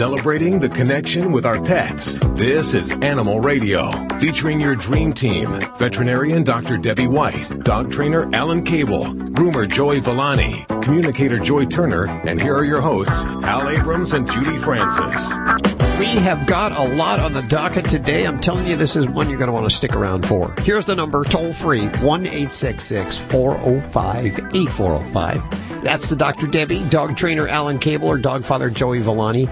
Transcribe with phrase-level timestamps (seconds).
[0.00, 2.18] Celebrating the connection with our pets.
[2.30, 5.52] This is Animal Radio, featuring your dream team.
[5.76, 6.78] Veterinarian Dr.
[6.78, 12.64] Debbie White, dog trainer Alan Cable, groomer Joey Villani, communicator Joy Turner, and here are
[12.64, 15.36] your hosts, Al Abrams and Judy Francis.
[15.98, 18.26] We have got a lot on the docket today.
[18.26, 20.54] I'm telling you, this is one you're going to want to stick around for.
[20.60, 25.82] Here's the number, toll free, 1 405 8405.
[25.84, 26.46] That's the Dr.
[26.46, 29.46] Debbie, dog trainer Alan Cable, or dog father Joey Villani.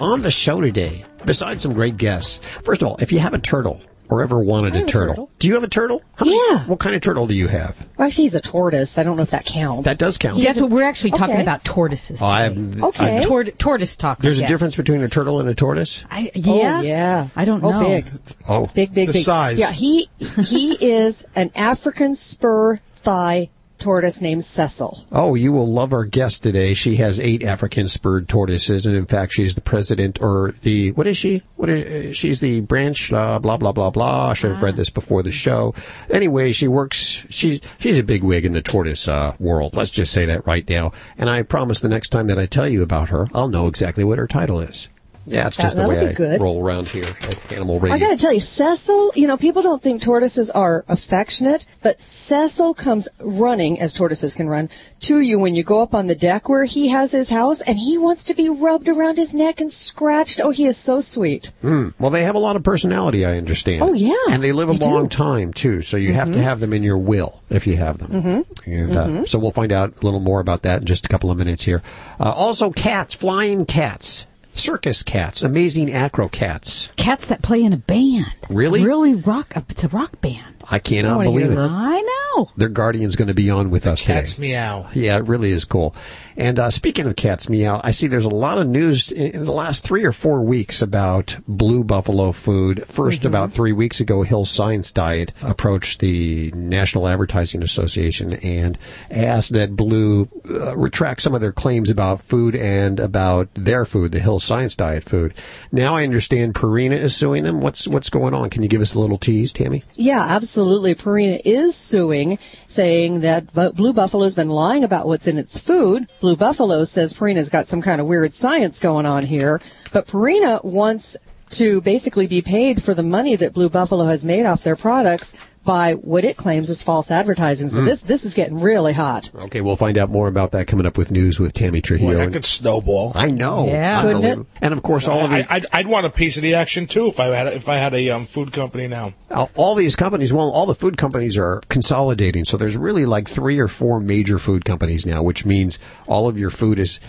[0.00, 3.38] On the show today, besides some great guests, first of all, if you have a
[3.38, 5.08] turtle, or ever wanted a have a turtle.
[5.14, 5.30] turtle.
[5.38, 6.02] Do you have a turtle?
[6.16, 6.58] How Yeah.
[6.66, 7.86] what kind of turtle do you have?
[7.96, 8.98] Well, actually, he's a tortoise.
[8.98, 9.84] I don't know if that counts.
[9.84, 10.42] That does count.
[10.42, 11.42] That's what we're actually talking Okay.
[11.42, 12.22] about tortoises.
[12.22, 12.60] Oh, I today.
[12.60, 13.18] have, uh, Okay.
[13.18, 14.18] I- Tor- tortoise talk.
[14.18, 16.04] there's a difference between a turtle and a tortoise?
[16.10, 16.82] I, Oh, yeah.
[16.82, 17.28] yeah.
[17.36, 17.80] I don't oh, know.
[17.80, 18.06] big.
[18.48, 18.66] Oh.
[18.74, 19.24] Big, big, The big.
[19.24, 19.58] size.
[19.58, 23.48] Yeah, he he is an African spur thigh
[23.84, 25.04] tortoise named Cecil.
[25.12, 26.72] Oh, you will love our guest today.
[26.72, 31.06] She has eight African spurred tortoises, and in fact, she's the president or the what
[31.06, 31.42] is she?
[31.56, 33.12] What is, uh, she's the branch?
[33.12, 34.30] Uh, blah blah blah blah.
[34.30, 35.74] I should have read this before the show.
[36.08, 37.26] Anyway, she works.
[37.28, 39.76] She's she's a big wig in the tortoise uh, world.
[39.76, 40.92] Let's just say that right now.
[41.18, 44.02] And I promise the next time that I tell you about her, I'll know exactly
[44.02, 44.88] what her title is.
[45.26, 46.40] Yeah, it's just That- the way I good.
[46.40, 47.96] roll around here at Animal Radio.
[47.96, 49.12] I got to tell you, Cecil.
[49.14, 54.48] You know, people don't think tortoises are affectionate, but Cecil comes running as tortoises can
[54.48, 54.68] run
[55.00, 57.78] to you when you go up on the deck where he has his house, and
[57.78, 60.40] he wants to be rubbed around his neck and scratched.
[60.42, 61.50] Oh, he is so sweet.
[61.62, 63.82] Well, they have a lot of personality, I understand.
[63.82, 64.14] Oh, yeah.
[64.30, 64.84] and they live a They do.
[64.86, 64.94] Mm-hmm.
[64.94, 65.82] long time too.
[65.82, 68.10] So you have to have them in your will if you have them.
[68.10, 68.70] Mm-hmm.
[68.70, 71.30] And uh, so we'll find out a little more about that in just a couple
[71.30, 71.82] of minutes here.
[72.20, 76.90] Uh, also, cats, flying cats, circus cats, amazing acro cats.
[76.96, 78.32] Cats that play in a band.
[78.48, 78.84] Really?
[78.84, 79.52] Really rock.
[79.68, 80.54] It's a rock band.
[80.70, 81.54] I cannot wanna believe it.
[81.56, 81.74] this.
[81.76, 82.50] I know.
[82.56, 84.48] Their guardian's going to be on with us Cats today.
[84.48, 84.88] meow.
[84.94, 85.94] Yeah, it really is cool.
[86.36, 89.44] And uh, speaking of cats meow, I see there's a lot of news in, in
[89.44, 92.84] the last three or four weeks about blue buffalo food.
[92.88, 98.78] 1st about three weeks ago, Hill Science Diet approached the National Advertising Association and
[99.10, 104.12] asked that Blue uh, retract some of their claims about food and about their food,
[104.12, 105.34] the Hill Science Diet food.
[105.72, 107.60] Now I understand Purina is suing them.
[107.60, 108.50] What's what's going on?
[108.50, 109.84] Can you give us a little tease, Tammy?
[109.94, 110.94] Yeah, absolutely.
[110.94, 116.08] Purina is suing, saying that Blue Buffalo's been lying about what's in its food.
[116.24, 119.60] Blue Buffalo says Purina's got some kind of weird science going on here,
[119.92, 121.18] but Purina wants
[121.50, 125.34] to basically be paid for the money that Blue Buffalo has made off their products
[125.64, 127.68] by what it claims is false advertising.
[127.68, 129.30] So this this is getting really hot.
[129.34, 132.12] Okay, we'll find out more about that coming up with news with Tammy Trujillo.
[132.18, 133.12] Boy, that could snowball.
[133.14, 133.66] I know.
[133.66, 134.02] Yeah.
[134.02, 134.46] Couldn't Unbelievable.
[134.60, 136.86] And of course, all of I, the, I'd, I'd want a piece of the action
[136.86, 139.14] too if I had a, if I had a um, food company now.
[139.30, 142.44] all- all these companies, well, all the food companies are consolidating.
[142.44, 146.38] So there's really like three or four major food companies now, which means all of
[146.38, 147.00] your food is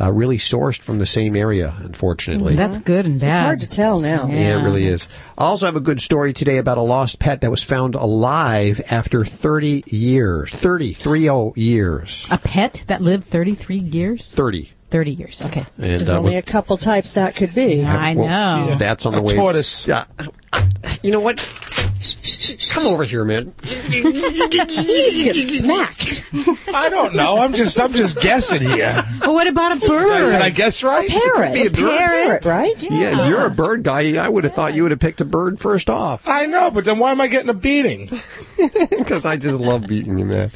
[0.00, 2.54] uh, really sourced from the same area, unfortunately.
[2.54, 3.32] That's good and bad.
[3.32, 4.26] It's hard to tell now.
[4.28, 5.08] Yeah, it really is.
[5.36, 8.80] I also have a good story today about a lost pet that was found alive
[8.90, 10.50] after 30 years.
[10.50, 12.26] 30, 30 years.
[12.30, 14.32] A pet that lived 33 years?
[14.32, 14.72] 30.
[14.90, 15.40] 30 years.
[15.42, 15.64] Okay.
[15.78, 17.82] And There's uh, only a couple types that could be.
[17.82, 18.74] I well, know.
[18.74, 19.34] That's on the A way.
[19.34, 19.88] tortoise.
[19.88, 20.04] Yeah.
[21.02, 21.38] You know what?
[22.70, 23.52] Come over here, man.
[23.62, 26.24] He needs to get smacked.
[26.74, 27.38] I don't know.
[27.38, 28.94] I'm just I'm just guessing here.
[29.20, 30.34] But what about a Did bird?
[30.42, 31.08] I guess right?
[31.08, 31.54] Parrot.
[31.54, 31.98] Be a bird.
[31.98, 32.82] Parrot, right?
[32.82, 34.16] Yeah, you're a bird guy.
[34.22, 36.84] I would have thought you would have picked a bird first off I know, but
[36.84, 38.06] then why am I getting a beating?
[38.98, 40.50] because I just love beating you, man.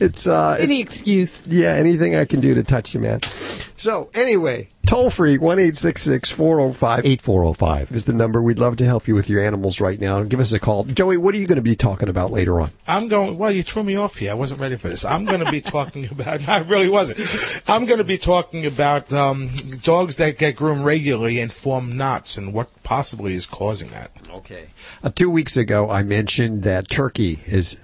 [0.00, 1.46] It's uh, Any it's, excuse.
[1.46, 3.22] yeah, anything I can do to touch you, man.
[3.22, 7.90] So anyway, toll free one eight six six four zero five eight four zero five
[7.92, 8.42] is the number.
[8.42, 10.22] We'd love to help you with your animals right now.
[10.22, 11.16] Give us a call, Joey.
[11.16, 12.72] What are you going to be talking about later on?
[12.86, 13.38] I'm going.
[13.38, 14.32] Well, you threw me off here.
[14.32, 15.02] I wasn't ready for this.
[15.02, 16.46] I'm going to be talking about.
[16.46, 17.20] I really wasn't.
[17.66, 19.50] I'm going to be talking about um,
[19.82, 24.10] dogs that get groomed regularly and form knots, and what possibly is causing that.
[24.28, 24.66] Okay.
[25.02, 27.78] Uh, two weeks ago, I mentioned that Turkey is,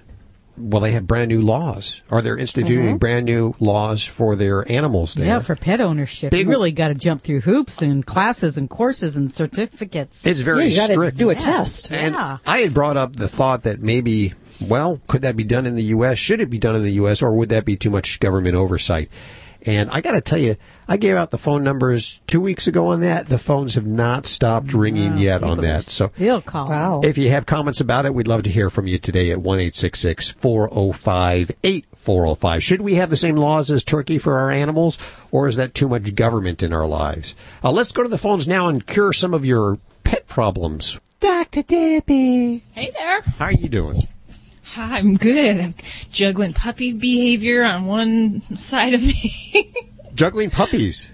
[0.59, 2.97] well, they have brand new laws, or they're instituting mm-hmm.
[2.97, 5.25] brand new laws for their animals there.
[5.25, 6.31] Yeah, for pet ownership.
[6.31, 10.25] Big- you really got to jump through hoops and classes and courses and certificates.
[10.25, 11.17] it's very Yeah, you strict.
[11.17, 11.39] do a Yeah.
[11.39, 11.91] test.
[11.91, 12.37] and Yeah.
[12.45, 15.83] I had brought up the thought that maybe, well, could that be done in the
[15.85, 16.17] U.S.?
[16.19, 19.09] Should it be done in the U.S., or would that be too much government oversight?
[19.65, 20.55] And I got to tell you,
[20.87, 23.27] I gave out the phone numbers two weeks ago on that.
[23.27, 25.83] The phones have not stopped ringing yet on that.
[25.83, 26.71] So Still calling.
[26.71, 27.01] Wow.
[27.03, 29.71] If you have comments about it, we'd love to hear from you today at 1
[29.71, 32.63] 405 8405.
[32.63, 34.97] Should we have the same laws as Turkey for our animals,
[35.31, 37.35] or is that too much government in our lives?
[37.63, 40.99] Uh, let's go to the phones now and cure some of your pet problems.
[41.19, 41.63] Dr.
[41.63, 42.63] Debbie.
[42.71, 43.21] Hey there.
[43.21, 44.01] How are you doing?
[44.75, 45.59] I'm good.
[45.59, 45.73] I'm
[46.11, 49.73] juggling puppy behavior on one side of me.
[50.15, 51.09] Juggling puppies.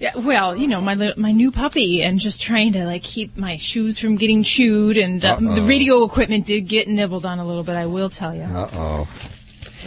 [0.00, 3.58] Yeah, well, you know, my my new puppy, and just trying to like keep my
[3.58, 7.62] shoes from getting chewed, and uh, the radio equipment did get nibbled on a little
[7.62, 7.76] bit.
[7.76, 9.06] I will tell you, Uh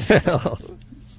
[0.10, 0.58] oh.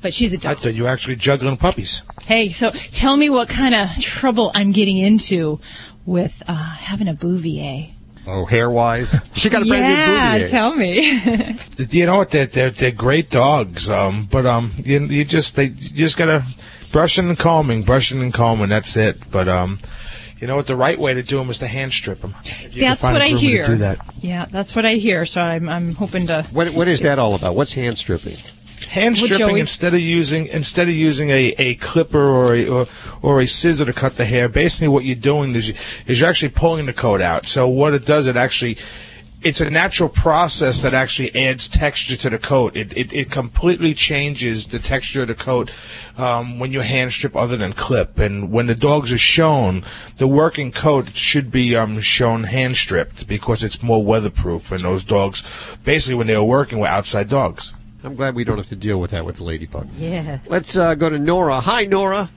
[0.00, 0.58] but she's a dog.
[0.58, 2.02] thought you were actually juggling puppies.
[2.22, 5.60] Hey, so tell me what kind of trouble I'm getting into
[6.06, 7.88] with uh, having a bouvier.
[8.26, 10.48] Oh, hair wise, she got a brand yeah, new bouvier.
[10.48, 11.58] tell me.
[11.90, 12.30] You know what?
[12.30, 13.90] They're they're, they're great dogs.
[13.90, 16.44] Um, but um, you, you just they you just gotta
[16.90, 18.68] brushing and combing, brushing and combing.
[18.68, 19.18] That's it.
[19.30, 19.78] But um,
[20.38, 20.66] you know what?
[20.66, 22.34] The right way to do them is to hand strip them.
[22.74, 23.66] That's what I hear.
[23.66, 23.98] Do that.
[24.20, 25.26] Yeah, that's what I hear.
[25.26, 26.46] So I'm I'm hoping to.
[26.52, 27.54] what what is that all about?
[27.54, 28.36] What's hand stripping?
[28.86, 32.86] Hand stripping instead of using instead of using a, a clipper or a or,
[33.22, 34.48] or a scissor to cut the hair.
[34.48, 35.74] Basically, what you're doing is you,
[36.06, 37.46] is you're actually pulling the coat out.
[37.46, 38.78] So what it does, it actually
[39.44, 42.74] it's a natural process that actually adds texture to the coat.
[42.74, 45.70] It it, it completely changes the texture of the coat
[46.16, 48.18] um, when you hand strip other than clip.
[48.18, 49.84] And when the dogs are shown,
[50.16, 54.72] the working coat should be um, shown hand stripped because it's more weatherproof.
[54.72, 55.44] And those dogs,
[55.84, 57.74] basically, when they were working, were outside dogs.
[58.04, 59.88] I'm glad we don't have to deal with that with the ladybug.
[59.94, 60.50] Yes.
[60.50, 61.60] Let's uh, go to Nora.
[61.60, 62.28] Hi, Nora.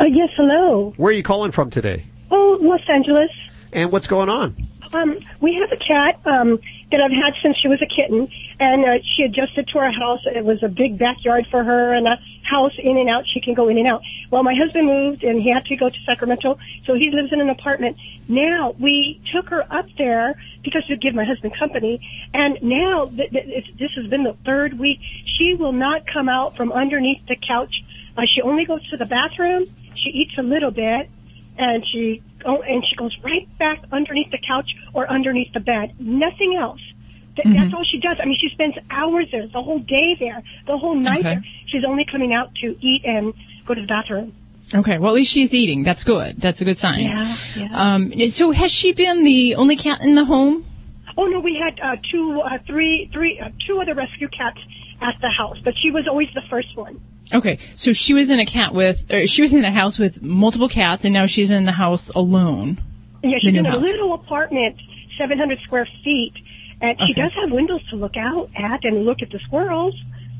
[0.00, 0.92] Uh, yes, hello.
[0.96, 2.06] Where are you calling from today?
[2.32, 3.30] Oh, Los Angeles.
[3.72, 4.63] And what's going on?
[4.94, 6.60] Um, we have a cat um,
[6.92, 8.28] that I've had since she was a kitten,
[8.60, 10.20] and uh, she adjusted to our house.
[10.24, 13.24] It was a big backyard for her and a house in and out.
[13.26, 14.02] She can go in and out.
[14.30, 17.40] Well, my husband moved, and he had to go to Sacramento, so he lives in
[17.40, 17.96] an apartment.
[18.28, 21.98] Now we took her up there because to give my husband company,
[22.32, 25.00] and now th- th- this has been the third week.
[25.26, 27.82] She will not come out from underneath the couch.
[28.16, 29.66] Uh, she only goes to the bathroom.
[29.96, 31.10] She eats a little bit,
[31.58, 35.94] and she oh, and she goes right back underneath the couch or underneath the bed.
[35.98, 36.80] Nothing else.
[37.36, 38.18] Th- That's all she does.
[38.20, 41.22] I mean, she spends hours there, the whole day there, the whole night Okay.
[41.22, 41.44] there.
[41.66, 43.34] She's only coming out to eat and
[43.66, 44.34] go to the bathroom.
[44.74, 45.82] Okay, well at least she's eating.
[45.82, 46.40] That's good.
[46.40, 47.00] That's a good sign.
[47.04, 47.68] Yeah, yeah.
[47.72, 50.64] Um, so has she been the only cat in the home?
[51.18, 54.58] Oh no, we had uh, two, uh, three, three, uh, two other rescue cats
[55.02, 57.00] at the house, but she was always the first one.
[57.32, 60.22] Okay, so she was in a cat with, or she was in a house with
[60.22, 62.78] multiple cats, and now she's in the house alone.
[63.22, 63.82] Yeah, she's in a house.
[63.82, 64.76] little apartment,
[65.16, 66.34] 700 square feet,
[66.80, 69.94] and she does have windows to look out at and look at the squirrels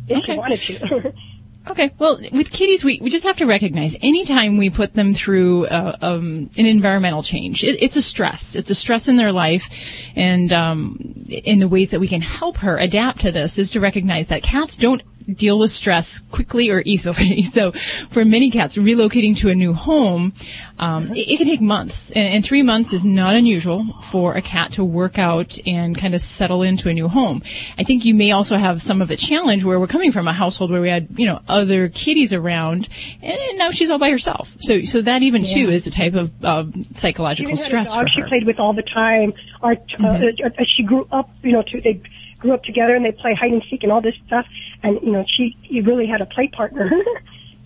[0.08, 0.32] if Okay.
[0.32, 1.14] she wanted to.
[1.66, 5.64] Okay, well, with kitties, we, we just have to recognize anytime we put them through
[5.68, 8.54] uh, um, an environmental change, it, it's a stress.
[8.54, 9.70] It's a stress in their life,
[10.14, 13.80] and um, in the ways that we can help her adapt to this is to
[13.80, 15.00] recognize that cats don't
[15.32, 17.42] deal with stress quickly or easily.
[17.54, 17.72] So,
[18.10, 20.32] for many cats, relocating to a new home,
[20.78, 24.42] um, it, it can take months, and, and three months is not unusual for a
[24.42, 27.42] cat to work out and kind of settle into a new home.
[27.78, 30.32] I think you may also have some of a challenge where we're coming from a
[30.32, 32.88] household where we had, you know, other kitties around,
[33.22, 34.56] and now she's all by herself.
[34.60, 38.22] So, so that even too is a type of uh, psychological stress dog for she
[38.22, 39.32] played with all the time.
[39.62, 40.46] Our, uh, Mm-hmm.
[40.46, 42.00] uh, she grew up, you know, to, they
[42.44, 44.46] grew up together and they play hide and seek and all this stuff.
[44.82, 46.90] And you know, she you really had a play partner.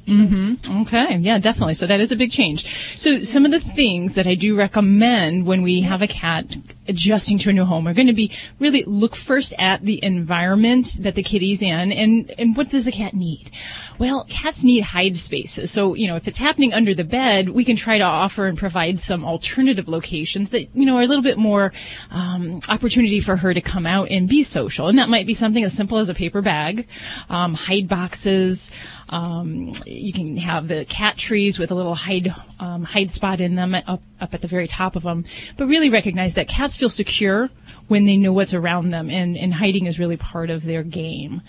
[0.09, 0.81] Mm-hmm.
[0.81, 1.75] Okay, yeah, definitely.
[1.75, 2.65] So that is a big change.
[2.97, 6.57] So some of the things that I do recommend when we have a cat
[6.89, 10.97] adjusting to a new home are going to be really look first at the environment
[11.01, 13.51] that the kitty's in and, and what does a cat need?
[13.99, 15.71] Well, cats need hide spaces.
[15.71, 18.57] So, you know, if it's happening under the bed, we can try to offer and
[18.57, 21.73] provide some alternative locations that, you know, are a little bit more,
[22.11, 24.89] um, opportunity for her to come out and be social.
[24.89, 26.87] And that might be something as simple as a paper bag,
[27.29, 28.71] um, hide boxes,
[29.11, 33.55] um, you can have the cat trees with a little hide um, hide spot in
[33.55, 35.25] them up up at the very top of them.
[35.57, 37.49] But really recognize that cats feel secure
[37.87, 41.41] when they know what's around them, and, and hiding is really part of their game.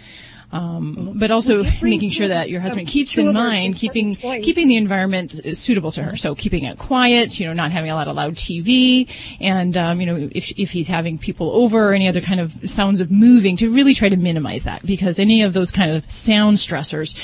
[0.51, 5.31] Um, but also making sure that your husband keeps in mind keeping keeping the environment
[5.55, 6.15] suitable to her.
[6.15, 9.07] So keeping it quiet, you know, not having a lot of loud TV,
[9.39, 12.67] and um, you know, if if he's having people over or any other kind of
[12.67, 16.09] sounds of moving, to really try to minimize that because any of those kind of
[16.09, 17.15] sound stressors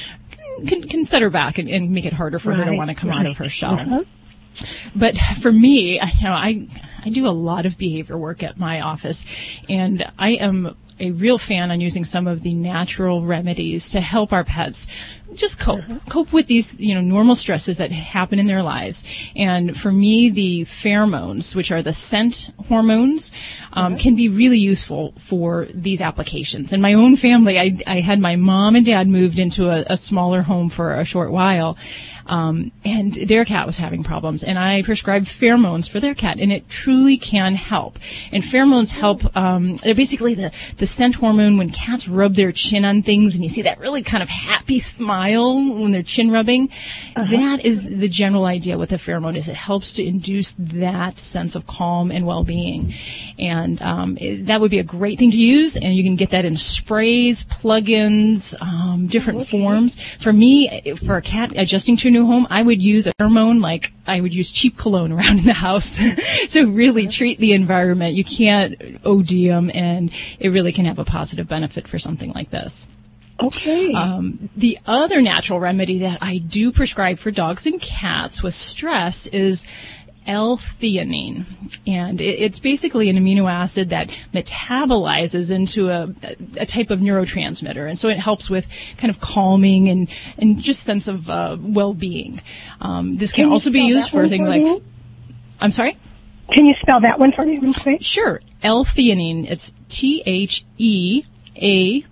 [0.67, 2.95] can, can set her back and, and make it harder for her to want to
[2.95, 3.79] come out of her shell.
[3.79, 4.03] Uh-huh.
[4.95, 6.67] But for me, you know, I
[7.05, 9.25] I do a lot of behavior work at my office,
[9.69, 14.31] and I am a real fan on using some of the natural remedies to help
[14.31, 14.87] our pets
[15.33, 19.03] just cope cope with these you know normal stresses that happen in their lives.
[19.35, 23.33] And for me the pheromones which are the scent hormones
[23.73, 26.71] um, can be really useful for these applications.
[26.71, 29.97] In my own family I, I had my mom and dad moved into a, a
[29.97, 31.77] smaller home for a short while
[32.27, 36.51] um, and their cat was having problems, and I prescribed pheromones for their cat, and
[36.51, 37.99] it truly can help.
[38.31, 39.35] And pheromones help.
[39.35, 43.43] Um, they're basically the the scent hormone when cats rub their chin on things, and
[43.43, 46.69] you see that really kind of happy smile when they're chin rubbing.
[47.15, 51.55] That is the general idea with a pheromone is it helps to induce that sense
[51.55, 52.93] of calm and well-being,
[53.39, 55.75] and um, it- that would be a great thing to use.
[55.75, 59.97] And you can get that in sprays, plugins, um, different forms.
[60.19, 63.91] For me, for a cat adjusting to new home, I would use a pheromone like
[64.07, 65.99] I would use cheap cologne around in the house.
[66.47, 68.15] so really treat the environment.
[68.15, 72.49] You can't OD them, and it really can have a positive benefit for something like
[72.49, 72.87] this.
[73.41, 73.91] Okay.
[73.93, 79.27] Um, the other natural remedy that I do prescribe for dogs and cats with stress
[79.27, 79.67] is
[80.27, 81.45] L-theanine,
[81.85, 86.13] and it's basically an amino acid that metabolizes into a,
[86.57, 88.67] a type of neurotransmitter, and so it helps with
[88.97, 92.41] kind of calming and and just sense of uh, well-being.
[92.81, 94.61] Um, this can, Can also be used for things for like.
[94.63, 94.81] me?
[95.59, 95.97] I'm sorry.
[96.51, 98.01] Can you spell that one for me quick?
[98.01, 98.41] Sure.
[98.61, 99.49] L-theanine.
[99.49, 101.23] It's T H E
[101.61, 102.05] A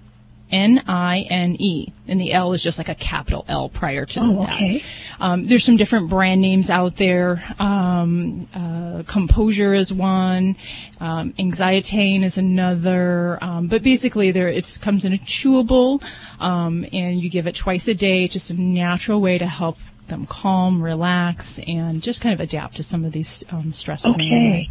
[0.53, 4.19] N I N E, and the L is just like a capital L prior to
[4.21, 4.53] Oh, that.
[4.55, 4.83] okay.
[5.19, 7.43] Um, there's some different brand names out there.
[7.59, 10.55] Um, uh, Composure is one.
[11.01, 13.39] Um, Anxitane is another.
[13.43, 16.01] Um, but basically, there it comes in a chewable,
[16.39, 18.23] um, and you give it twice a day.
[18.25, 22.75] It's just a natural way to help them calm, relax, and just kind of adapt
[22.75, 24.69] to some of these um, their Okay.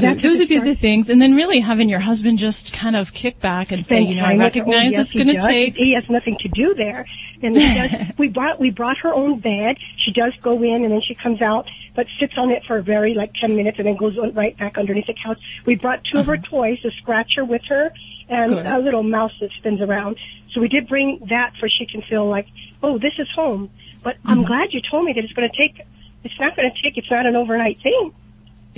[0.00, 3.12] So those would be the things, and then really having your husband just kind of
[3.14, 5.76] kick back and say, you know, I recognize yes, it's going to take.
[5.76, 7.06] He has nothing to do there.
[7.42, 9.76] And he does, we brought we brought her own bed.
[9.98, 12.82] She does go in and then she comes out, but sits on it for a
[12.82, 15.38] very like ten minutes and then goes right back underneath the couch.
[15.66, 17.92] We brought 2 of her toys, a scratcher with her,
[18.28, 18.62] and Uh-huh.
[18.62, 18.74] Good.
[18.74, 20.16] a little mouse that spins around.
[20.52, 22.46] So we did bring that for she can feel like,
[22.82, 23.70] oh, this is home.
[24.02, 24.46] But I'm Mm-hmm.
[24.46, 25.80] glad you told me that it's going to take.
[26.24, 26.96] It's not going to take.
[26.98, 28.12] It's not an overnight thing.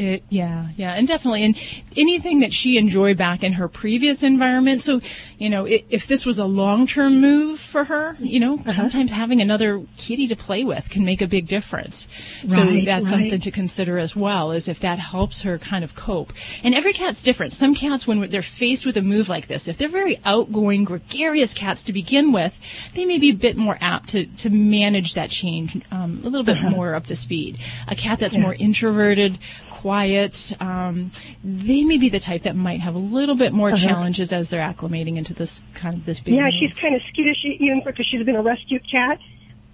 [0.00, 1.54] It, yeah, yeah, and definitely, and
[1.94, 4.82] anything that she enjoyed back in her previous environment.
[4.82, 5.00] So,
[5.38, 8.72] you know, i if this was a long-term move for her, you know, Uh-huh.
[8.72, 12.08] sometimes having another kitty to play with can make a big difference.
[12.48, 13.04] so that's right.
[13.06, 16.32] something to consider as well, is if that helps her kind of cope.
[16.64, 17.52] And every cat's different.
[17.52, 21.52] Some cats, when they're faced with a move like this, if they're very outgoing, gregarious
[21.52, 22.58] cats to begin with,
[22.94, 26.44] they may be a bit more apt to, to manage that change um, a little
[26.44, 26.70] bit Uh-huh.
[26.70, 27.58] more up to speed.
[27.88, 29.38] A cat that's more introverted,
[29.80, 31.10] quiet, um,
[31.42, 34.60] they may be the type that might have a little bit more challenges as they're
[34.60, 36.44] acclimating into this kind of this big Uh-huh.
[36.46, 36.70] Yeah, move.
[36.72, 39.18] she's kind of skittish even because she's been a rescue cat.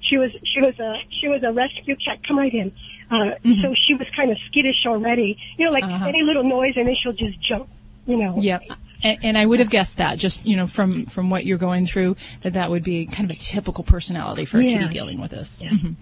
[0.00, 2.18] She was she was a she was a rescue cat.
[2.26, 2.72] Come right in.
[3.10, 3.30] Uh,
[3.62, 5.38] So she was kind of skittish already.
[5.58, 6.06] You know, like Uh-huh.
[6.06, 7.68] any little noise and then she'll just jump.
[8.06, 8.36] You know.
[8.40, 8.62] Yep.
[9.03, 11.87] And, and I would have guessed that just, you know, from, from what you're going
[11.87, 14.79] through, that that would be kind of a typical personality for a Yeah.
[14.79, 15.62] kitty dealing with this.
[15.62, 15.95] Mhm.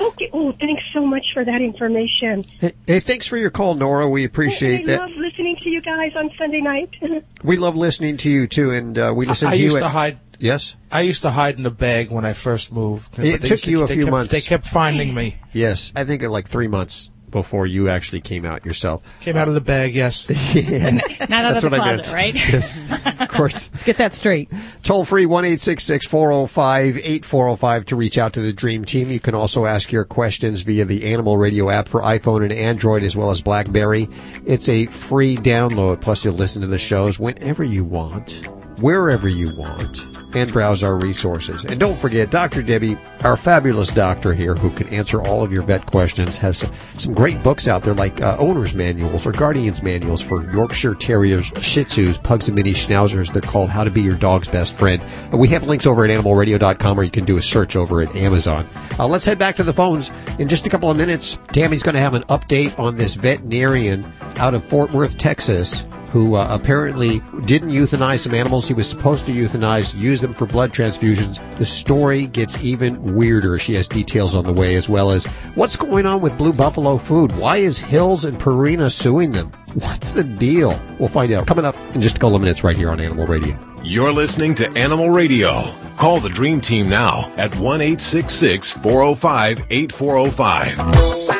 [0.00, 0.28] Okay.
[0.32, 2.44] Oh, thanks so much for that information.
[2.60, 4.08] Hey, hey, thanks for your call, Nora.
[4.08, 5.00] We appreciate I that.
[5.00, 6.90] love listening to you guys on Sunday night.
[7.42, 9.80] We love listening to you too, and uh, we listen I to used you.
[9.80, 10.18] to at- hide.
[10.38, 13.18] Yes, I used to hide in a bag when I first moved.
[13.18, 14.32] It took to- you a few kept- months.
[14.32, 15.36] They kept finding me.
[15.52, 15.92] yes.
[15.96, 19.02] I think like three months before you actually came out yourself.
[19.20, 19.94] Came out of the bag.
[19.94, 20.26] Yes.
[20.54, 20.90] yeah.
[20.90, 22.12] Not out That's of the what I closet, meant.
[22.14, 22.34] right?
[22.34, 22.80] Yes,
[23.20, 23.70] of course.
[23.72, 24.50] Let's get that straight.
[24.82, 28.18] Toll free one eight six six four zero five eight four zero five to reach
[28.18, 29.08] out to the Dream Team.
[29.10, 33.02] You can also ask your questions via the Animal Radio app for iPhone and Android
[33.02, 34.08] as well as BlackBerry.
[34.46, 36.00] It's a free download.
[36.00, 38.48] Plus, you'll listen to the shows whenever you want,
[38.80, 41.64] wherever you want, and browse our resources.
[41.64, 42.62] And don't forget, Dr.
[42.62, 47.14] Debbie, our fabulous doctor here, who can answer all of your vet questions, has some,
[47.14, 51.84] great books out there like uh, owner's manuals or guardian's manuals for Yorkshire Terriers, Shih
[51.84, 53.32] Tzus, Pugs and Mini Schnauzers.
[53.32, 55.02] They're called How to Be Your Dog's Best Friend.
[55.32, 58.66] We have links over at animalradio.com or you can do a search over at Amazon.
[58.98, 61.38] Uh, let's head back to the phones in just a couple of minutes.
[61.52, 66.34] Tammy's going to have an update on this veterinarian out of Fort Worth, Texas, who
[66.34, 70.72] uh, apparently didn't euthanize some animals he was supposed to euthanize, use them for blood
[70.72, 71.40] transfusions.
[71.58, 73.58] The story gets even weirder.
[73.58, 76.96] She has details on the way, as well as what's going on with Blue Buffalo
[76.96, 77.32] Food.
[77.36, 79.52] Why is Hills and Purina suing them?
[79.74, 80.80] What's the deal?
[80.98, 81.46] We'll find out.
[81.46, 83.56] Coming up in just a couple of minutes right here on Animal Radio.
[83.84, 85.62] You're listening to Animal Radio.
[85.96, 91.39] Call the Dream Team now at 1 405 8405.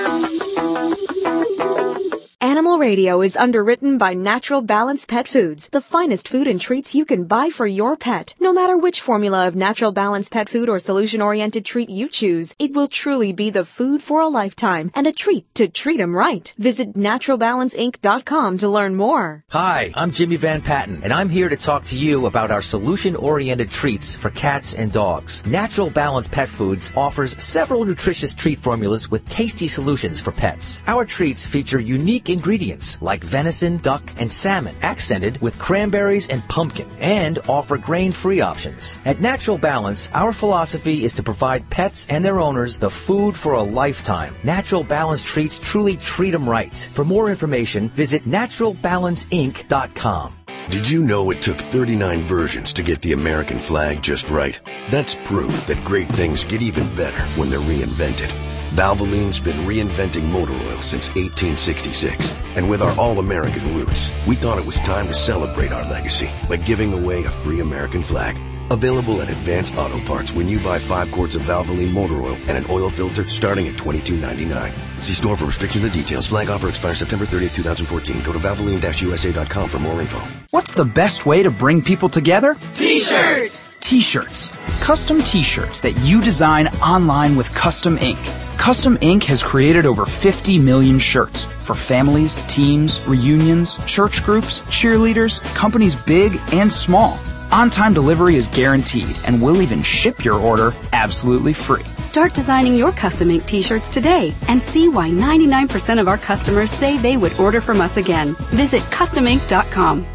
[2.42, 7.04] Animal Radio is underwritten by Natural Balance Pet Foods, the finest food and treats you
[7.04, 8.34] can buy for your pet.
[8.40, 12.72] No matter which formula of Natural Balance Pet Food or solution-oriented treat you choose, it
[12.72, 16.54] will truly be the food for a lifetime and a treat to treat 'em right.
[16.56, 19.44] Visit naturalbalanceinc.com to learn more.
[19.50, 23.70] Hi, I'm Jimmy Van Patten, and I'm here to talk to you about our solution-oriented
[23.70, 25.42] treats for cats and dogs.
[25.44, 30.82] Natural Balance Pet Foods offers several nutritious treat formulas with tasty solutions for pets.
[30.86, 36.88] Our treats feature unique ingredients like venison, duck, and salmon, accented with cranberries and pumpkin,
[37.00, 38.98] and offer grain-free options.
[39.04, 43.54] At Natural Balance, our philosophy is to provide pets and their owners the food for
[43.54, 44.34] a lifetime.
[44.44, 46.76] Natural Balance treats truly treat them right.
[46.94, 50.34] For more information, visit naturalbalanceinc.com.
[50.70, 54.60] Did you know it took 39 versions to get the American flag just right?
[54.88, 58.30] That's proof that great things get even better when they're reinvented.
[58.70, 62.30] Valvoline's been reinventing motor oil since 1866.
[62.56, 66.56] And with our all-American roots, we thought it was time to celebrate our legacy by
[66.56, 68.40] giving away a free American flag.
[68.70, 72.52] Available at Advance Auto Parts when you buy five quarts of Valvoline motor oil and
[72.52, 75.00] an oil filter starting at $22.99.
[75.00, 76.26] See store for restrictions and details.
[76.26, 78.22] Flag offer expires September 30th, 2014.
[78.22, 80.20] Go to Valvoline-USA.com for more info.
[80.50, 82.56] What's the best way to bring people together?
[82.74, 83.80] T-shirts!
[83.80, 84.48] T-shirts.
[84.80, 88.18] Custom t-shirts that you design online with Custom Ink.
[88.60, 95.40] Custom Ink has created over 50 million shirts for families, teams, reunions, church groups, cheerleaders,
[95.54, 97.18] companies big and small.
[97.52, 101.84] On-time delivery is guaranteed and we'll even ship your order absolutely free.
[102.02, 106.98] Start designing your custom ink t-shirts today and see why 99% of our customers say
[106.98, 108.36] they would order from us again.
[108.50, 110.06] Visit customink.com.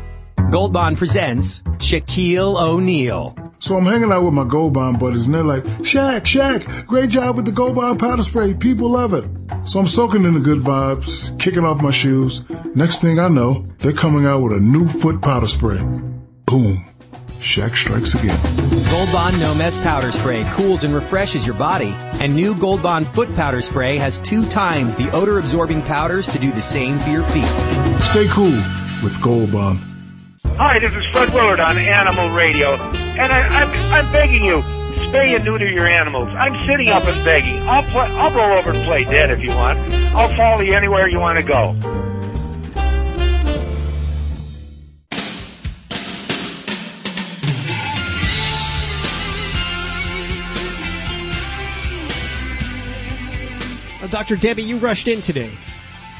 [0.51, 3.44] Gold Bond presents Shaquille O'Neal.
[3.65, 7.09] So I'm hanging out with my Gold Bond buddies, and they're like, Shaq, Shaq, great
[7.09, 8.53] job with the Gold Bond powder spray.
[8.53, 9.25] People love it.
[9.67, 12.47] So I'm soaking in the good vibes, kicking off my shoes.
[12.75, 15.79] Next thing I know, they're coming out with a new foot powder spray.
[16.45, 16.85] Boom.
[17.39, 18.39] Shaq strikes again.
[18.91, 23.07] Gold Bond No Mess Powder Spray cools and refreshes your body, and new Gold Bond
[23.07, 27.09] Foot Powder Spray has two times the odor absorbing powders to do the same for
[27.09, 27.45] your feet.
[28.03, 28.45] Stay cool
[29.01, 29.79] with Gold Bond.
[30.57, 33.69] Hi, this is Fred Willard on Animal Radio, and I, I'm,
[34.05, 34.61] I'm begging you,
[35.09, 36.29] spay and neuter your animals.
[36.29, 37.57] I'm sitting up and begging.
[37.67, 39.77] I'll play, I'll roll over and play dead if you want.
[40.15, 41.75] I'll follow you anywhere you want to go.
[54.01, 54.37] Uh, Dr.
[54.37, 55.51] Debbie, you rushed in today.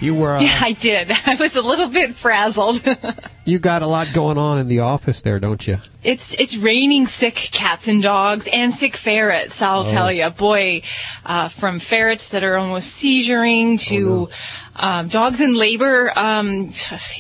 [0.01, 0.36] You were.
[0.36, 1.12] Uh, yeah, I did.
[1.25, 2.84] I was a little bit frazzled.
[3.45, 5.77] you got a lot going on in the office there, don't you?
[6.03, 9.61] It's it's raining sick cats and dogs and sick ferrets.
[9.61, 9.89] I'll oh.
[9.89, 10.81] tell you, boy,
[11.25, 14.29] uh, from ferrets that are almost seizuring to oh, no.
[14.75, 16.11] um, dogs in labor.
[16.15, 16.72] Um,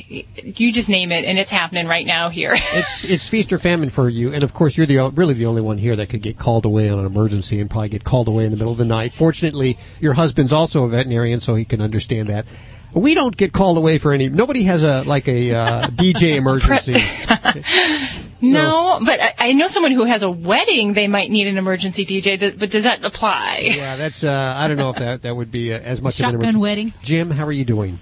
[0.07, 2.51] you just name it, and it's happening right now here.
[2.55, 5.61] it's it's feast or famine for you, and of course you're the really the only
[5.61, 8.45] one here that could get called away on an emergency and probably get called away
[8.45, 9.15] in the middle of the night.
[9.15, 12.45] Fortunately, your husband's also a veterinarian, so he can understand that.
[12.93, 14.29] We don't get called away for any.
[14.29, 17.03] Nobody has a like a uh, DJ emergency.
[18.41, 18.51] So.
[18.51, 20.93] No, but I, I, know someone who has a wedding.
[20.93, 23.71] They might need an emergency DJ, but does that apply?
[23.75, 24.23] Yeah, that's.
[24.23, 26.43] Uh, I don't know if that that would be uh, as much Shotgun of an
[26.49, 26.61] emergency.
[26.61, 26.93] wedding.
[27.01, 27.97] Jim, how are you doing?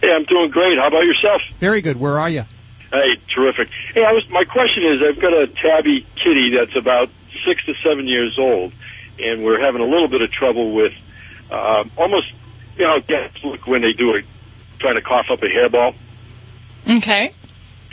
[0.00, 0.78] Hey, I'm doing great.
[0.78, 1.42] How about yourself?
[1.58, 1.98] Very good.
[1.98, 2.44] Where are you?
[2.90, 3.68] Hey, terrific.
[3.92, 4.24] Hey, I was.
[4.30, 7.10] My question is, I've got a tabby kitty that's about
[7.44, 8.72] six to seven years old,
[9.18, 10.92] and we're having a little bit of trouble with
[11.50, 12.32] uh, almost,
[12.76, 14.24] you know, cats look when they do it,
[14.78, 15.94] trying to cough up a hairball.
[16.88, 17.32] Okay.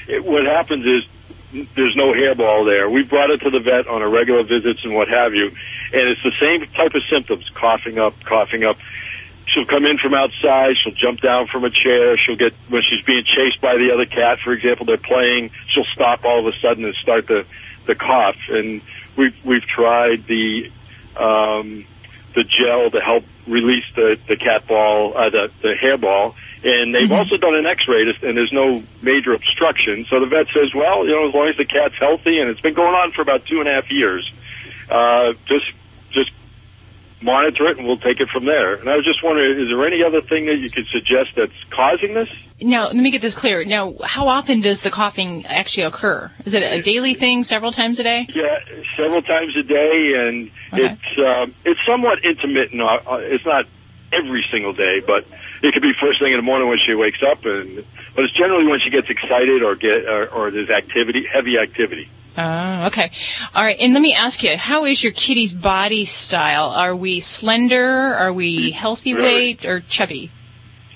[0.07, 2.89] It, what happens is there's no hairball there.
[2.89, 6.09] We brought it to the vet on a regular visits and what have you, and
[6.09, 8.77] it's the same type of symptoms: coughing up, coughing up.
[9.45, 10.75] She'll come in from outside.
[10.81, 12.17] She'll jump down from a chair.
[12.17, 14.85] She'll get when she's being chased by the other cat, for example.
[14.85, 15.51] They're playing.
[15.69, 17.45] She'll stop all of a sudden and start the
[17.85, 18.37] the cough.
[18.49, 18.81] And
[19.17, 20.71] we've we've tried the
[21.15, 21.85] um,
[22.35, 27.11] the gel to help release the the cat ball, uh, the the hairball and they've
[27.11, 27.27] mm-hmm.
[27.27, 30.07] also done an X-ray, and there's no major obstruction.
[30.09, 32.61] So the vet says, well, you know, as long as the cat's healthy, and it's
[32.61, 34.23] been going on for about two and a half years,
[34.89, 35.82] uh, just just
[37.23, 38.75] monitor it, and we'll take it from there.
[38.75, 41.55] And I was just wondering, is there any other thing that you could suggest that's
[41.71, 42.29] causing this?
[42.61, 43.63] Now, let me get this clear.
[43.63, 46.31] Now, how often does the coughing actually occur?
[46.45, 48.27] Is it a daily thing, several times a day?
[48.29, 48.59] Yeah,
[48.97, 50.93] several times a day, and okay.
[50.93, 52.81] it's um, it's somewhat intermittent.
[52.81, 53.65] Uh, it's not
[54.13, 55.25] every single day, but
[55.63, 57.83] it could be first thing in the morning when she wakes up, and
[58.15, 62.09] but it's generally when she gets excited or get or, or there's activity, heavy activity.
[62.37, 63.11] Oh, okay.
[63.53, 63.77] All right.
[63.79, 66.69] And let me ask you, how is your kitty's body style?
[66.69, 67.85] Are we slender?
[67.85, 70.31] Are we healthy weight or chubby?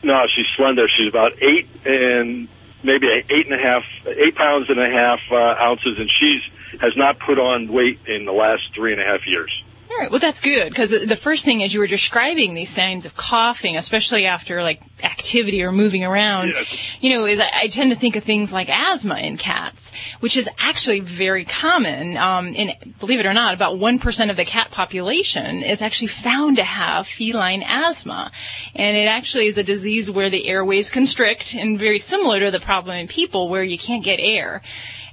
[0.03, 0.87] No, she's slender.
[0.97, 2.47] She's about eight and
[2.83, 6.41] maybe eight and a half, eight pounds and a half uh, ounces, and she's
[6.81, 9.51] has not put on weight in the last three and a half years.
[9.97, 10.11] All right.
[10.11, 13.75] Well, that's good because the first thing is you were describing these signs of coughing,
[13.77, 16.53] especially after like activity or moving around.
[17.01, 20.37] You know, is I, I tend to think of things like asthma in cats, which
[20.37, 22.15] is actually very common.
[22.15, 26.09] Um, and believe it or not, about one percent of the cat population is actually
[26.09, 28.31] found to have feline asthma,
[28.75, 32.59] and it actually is a disease where the airways constrict, and very similar to the
[32.59, 34.61] problem in people where you can't get air.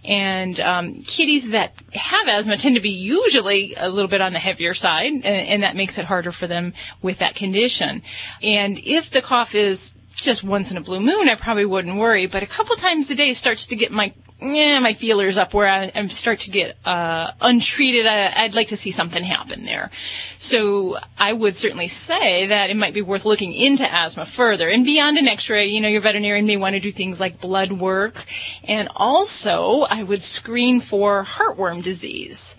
[0.05, 4.39] And um, kitties that have asthma tend to be usually a little bit on the
[4.39, 8.03] heavier side, and, and that makes it harder for them with that condition.
[8.43, 12.27] And if the cough is just once in a blue moon, I probably wouldn't worry.
[12.27, 14.13] But a couple times a day starts to get my
[14.45, 18.07] yeah, my feelers up where I, I start to get uh, untreated.
[18.07, 19.91] I, I'd like to see something happen there.
[20.39, 24.69] So I would certainly say that it might be worth looking into asthma further.
[24.69, 27.73] And beyond an x-ray, you know, your veterinarian may want to do things like blood
[27.73, 28.25] work.
[28.65, 32.57] And also, I would screen for heartworm disease.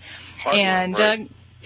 [0.52, 1.16] and uh,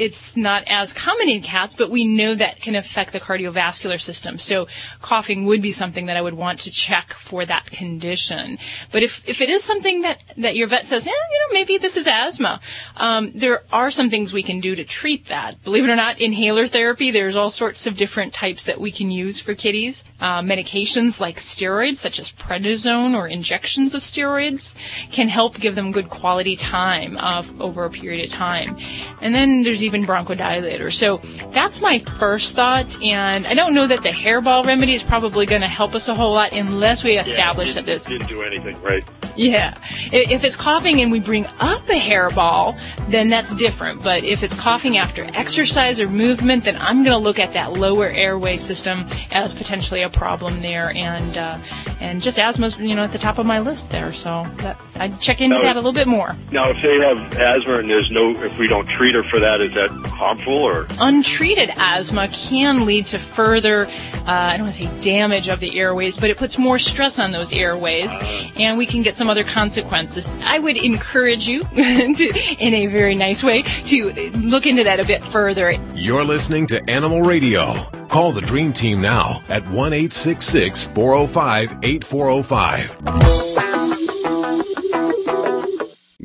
[0.00, 4.38] it's not as common in cats, but we know that can affect the cardiovascular system.
[4.38, 4.66] So
[5.02, 8.58] coughing would be something that I would want to check for that condition.
[8.92, 11.76] But if, if it is something that, that your vet says, eh, you know, maybe
[11.76, 12.60] this is asthma,
[12.96, 15.62] um, there are some things we can do to treat that.
[15.64, 19.10] Believe it or not, inhaler therapy, there's all sorts of different types that we can
[19.10, 20.02] use for kitties.
[20.18, 24.74] Uh, medications like steroids, such as prednisone or injections of steroids,
[25.10, 28.78] can help give them good quality time uh, over a period of time.
[29.20, 30.94] And then there's even bronchodilators.
[30.94, 31.18] So
[31.52, 33.00] that's my first thought.
[33.02, 36.14] And I don't know that the hairball remedy is probably going to help us a
[36.14, 39.08] whole lot unless we establish yeah, that it's didn't do anything, right?
[39.36, 39.76] yeah.
[40.12, 44.02] If it's coughing and we bring up a hairball, then that's different.
[44.02, 47.74] But if it's coughing after exercise or movement, then I'm going to look at that
[47.74, 50.90] lower airway system as potentially a problem there.
[50.94, 51.58] And uh,
[52.00, 54.12] and just asthma's you know at the top of my list there.
[54.12, 56.36] So that, I'd check into Now, that a little bit more.
[56.50, 59.60] Now, if they have asthma and there's no, if we don't treat her for that,
[59.60, 60.86] is that harmful or?
[61.00, 65.78] untreated asthma can lead to further, uh, I don't want to say damage of the
[65.78, 68.16] airways, but it puts more stress on those airways,
[68.56, 70.30] and we can get some other consequences.
[70.44, 75.04] I would encourage you, to, in a very nice way, to look into that a
[75.04, 75.72] bit further.
[75.94, 77.74] You're listening to Animal Radio.
[78.08, 83.60] Call the Dream Team now at 1 405 8405.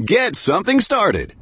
[0.06, 1.34] Get something started.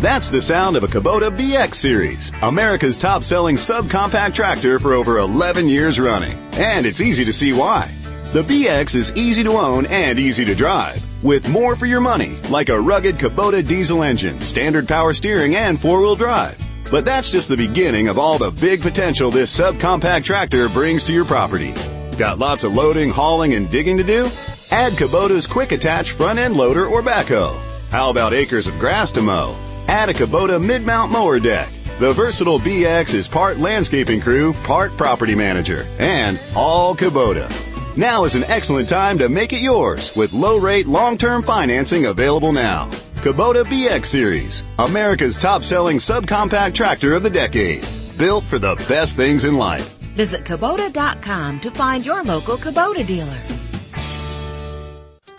[0.00, 5.18] That's the sound of a Kubota BX Series, America's top selling subcompact tractor for over
[5.18, 6.38] 11 years running.
[6.54, 7.92] And it's easy to see why.
[8.32, 12.38] The BX is easy to own and easy to drive, with more for your money,
[12.48, 16.56] like a rugged Kubota diesel engine, standard power steering, and four wheel drive.
[16.90, 21.12] But that's just the beginning of all the big potential this subcompact tractor brings to
[21.12, 21.74] your property.
[22.16, 24.30] Got lots of loading, hauling, and digging to do?
[24.70, 27.60] Add Kubota's quick attach front end loader or backhoe.
[27.90, 29.58] How about acres of grass to mow?
[29.90, 31.68] Add a Kubota mid mount mower deck.
[31.98, 37.50] The versatile BX is part landscaping crew, part property manager, and all Kubota.
[37.96, 42.06] Now is an excellent time to make it yours with low rate long term financing
[42.06, 42.88] available now.
[43.16, 47.84] Kubota BX Series, America's top selling subcompact tractor of the decade.
[48.16, 49.88] Built for the best things in life.
[50.14, 53.40] Visit Kubota.com to find your local Kubota dealer.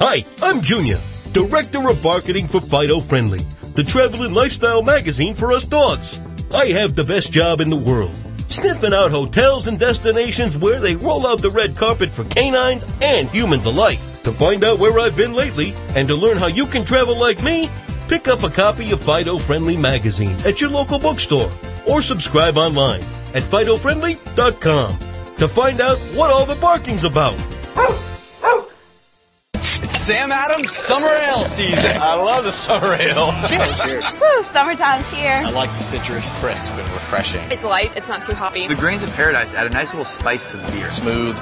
[0.02, 1.00] Hi, I'm Junior,
[1.32, 3.40] Director of Marketing for Fido Friendly,
[3.73, 6.19] the traveling lifestyle magazine for us dogs.
[6.53, 8.15] I have the best job in the world,
[8.47, 13.29] sniffing out hotels and destinations where they roll out the red carpet for canines and
[13.29, 13.99] humans alike.
[14.23, 17.41] To find out where I've been lately and to learn how you can travel like
[17.43, 17.69] me,
[18.07, 21.49] pick up a copy of Fido Friendly magazine at your local bookstore
[21.89, 23.01] or subscribe online
[23.34, 24.99] at FidoFriendly.com
[25.38, 27.36] to find out what all the barking's about.
[30.12, 32.02] It's Sam Adams Summer Ale season.
[32.02, 33.34] I love the summer ale.
[33.47, 34.19] Cheers.
[34.19, 35.41] Woo, summertime's here.
[35.45, 37.50] I like the citrus, crisp and refreshing.
[37.50, 38.67] It's light, it's not too hoppy.
[38.67, 40.91] The grains of paradise add a nice little spice to the beer.
[40.91, 41.39] Smooth,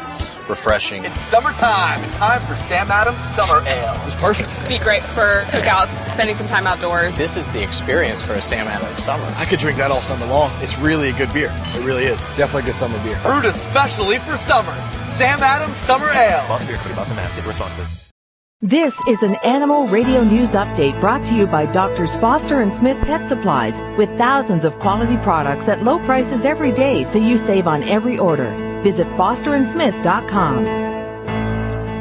[0.47, 1.03] refreshing.
[1.03, 1.99] It's summertime.
[2.13, 3.99] Time for Sam Adams Summer Ale.
[4.05, 4.69] It's perfect.
[4.69, 7.17] Be great for cookouts, spending some time outdoors.
[7.17, 9.25] This is the experience for a Sam Adams summer.
[9.37, 10.51] I could drink that all summer long.
[10.57, 11.51] It's really a good beer.
[11.55, 12.27] It really is.
[12.37, 13.19] Definitely a good summer beer.
[13.23, 14.75] Brewed especially for summer.
[15.03, 16.47] Sam Adams Summer Ale.
[16.47, 17.33] Boston Beer Company, Boston, Mass.
[17.33, 18.08] Save responsibly.
[18.61, 23.01] This is an Animal Radio News Update brought to you by Doctors Foster and Smith
[23.05, 27.67] Pet Supplies with thousands of quality products at low prices every day so you save
[27.67, 28.51] on every order.
[28.83, 30.67] Visit fosterandsmith.com.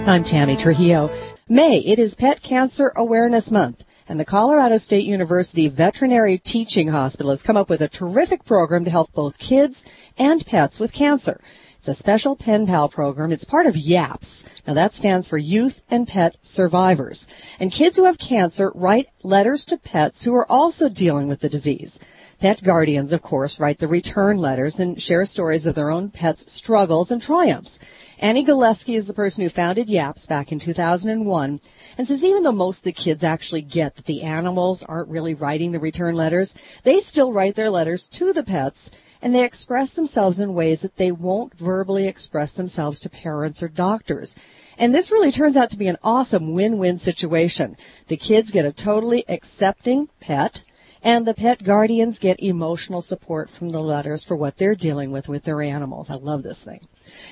[0.09, 1.13] I'm Tammy Trujillo.
[1.49, 3.85] May, it is Pet Cancer Awareness Month.
[4.09, 8.85] And the Colorado State University Veterinary Teaching Hospital has come up with a terrific program
[8.85, 9.87] to help both kids
[10.19, 11.41] and pets with cancer.
[11.89, 13.33] A special pen pal program.
[13.33, 14.45] It's part of YAPS.
[14.67, 17.27] Now that stands for Youth and Pet Survivors.
[17.59, 21.49] And kids who have cancer write letters to pets who are also dealing with the
[21.49, 21.99] disease.
[22.41, 26.53] Pet guardians, of course, write the return letters and share stories of their own pets'
[26.53, 27.79] struggles and triumphs.
[28.19, 31.61] Annie Gillespie is the person who founded YAPS back in 2001
[31.97, 35.33] and says even though most of the kids actually get that the animals aren't really
[35.33, 39.95] writing the return letters, they still write their letters to the pets and they express
[39.95, 44.37] themselves in ways that they won't verbally express themselves to parents or doctors.
[44.79, 47.77] And this really turns out to be an awesome win-win situation.
[48.07, 50.63] The kids get a totally accepting pet
[51.03, 55.29] and the pet guardians get emotional support from the letters for what they're dealing with
[55.29, 56.11] with their animals.
[56.11, 56.87] I love this thing.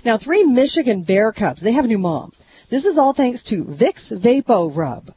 [0.04, 2.32] Now, three Michigan bear cubs, they have a new mom.
[2.68, 5.12] This is all thanks to Vicks Vapo Rub.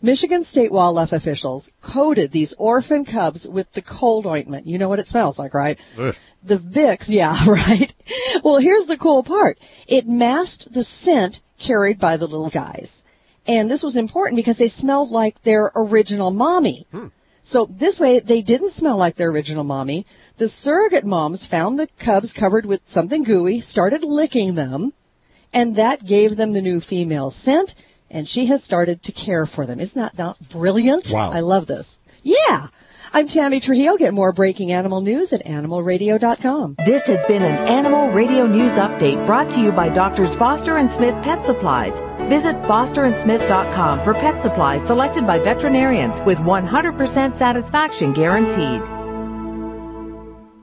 [0.00, 4.66] Michigan state wildlife officials coated these orphan cubs with the cold ointment.
[4.66, 5.78] You know what it smells like, right?
[5.98, 6.14] Ugh.
[6.42, 7.92] The Vicks, yeah, right.
[8.44, 9.58] Well, here's the cool part.
[9.86, 13.04] It masked the scent carried by the little guys.
[13.46, 16.86] And this was important because they smelled like their original mommy.
[16.92, 17.08] Hmm.
[17.40, 20.04] So this way they didn't smell like their original mommy.
[20.36, 24.92] The surrogate moms found the cubs covered with something gooey, started licking them,
[25.52, 27.74] and that gave them the new female scent,
[28.10, 29.80] and she has started to care for them.
[29.80, 31.10] Isn't that not brilliant?
[31.12, 31.30] Wow.
[31.30, 31.98] I love this.
[32.22, 32.68] Yeah.
[33.12, 33.96] I'm Tammy Trujillo.
[33.96, 36.76] Get more breaking animal news at animalradio.com.
[36.84, 40.90] This has been an Animal Radio News Update brought to you by Doctors Foster and
[40.90, 42.00] Smith Pet Supplies.
[42.28, 48.82] Visit fosterandsmith.com for pet supplies selected by veterinarians with 100% satisfaction guaranteed.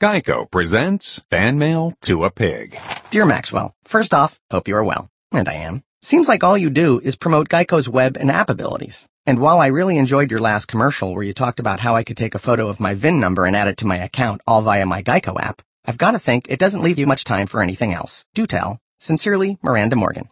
[0.00, 2.78] Geico presents Fan Mail to a Pig.
[3.10, 5.08] Dear Maxwell, first off, hope you are well.
[5.32, 5.84] And I am.
[6.02, 9.08] Seems like all you do is promote Geico's web and app abilities.
[9.24, 12.18] And while I really enjoyed your last commercial where you talked about how I could
[12.18, 14.84] take a photo of my VIN number and add it to my account all via
[14.84, 17.94] my Geico app, I've got to think it doesn't leave you much time for anything
[17.94, 18.26] else.
[18.34, 18.78] Do tell.
[19.00, 20.28] Sincerely, Miranda Morgan.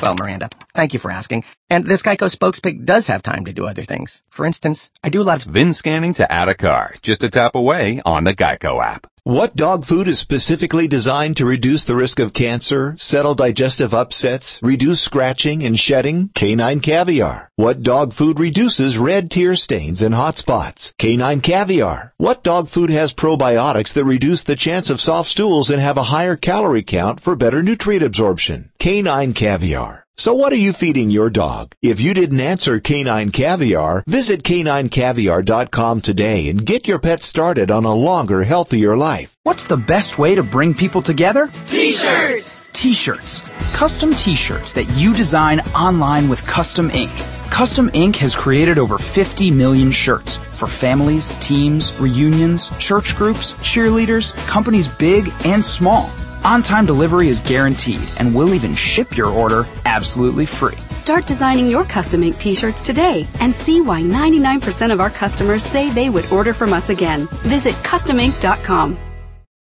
[0.00, 1.44] Well, Miranda, thank you for asking.
[1.70, 4.22] And this Geico spokespig does have time to do other things.
[4.30, 7.30] For instance, I do a lot of VIN scanning to add a car, just a
[7.30, 9.06] tap away on the Geico app.
[9.26, 14.60] What dog food is specifically designed to reduce the risk of cancer, settle digestive upsets,
[14.62, 16.28] reduce scratching and shedding?
[16.34, 17.50] Canine caviar.
[17.56, 20.92] What dog food reduces red tear stains and hot spots?
[20.98, 22.12] Canine caviar.
[22.18, 26.10] What dog food has probiotics that reduce the chance of soft stools and have a
[26.12, 28.72] higher calorie count for better nutrient absorption?
[28.78, 30.03] Canine caviar.
[30.16, 31.74] So what are you feeding your dog?
[31.82, 37.84] If you didn't answer Canine Caviar, visit caninecaviar.com today and get your pet started on
[37.84, 39.36] a longer, healthier life.
[39.42, 41.50] What's the best way to bring people together?
[41.66, 42.70] T-shirts!
[42.72, 43.40] T-shirts.
[43.74, 47.10] Custom t-shirts that you design online with Custom Ink.
[47.50, 54.32] Custom Ink has created over 50 million shirts for families, teams, reunions, church groups, cheerleaders,
[54.46, 56.08] companies big and small.
[56.44, 60.76] On-time delivery is guaranteed and we'll even ship your order absolutely free.
[60.92, 65.90] Start designing your custom ink t-shirts today and see why 99% of our customers say
[65.90, 67.26] they would order from us again.
[67.44, 68.98] Visit customink.com.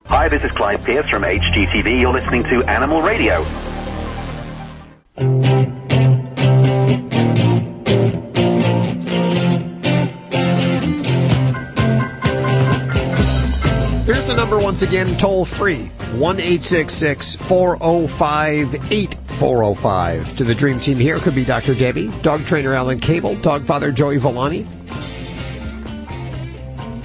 [0.05, 1.99] Hi, this is Clive Pearse from HGTV.
[1.99, 3.43] You're listening to Animal Radio.
[14.05, 15.89] Here's the number once again, toll free.
[16.13, 20.37] 1 405 8405.
[20.37, 21.73] To the Dream Team here could be Dr.
[21.73, 24.67] Debbie, dog trainer Alan Cable, dog father Joey Villani,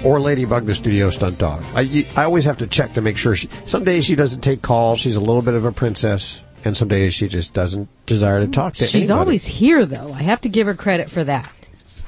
[0.04, 1.64] or Ladybug, the studio stunt dog.
[1.74, 3.48] I, I always have to check to make sure she.
[3.64, 5.00] Some days she doesn't take calls.
[5.00, 8.46] She's a little bit of a princess, and some days she just doesn't desire to
[8.46, 8.90] talk to anyone.
[8.90, 9.18] She's anybody.
[9.18, 10.12] always here, though.
[10.12, 11.52] I have to give her credit for that.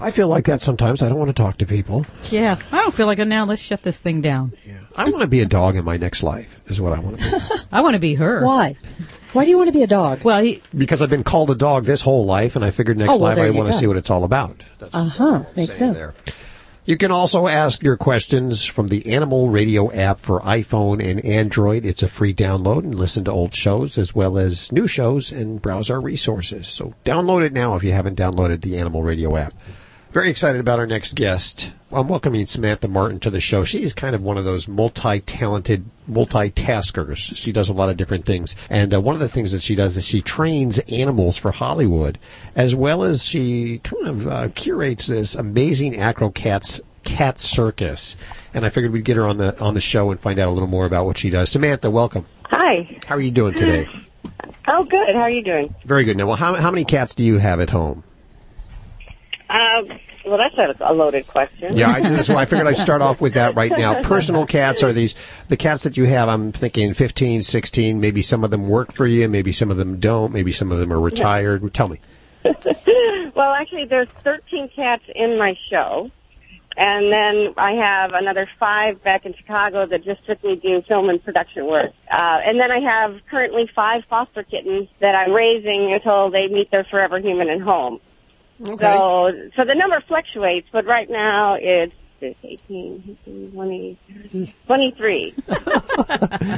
[0.00, 1.02] I feel like that sometimes.
[1.02, 2.06] I don't want to talk to people.
[2.30, 3.44] Yeah, I don't feel like it now.
[3.44, 4.52] Let's shut this thing down.
[4.66, 4.74] Yeah.
[4.96, 6.60] I want to be a dog in my next life.
[6.70, 7.36] Is what I want to be.
[7.72, 8.44] I want to be her.
[8.44, 8.76] Why?
[9.32, 10.24] Why do you want to be a dog?
[10.24, 13.10] Well, he, because I've been called a dog this whole life, and I figured next
[13.12, 14.62] Oh, well, life I you want to see what it's all about.
[14.92, 15.44] Uh huh.
[15.56, 15.98] Makes sense.
[15.98, 16.14] There.
[16.86, 21.84] You can also ask your questions from the Animal Radio app for iPhone and Android.
[21.84, 25.62] It's a free download and listen to old shows as well as new shows and
[25.62, 26.66] browse our resources.
[26.66, 29.52] So download it now if you haven't downloaded the Animal Radio app.
[30.12, 31.72] Very excited about our next guest.
[31.92, 33.62] I'm welcoming Samantha Martin to the show.
[33.62, 37.36] She's kind of one of those multi-talented multitaskers.
[37.36, 38.56] She does a lot of different things.
[38.68, 42.18] And uh, one of the things that she does is she trains animals for Hollywood,
[42.56, 48.16] as well as she kind of uh, curates this amazing acrocats cat circus.
[48.52, 50.50] And I figured we'd get her on the on the show and find out a
[50.50, 51.50] little more about what she does.
[51.50, 52.26] Samantha, welcome.
[52.46, 52.98] Hi.
[53.06, 53.88] How are you doing today?
[54.66, 55.14] Oh, good.
[55.14, 55.72] How are you doing?
[55.84, 56.16] Very good.
[56.16, 58.02] Now, well, how how many cats do you have at home?
[59.50, 59.82] Uh,
[60.24, 61.76] well, that's a, loaded question.
[61.76, 64.00] Yeah, I, so I figured I'd start off with that right now.
[64.04, 65.14] Personal cats are these
[65.48, 66.28] the cats that you have.
[66.28, 68.00] I'm thinking 15, 16.
[68.00, 69.28] Maybe some of them work for you.
[69.28, 70.32] Maybe some of them don't.
[70.32, 71.74] Maybe some of them are retired.
[71.74, 71.98] Tell me.
[72.44, 76.10] well, actually, there's 13 cats in my show.
[76.76, 81.22] And then I have another five back in Chicago that just strictly do film and
[81.22, 81.92] production work.
[82.10, 86.70] Uh, and then I have currently five foster kittens that I'm raising until they meet
[86.70, 88.00] their forever human and home.
[88.62, 88.92] Okay.
[88.96, 95.34] So, so the number fluctuates, but right now it's 18, 18 20, 23.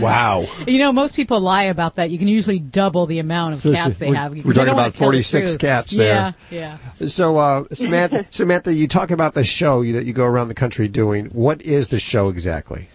[0.01, 0.47] Wow.
[0.67, 2.11] You know, most people lie about that.
[2.11, 4.33] You can usually double the amount of So cats they we're- have.
[4.45, 5.59] we're talking about tell the 46 truth.
[5.61, 6.79] cats Yeah, there.
[7.01, 7.07] yeah.
[7.07, 10.89] So, uh, Samantha, Samantha, you talk about the show that you go around the country
[10.89, 11.27] doing.
[11.27, 12.89] What is the show exactly?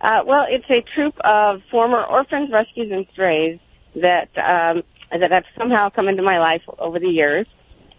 [0.00, 3.58] Uh, well, it's a troop of former orphans, rescues, and strays
[3.96, 7.46] that um, that have somehow come into my life over the years,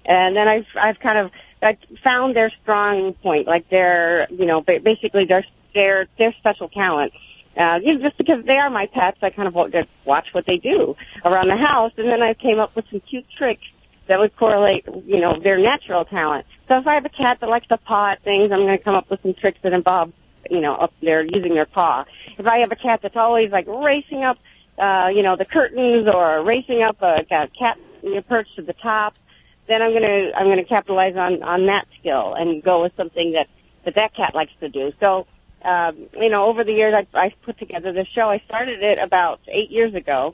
[0.05, 4.61] and then I've I've kind of I found their strong point, like their you know
[4.61, 7.13] basically their their their special talent.
[7.57, 10.45] Uh, you know, just because they are my pets, I kind of just watch what
[10.45, 13.67] they do around the house, and then I came up with some cute tricks
[14.07, 16.45] that would correlate, you know, their natural talent.
[16.67, 18.83] So if I have a cat that likes to paw at things, I'm going to
[18.83, 20.13] come up with some tricks that involve,
[20.49, 22.05] you know, up there using their paw.
[22.37, 24.37] If I have a cat that's always like racing up,
[24.77, 28.61] uh, you know, the curtains or racing up a, a cat you know, perched to
[28.61, 29.15] the top,
[29.71, 33.33] then I'm going to I'm to capitalize on on that skill and go with something
[33.33, 33.47] that
[33.85, 34.93] that that cat likes to do.
[34.99, 35.27] So.
[35.63, 38.27] Um, you know, over the years, I, I put together this show.
[38.27, 40.33] I started it about eight years ago,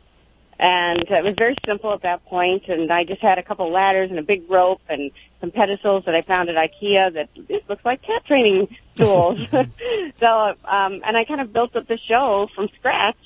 [0.59, 2.67] and it was very simple at that point.
[2.67, 6.15] And I just had a couple ladders and a big rope and some pedestals that
[6.15, 9.39] I found at IKEA that this looks like cat training tools.
[10.19, 10.29] so,
[10.65, 13.17] um, and I kind of built up the show from scratch.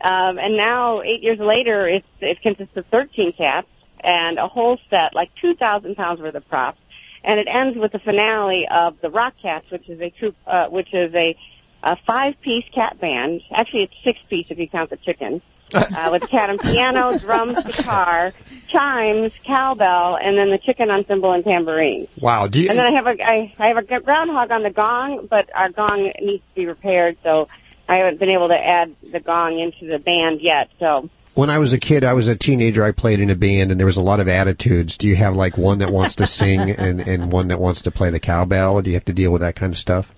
[0.00, 3.68] Um, and now, eight years later, it's, it consists of 13 cats
[4.00, 6.80] and a whole set, like 2,000 pounds worth of props.
[7.24, 10.66] And it ends with the finale of the Rock Cats, which is a troop, uh,
[10.68, 11.36] which is a,
[11.82, 13.42] a five-piece cat band.
[13.52, 15.42] Actually, it's six-piece if you count the chicken.
[15.74, 18.32] uh, with cat and piano, drums, guitar,
[18.68, 22.06] chimes, cowbell, and then the chicken on cymbal and tambourine.
[22.20, 22.46] Wow.
[22.46, 25.26] Do you, And then I have a I, I have a groundhog on the gong,
[25.28, 27.48] but our gong needs to be repaired, so
[27.88, 30.70] I haven't been able to add the gong into the band yet.
[30.78, 32.82] So when I was a kid, I was a teenager.
[32.82, 34.96] I played in a band, and there was a lot of attitudes.
[34.98, 37.90] Do you have like one that wants to sing and and one that wants to
[37.90, 38.74] play the cowbell?
[38.74, 40.12] Or do you have to deal with that kind of stuff?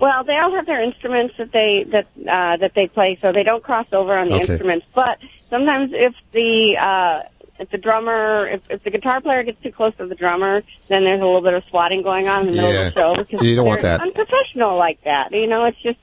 [0.00, 3.42] Well, they all have their instruments that they that uh, that they play, so they
[3.42, 4.52] don't cross over on the Okay.
[4.52, 4.86] instruments.
[4.94, 5.18] But
[5.50, 9.92] sometimes, if the uh, if the drummer, if, if the guitar player gets too close
[9.96, 12.72] to the drummer, then there's a little bit of swatting going on in the middle
[12.72, 12.86] Yeah.
[12.86, 14.00] of the show because You don't want that.
[14.00, 15.32] unprofessional like that.
[15.32, 15.98] You know, it's just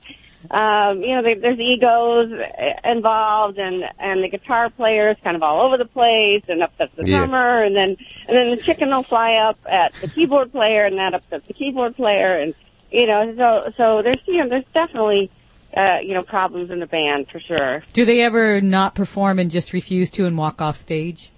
[0.50, 5.36] um, you know they, there's egos uh, involved, and and the guitar player is kind
[5.36, 7.18] of all over the place, and upsets the Yeah.
[7.18, 7.96] drummer, and then
[8.28, 11.54] and then the chicken will fly up at the keyboard player, and that upsets the
[11.54, 12.54] keyboard player, and
[12.90, 15.30] you know, so so there's you know there's definitely
[15.76, 17.82] uh, you know problems in the band for sure.
[17.92, 21.32] Do they ever not perform and just refuse to and walk off stage?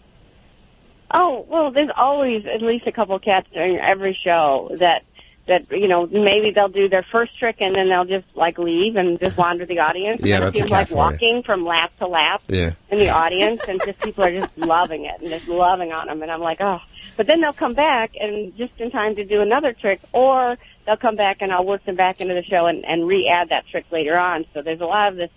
[1.11, 5.03] Oh well, there's always at least a couple cats during every show that
[5.49, 8.97] that you know maybe they'll do their first trick and then they'll just like leave
[8.97, 10.21] and just wander the audience.
[10.23, 12.73] Yeah, and that's a it seems cat like walking from lap to lap Yeah.
[12.91, 16.23] in the audience, and just people are just loving it and just loving on them.
[16.23, 16.81] And I'm like, oh.
[17.17, 20.57] But then they'll come back and just in time to do another trick, or
[20.87, 23.67] they'll come back and I'll work them back into the show and, and re-add that
[23.67, 24.45] trick later on.
[24.55, 25.31] So there's a lot of this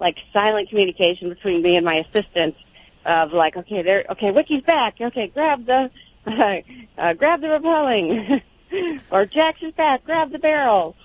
[0.00, 2.56] like silent communication between me and my assistant
[3.06, 4.96] of like, okay, there, okay, Wiki's back.
[5.00, 5.90] Okay, grab the,
[6.98, 8.42] uh, grab the repelling,
[9.10, 10.04] or is back.
[10.04, 10.96] Grab the barrel.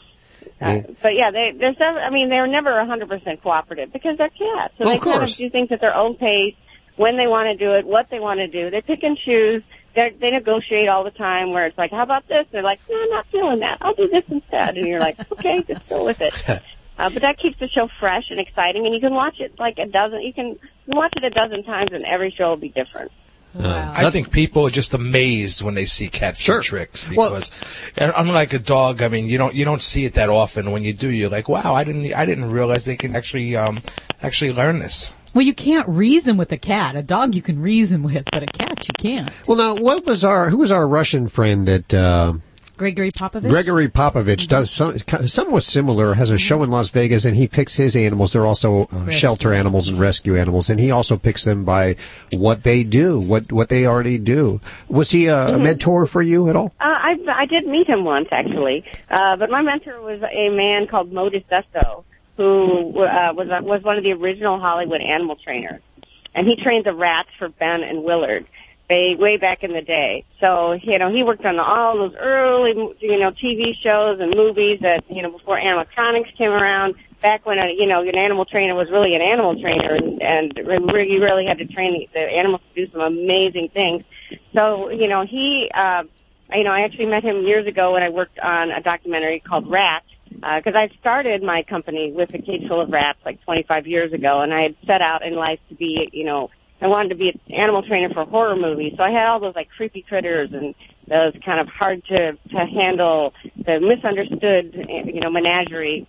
[0.60, 4.73] Uh, but yeah, they, there's never, I mean, they're never 100% cooperative because they're cats.
[4.78, 6.56] So Of they kind of do things at their own pace,
[6.95, 8.69] when they want to do it, what they want to do.
[8.69, 9.63] They pick and choose.
[9.95, 12.45] They're, they negotiate all the time where it's like, how about this?
[12.52, 13.78] they're like, no, I'm not feeling that.
[13.82, 14.78] I'll do this instead.
[14.78, 16.34] And you're like, okay, just go with it.
[16.47, 19.80] Uh, but that keeps the show fresh and exciting, and you can watch it like
[19.80, 20.21] a dozen.
[20.21, 23.12] You can, you can watch it a dozen times, and every show will be different.
[23.59, 27.51] I think people are just amazed when they see cats do tricks because,
[27.97, 30.71] and unlike a dog, I mean, you don't you don't see it that often.
[30.71, 33.79] When you do, you're like, wow, I didn't I didn't realize they can actually um
[34.21, 35.13] actually learn this.
[35.33, 36.95] Well, you can't reason with a cat.
[36.95, 39.31] A dog you can reason with, but a cat you can't.
[39.47, 42.33] Well, now, what was our, who was our Russian friend that, uh,
[42.75, 43.50] Gregory Popovich.
[43.50, 47.75] Gregory Popovich does some, somewhat similar, has a show in Las Vegas, and he picks
[47.75, 48.33] his animals.
[48.33, 51.95] They're also uh, shelter animals and rescue animals, and he also picks them by
[52.31, 54.60] what they do, what what they already do.
[54.89, 55.62] Was he a, a Mhm.
[55.63, 56.73] mentor for you at all?
[56.79, 60.87] Uh, I I did meet him once actually, uh, but my mentor was a man
[60.87, 62.04] called Moe DiSesso,
[62.37, 65.81] who uh, was was one of the original Hollywood animal trainers,
[66.33, 68.45] and he trained the rats for Ben and Willard.
[68.94, 70.23] They way back in the day.
[70.39, 74.81] So you know he worked on all those early you know TV shows and movies
[74.81, 76.94] that you know before animatronics came around.
[77.19, 80.94] Back when a, you know an animal trainer was really an animal trainer, and, and
[80.94, 84.04] re- you really had to train the, animals to do some amazing things.
[84.54, 85.71] So you know he.
[85.73, 86.04] Uh,
[86.54, 89.67] you know, I actually met him years ago when I worked on a documentary called
[89.67, 94.13] Rats, because I started my company with a cage full of rats like 25 years
[94.13, 96.52] ago, and I had set out in life to be, you know,
[96.84, 99.56] I wanted to be an animal trainer for horror movies, so I had all those
[99.56, 100.75] like creepy critters and
[101.08, 106.06] those kind of hard to to handle, the misunderstood, you know, menagerie.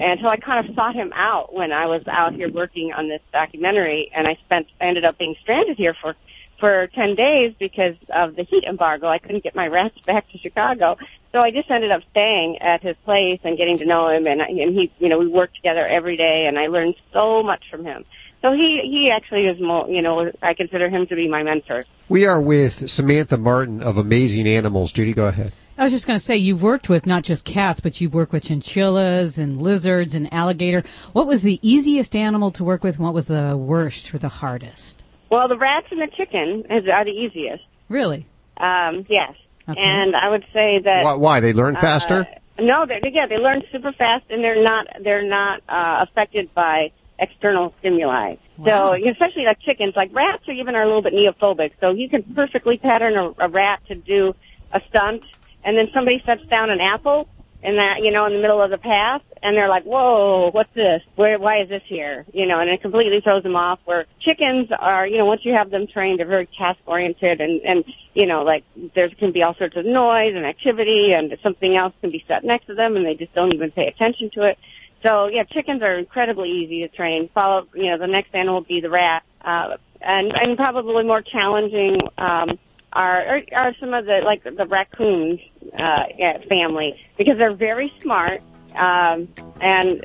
[0.00, 3.08] And so I kind of sought him out when I was out here working on
[3.08, 6.16] this documentary, and I spent I ended up being stranded here for
[6.58, 9.08] for 10 days because of the heat embargo.
[9.08, 10.96] I couldn't get my rats back to Chicago.
[11.32, 14.40] So I just ended up staying at his place and getting to know him and,
[14.40, 17.84] and he, you know, we worked together every day and I learned so much from
[17.84, 18.04] him.
[18.44, 21.86] So he, he actually is more, you know, I consider him to be my mentor.
[22.10, 24.92] We are with Samantha Martin of Amazing Animals.
[24.92, 25.54] Judy, go ahead.
[25.78, 28.32] I was just going to say, you've worked with not just cats, but you've worked
[28.32, 30.82] with chinchillas and lizards and alligator.
[31.14, 34.28] What was the easiest animal to work with and what was the worst or the
[34.28, 35.02] hardest?
[35.30, 37.64] Well, the rats and the chicken is, are the easiest.
[37.88, 38.26] Really?
[38.58, 39.32] Um, yes.
[39.66, 41.02] And I would say that.
[41.02, 41.40] Why, why?
[41.40, 42.28] They learn faster?
[42.58, 46.52] Uh, no, they yeah, they learn super fast, and they're not they're not uh, affected
[46.54, 48.36] by external stimuli.
[48.64, 51.72] So especially like chickens, like rats, or even are a little bit neophobic.
[51.80, 54.34] So you can perfectly pattern a, a rat to do
[54.72, 55.22] a stunt,
[55.64, 57.28] and then somebody sets down an apple
[57.64, 60.72] in that you know in the middle of the path, and they're like, "Whoa, what's
[60.74, 61.02] this?
[61.16, 61.38] Where?
[61.38, 63.80] Why is this here?" You know, and it completely throws them off.
[63.86, 67.60] Where chickens are, you know, once you have them trained, they're very task oriented, and
[67.62, 71.74] and you know, like there can be all sorts of noise and activity, and something
[71.74, 74.42] else can be set next to them, and they just don't even pay attention to
[74.42, 74.58] it.
[75.04, 77.28] So yeah, chickens are incredibly easy to train.
[77.34, 81.22] Follow, you know, the next animal will be the rat, uh, and and probably more
[81.22, 82.00] challenging.
[82.18, 82.58] Um,
[82.92, 85.38] are, are are some of the like the raccoon
[85.78, 88.40] uh, yeah, family because they're very smart
[88.76, 89.28] um,
[89.60, 90.00] and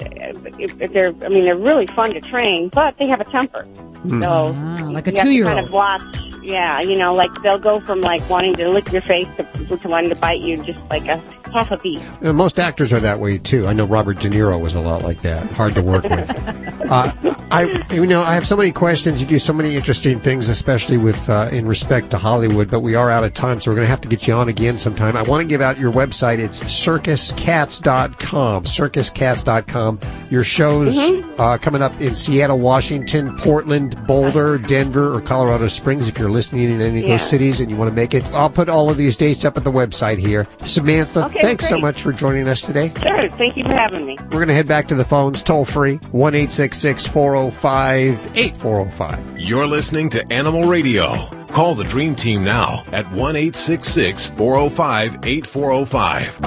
[0.59, 3.63] if, if they're I mean they're really fun to train, but they have a temper.
[3.63, 4.21] Hmm.
[4.21, 4.51] So
[4.91, 5.55] like a you have to two-year-old.
[5.55, 6.17] kind of watch.
[6.41, 9.87] Yeah, you know, like they'll go from like wanting to lick your face to, to
[9.87, 11.21] wanting to bite you just like a
[11.53, 12.01] half a beat.
[12.23, 13.67] Uh, most actors are that way too.
[13.67, 15.45] I know Robert De Niro was a lot like that.
[15.51, 16.65] Hard to work with.
[16.89, 17.11] Uh,
[17.51, 19.21] I, you know, I have so many questions.
[19.21, 22.71] You do so many interesting things, especially with uh, in respect to Hollywood.
[22.71, 24.49] But we are out of time, so we're going to have to get you on
[24.49, 25.15] again sometime.
[25.15, 26.39] I want to give out your website.
[26.39, 28.63] It's circuscats.com.
[28.63, 29.99] Circuscats.com.
[30.31, 30.97] Your shows
[31.37, 36.07] uh, coming up in Seattle, Washington, Portland, Boulder, Denver, or Colorado Springs.
[36.07, 37.17] If you're listening in any of Yeah.
[37.17, 39.57] those cities and you want to make it, I'll put all of these dates up
[39.57, 40.47] at the website here.
[40.63, 42.91] Samantha, Okay, thanks so much for joining us today.
[43.01, 44.17] Sure, thank you for having me.
[44.23, 49.39] We're going to head back to the phones, toll free, 1 405 8405.
[49.39, 51.15] You're listening to Animal Radio.
[51.47, 56.39] Call the Dream Team now at 1 405 8405.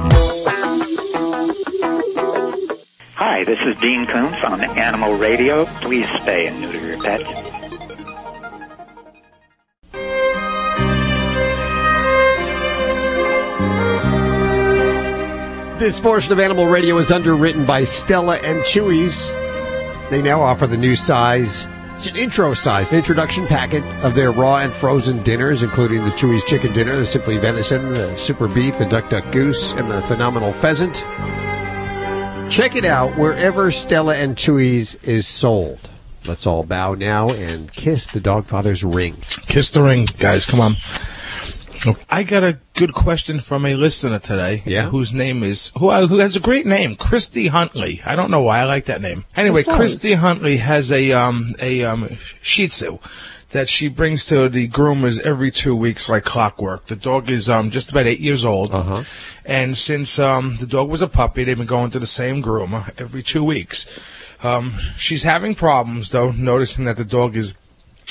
[3.16, 5.64] Hi, this is Dean Koontz on Animal Radio.
[5.80, 7.71] Please spay and neuter your pets.
[15.82, 19.32] This portion of Animal Radio is underwritten by Stella and Chewy's.
[20.10, 21.66] They now offer the new size.
[21.94, 26.12] It's an intro size, an introduction packet of their raw and frozen dinners, including the
[26.12, 30.00] Chewy's chicken dinner, the Simply Venison, the Super Beef, the Duck Duck Goose, and the
[30.02, 31.04] Phenomenal Pheasant.
[32.48, 35.80] Check it out wherever Stella and Chewy's is sold.
[36.24, 39.16] Let's all bow now and kiss the Dogfather's ring.
[39.46, 40.46] Kiss the ring, guys.
[40.46, 40.74] Come on.
[42.10, 44.62] I got a good question from a listener today.
[44.64, 44.88] Yeah?
[44.88, 48.00] Whose name is who who has a great name, Christy Huntley.
[48.04, 49.24] I don't know why I like that name.
[49.36, 52.08] Anyway, Christy Huntley has a um a um
[52.40, 52.98] Shih Tzu
[53.50, 56.86] that she brings to the groomers every two weeks like clockwork.
[56.86, 58.72] The dog is um just about eight years old.
[58.72, 59.04] Uh-huh.
[59.44, 62.92] And since um the dog was a puppy, they've been going to the same groomer
[63.00, 63.86] every two weeks.
[64.42, 67.56] Um, she's having problems though, noticing that the dog is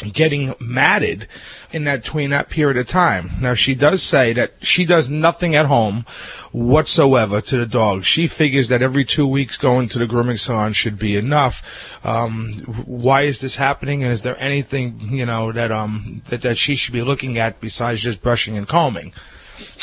[0.03, 1.27] getting matted
[1.71, 3.31] in that between that period of time.
[3.39, 6.05] Now she does say that she does nothing at home
[6.51, 8.03] whatsoever to the dog.
[8.03, 11.63] She figures that every two weeks going to the grooming salon should be enough.
[12.03, 14.03] Um, why is this happening?
[14.03, 17.61] And is there anything you know that um that, that she should be looking at
[17.61, 19.13] besides just brushing and combing?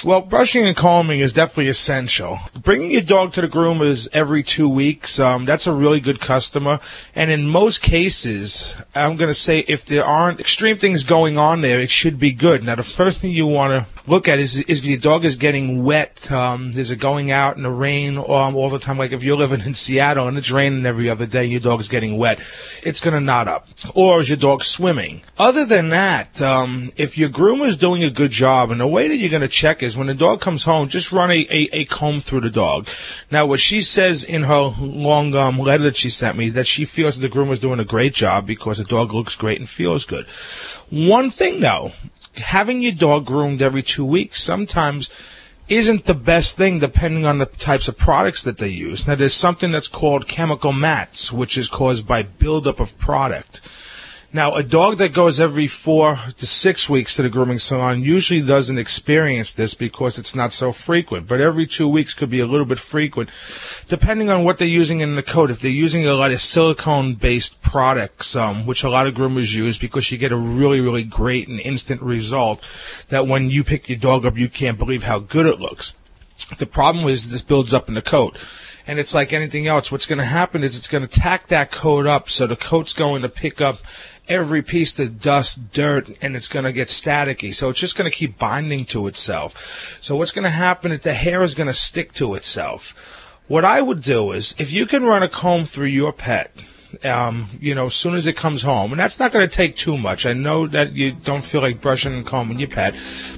[0.05, 2.39] Well, brushing and combing is definitely essential.
[2.55, 6.81] Bringing your dog to the groomers every two weeks, um, that's a really good customer.
[7.15, 11.61] And in most cases, I'm going to say if there aren't extreme things going on
[11.61, 12.63] there, it should be good.
[12.63, 15.37] Now, the first thing you want to look at is, is if your dog is
[15.37, 18.99] getting wet, um, is it going out in the rain um, all the time?
[18.99, 21.81] Like if you're living in Seattle and it's raining every other day, and your dog
[21.81, 22.41] is getting wet,
[22.83, 23.69] it's going to knot up.
[23.95, 25.23] Or is your dog swimming?
[25.39, 29.09] Other than that, um, if your groomer is doing a good job, and the way
[29.09, 31.69] that you're going to check is when the dog comes home, just run a, a,
[31.73, 32.89] a comb through the dog.
[33.31, 36.67] Now, what she says in her long um, letter that she sent me is that
[36.67, 39.59] she feels that the groomer is doing a great job because the dog looks great
[39.59, 40.27] and feels good.
[40.91, 41.93] One thing though,
[42.37, 45.11] having your dog groomed every two weeks sometimes
[45.69, 49.07] isn't the best thing depending on the types of products that they use.
[49.07, 53.61] Now there's something that's called chemical mats, which is caused by buildup of product.
[54.31, 58.43] Now, a dog that goes every four to six weeks to the grooming salon usually
[58.43, 61.27] doesn't experience this because it's not so frequent.
[61.27, 63.31] But every two weeks could be a little bit frequent,
[63.89, 65.51] depending on what they're using in the coat.
[65.51, 69.79] If they're using a lot of silicone-based products, um, which a lot of groomers use,
[69.79, 72.63] because you get a really, really great and instant result,
[73.09, 75.95] that when you pick your dog up, you can't believe how good it looks.
[76.59, 78.37] The problem is this builds up in the coat.
[78.89, 79.93] And it's like anything else.
[79.93, 82.95] What's going to happen is it's going to tack that coat up, so the coat's
[82.95, 83.79] going to pick up
[84.29, 87.55] every piece of dust, dirt, and it's going to get staticky.
[87.55, 89.99] So it's just going to keep binding to itself.
[90.01, 92.95] So what's going to happen is the hair is going to stick to itself.
[93.47, 96.51] What I would do is, if you can run a comb through your pet,
[97.05, 98.93] um, you know, as soon as it comes home.
[98.93, 100.27] And that's not going to take too much.
[100.27, 102.95] I know that you don't feel like brushing and combing your pet,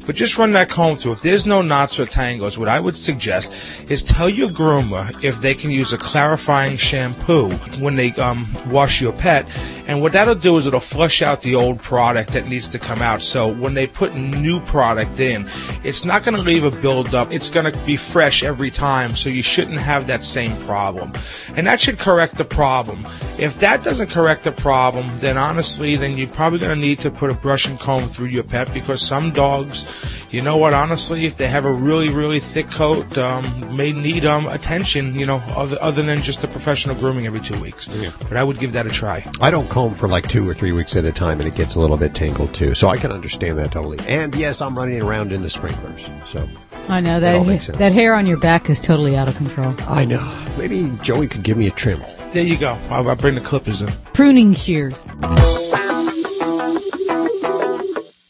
[0.07, 1.13] but just run that comb through.
[1.13, 3.55] If there's no knots or tangles, what I would suggest
[3.89, 9.01] is tell your groomer if they can use a clarifying shampoo when they um, wash
[9.01, 9.49] your pet.
[9.87, 13.03] And what that'll do is it'll flush out the old product that needs to come
[13.03, 13.23] out.
[13.23, 15.51] So when they put new product in,
[15.83, 17.33] it's not going to leave a buildup.
[17.33, 19.17] It's going to be fresh every time.
[19.17, 21.13] So you shouldn't have that same problem.
[21.57, 23.05] And that should correct the problem.
[23.41, 27.11] If that doesn't correct the problem, then honestly, then you're probably going to need to
[27.11, 29.87] put a brush and comb through your pet because some dogs,
[30.31, 34.27] you know what, honestly, if they have a really, really thick coat, um, may need
[34.27, 37.89] um, attention, you know, other, other than just a professional grooming every two weeks.
[37.89, 38.13] Yeah.
[38.29, 39.25] But I would give that a try.
[39.41, 41.77] I don't comb for like two or three weeks at a time, and it gets
[41.77, 42.75] a little bit tangled too.
[42.75, 43.99] So I can understand that totally.
[44.07, 46.11] And yes, I'm running around in the sprinklers.
[46.27, 46.47] So
[46.91, 49.75] I know That that makes that hair on your back is totally out of control.
[49.89, 50.31] I know.
[50.59, 52.03] Maybe Joey could give me a trim.
[52.33, 52.79] There you go.
[52.91, 53.89] I'll, I'll bring the clippers in.
[54.15, 55.09] Pruning shears.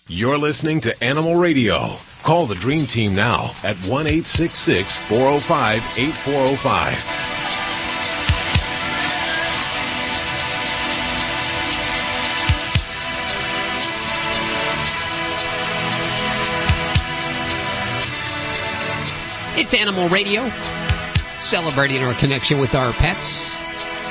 [0.09, 1.97] You're listening to Animal Radio.
[2.23, 7.41] Call the Dream Team now at 1 405 8405.
[19.63, 20.49] It's Animal Radio,
[21.37, 23.60] celebrating our connection with our pets.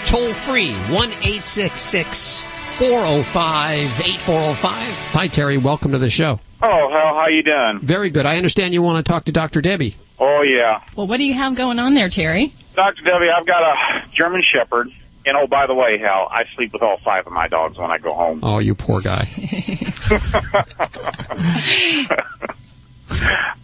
[0.10, 4.74] Toll free, 1 405 8405.
[5.14, 5.60] Hi, Terry.
[5.60, 6.40] Welcome to the show.
[6.64, 7.82] Oh, how how you doing?
[7.84, 8.26] Very good.
[8.26, 9.62] I understand you want to talk to Dr.
[9.62, 9.96] Debbie.
[10.18, 12.56] Oh yeah, Well, what do you have going on there, Terry?
[12.76, 14.88] Doctor Debbie, I've got a German Shepherd.
[15.28, 17.92] And oh, by the way, Hal, I sleep with all five of my dogs when
[17.92, 18.40] I go home.
[18.42, 19.28] Oh, you poor guy.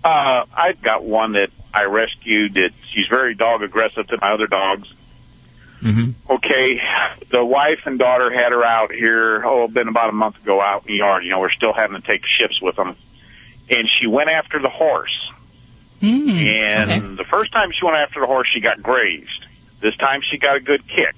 [0.04, 2.54] Uh, I've got one that I rescued.
[2.56, 4.88] That she's very dog aggressive to my other dogs.
[5.82, 6.32] Mm-hmm.
[6.32, 6.80] Okay,
[7.32, 9.44] the wife and daughter had her out here.
[9.46, 11.24] Oh, been about a month ago out in the yard.
[11.24, 12.96] You know, we're still having to take shifts with them,
[13.70, 15.12] and she went after the horse.
[16.02, 19.46] and the first time she went after the horse, she got grazed.
[19.82, 21.16] This time she got a good kick,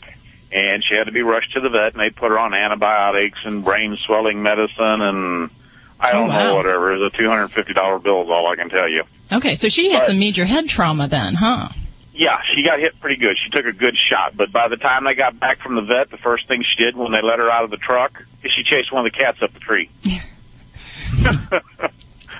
[0.51, 3.39] and she had to be rushed to the vet, and they put her on antibiotics
[3.45, 5.49] and brain swelling medicine, and
[5.99, 6.43] I Oh, don't wow.
[6.43, 6.93] know whatever.
[6.93, 9.03] It was a two hundred fifty dollar bill is all I can tell you.
[9.31, 11.69] Okay, so she had But- some major head trauma then, huh?
[12.17, 13.37] Yeah, she got hit pretty good.
[13.43, 16.09] She took a good shot, but by the time they got back from the vet,
[16.09, 18.11] the first thing she did when they let her out of the truck
[18.43, 19.89] is she chased one of the cats up the tree.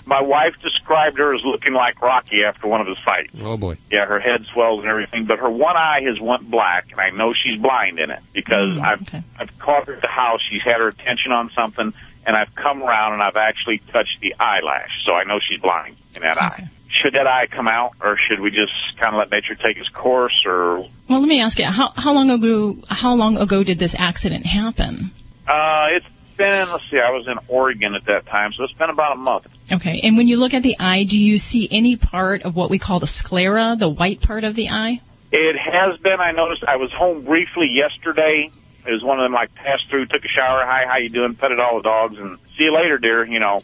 [0.06, 3.36] My wife described her as looking like Rocky after one of his fights.
[3.44, 3.78] Oh boy.
[3.92, 7.10] Yeah, her head swells and everything, but her one eye has went black, and I
[7.10, 9.02] know she's blind in it because Mm, I've
[9.38, 10.40] I've caught her at the house.
[10.50, 11.94] She's had her attention on something,
[12.26, 15.98] and I've come around and I've actually touched the eyelash, so I know she's blind
[16.16, 16.70] in that eye.
[17.02, 19.90] Should that eye come out, or should we just kind of let nature take its
[19.90, 23.78] course, or Well, let me ask you, how how long ago how long ago did
[23.80, 25.12] this accident happen?
[25.48, 26.06] Uh, it's
[26.38, 29.16] been, let's see, I was in Oregon at that time, so it's been about a
[29.16, 29.48] month.
[29.72, 30.00] Okay.
[30.04, 32.80] And when you look at the eye, do you see any part of what we
[32.80, 35.02] call the sclera, the white part of the eye?
[35.32, 36.20] It has been.
[36.20, 36.64] I noticed.
[36.64, 38.50] I was home briefly yesterday.
[38.86, 40.64] It was one of them like passed through, took a shower.
[40.66, 41.36] Hi, how you doing?
[41.36, 43.26] Petted all the dogs, and see you later, dear.
[43.26, 43.60] You know.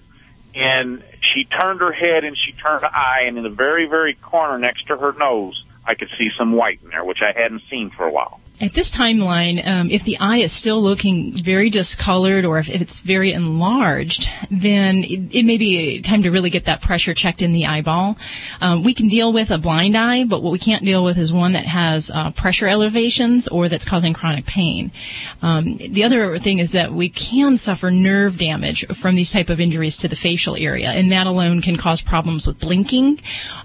[0.56, 4.14] And she turned her head and she turned her eye, and in the very, very
[4.14, 7.64] corner next to her nose, I could see some white in there, which I hadn't
[7.70, 8.40] seen for a while.
[8.64, 12.80] At this timeline, um, if the eye is still looking very discolored or if, if
[12.80, 17.42] it's very enlarged, then it, it, may be time to really get that pressure checked
[17.42, 18.16] in the eyeball.
[18.62, 21.34] Um, we can deal with a blind eye, but what we can't deal with is
[21.34, 24.94] one that has uh, pressure elevations or that's causing chronic pain.
[25.42, 29.60] Um, the other thing is that we can suffer nerve damage from these type of
[29.60, 33.20] injuries to the facial area, and that alone can cause problems with blinking.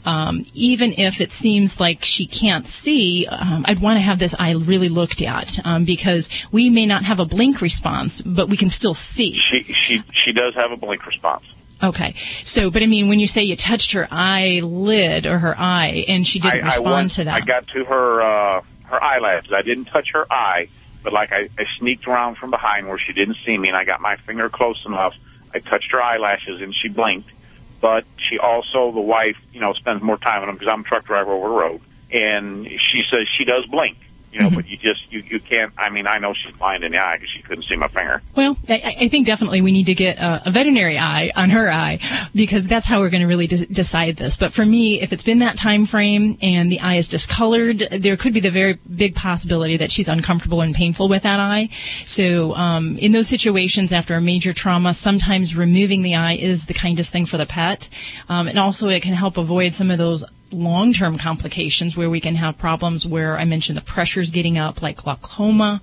[0.04, 4.34] Um, even if it seems like she can't see, um, I'd want to have this
[4.40, 8.48] eye really really looked at um, because we may not have a blink response, but
[8.48, 9.38] we can still see.
[9.50, 11.44] She she she does have a blink response.
[11.82, 12.14] Okay,
[12.44, 16.26] so but I mean, when you say you touched her eyelid or her eye and
[16.26, 19.52] she didn't I, respond I went, to that, I got to her uh, her eyelashes.
[19.52, 20.68] I didn't touch her eye,
[21.02, 23.84] but like I, I sneaked around from behind where she didn't see me, and I
[23.84, 25.14] got my finger close enough.
[25.54, 27.30] I touched her eyelashes, and she blinked.
[27.80, 30.84] But she also, the wife, you know, spends more time on them because I'm a
[30.84, 31.80] truck driver over the road,
[32.10, 33.98] and she says she does blink
[34.38, 34.54] you know, Mhm.
[34.54, 35.72] but you just you you can't.
[35.76, 38.22] I mean, I know she's blind in the eye because she couldn't see my finger.
[38.36, 41.70] Well, I, I think definitely we need to get a, a veterinary eye on her
[41.70, 41.98] eye
[42.34, 44.36] because that's how we're going to really de- decide this.
[44.36, 48.16] But for me, if it's been that time frame and the eye is discolored, there
[48.16, 51.68] could be the very big possibility that she's uncomfortable and painful with that eye.
[52.04, 56.74] So, um, in those situations after a major trauma, sometimes removing the eye is the
[56.74, 57.88] kindest thing for the pet,
[58.28, 62.34] um, and also it can help avoid some of those long-term complications where we can
[62.34, 65.80] have problems where I mentioned the pressures getting up, like glaucoma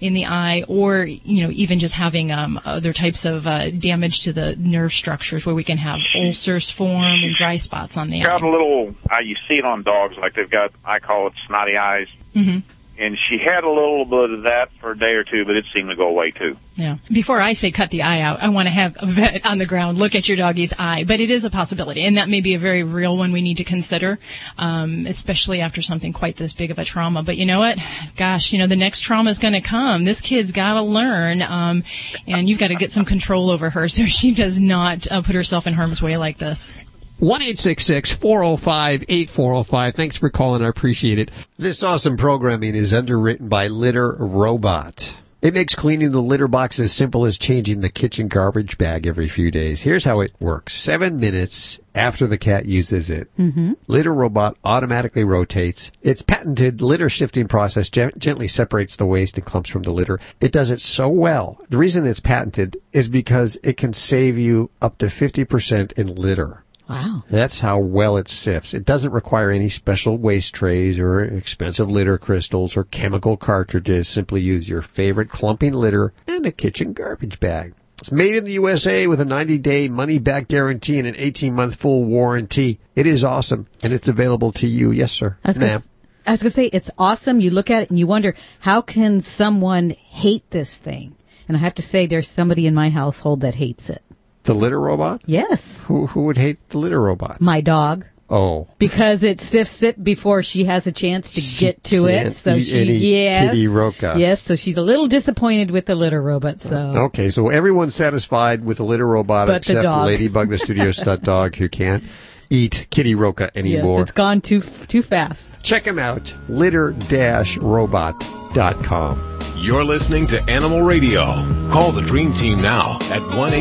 [0.00, 4.20] in the eye, or you know even just having um, other types of uh, damage
[4.24, 8.22] to the nerve structures where we can have ulcers form and dry spots on the
[8.22, 8.26] eye.
[8.26, 8.94] Got a little.
[9.10, 10.72] Uh, you see it on dogs, like they've got.
[10.84, 12.08] I call it snotty eyes.
[12.34, 12.58] hmm
[12.98, 15.64] And she had a little bit of that for a day or two, but it
[15.72, 16.56] seemed to go away too.
[16.74, 16.98] Yeah.
[17.10, 19.66] Before I say cut the eye out, I want to have a vet on the
[19.66, 22.54] ground look at your doggy's eye, but it is a possibility, and that may be
[22.54, 24.18] a very real one we need to consider,
[24.58, 27.22] um, especially after something quite this big of a trauma.
[27.22, 27.78] But you know what?
[28.16, 30.04] Gosh, you know the next trauma is going to come.
[30.04, 31.84] This kid's got to learn, um,
[32.26, 35.34] and you've got to get some control over her so she does not uh, put
[35.34, 36.72] herself in harm's way like this.
[37.18, 39.94] 1 405 8405.
[39.94, 40.62] Thanks for calling.
[40.62, 41.30] I appreciate it.
[41.58, 45.16] This awesome programming is underwritten by Litter Robot.
[45.40, 49.28] It makes cleaning the litter box as simple as changing the kitchen garbage bag every
[49.28, 49.82] few days.
[49.82, 50.74] Here's how it works.
[50.74, 53.74] Seven minutes after the cat uses it, Mm-hmm.
[53.86, 55.90] Litter Robot automatically rotates.
[56.02, 60.18] Its patented litter shifting process gen- gently separates the waste and clumps from the litter.
[60.40, 61.60] It does it so well.
[61.68, 66.64] The reason it's patented is because it can save you up to 50% in litter.
[66.88, 67.22] Wow.
[67.28, 68.72] That's how well it sifts.
[68.72, 74.08] It doesn't require any special waste trays or expensive litter crystals or chemical cartridges.
[74.08, 77.74] Simply use your favorite clumping litter and a kitchen garbage bag.
[77.98, 81.52] It's made in the USA with a 90 day money back guarantee and an 18
[81.54, 82.78] month full warranty.
[82.96, 84.90] It is awesome and it's available to you.
[84.92, 85.36] Yes, sir.
[85.44, 85.76] I was, gonna, Ma'am.
[85.78, 85.90] s-
[86.26, 87.40] I was gonna say it's awesome.
[87.40, 91.16] You look at it and you wonder how can someone hate this thing?
[91.48, 94.02] And I have to say, there's somebody in my household that hates it.
[94.48, 95.20] The litter robot?
[95.26, 97.38] Yes, Who, who would hate the litter robot?
[97.42, 98.06] my dog.
[98.30, 98.66] Oh.
[98.78, 102.32] Because it sifts it before she has a chance to get to can't it.
[102.32, 104.14] So eat she, any yes, kitty roca.
[104.16, 104.40] yes.
[104.40, 106.60] So she's a little disappointed with the litter robot.
[106.60, 106.78] So
[107.08, 110.06] Okay, so everyone's satisfied with the litter robot But the except dog.
[110.06, 112.04] Ladybug, the studio stud dog, who can't
[112.48, 114.00] eat kitty roca yes, anymore.
[114.00, 115.62] it's gone too too fast.
[115.62, 119.37] Check him out, litter-robot.com.
[119.60, 121.24] You're listening to Animal Radio.
[121.70, 123.52] Call the Dream Team now at 1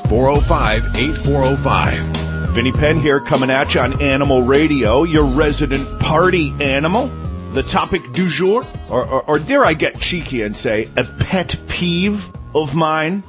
[0.00, 2.02] 405 8405.
[2.54, 7.08] Vinnie Penn here coming at you on Animal Radio, your resident party animal.
[7.52, 11.58] The topic du jour, or, or, or dare I get cheeky and say a pet
[11.68, 13.22] peeve of mine?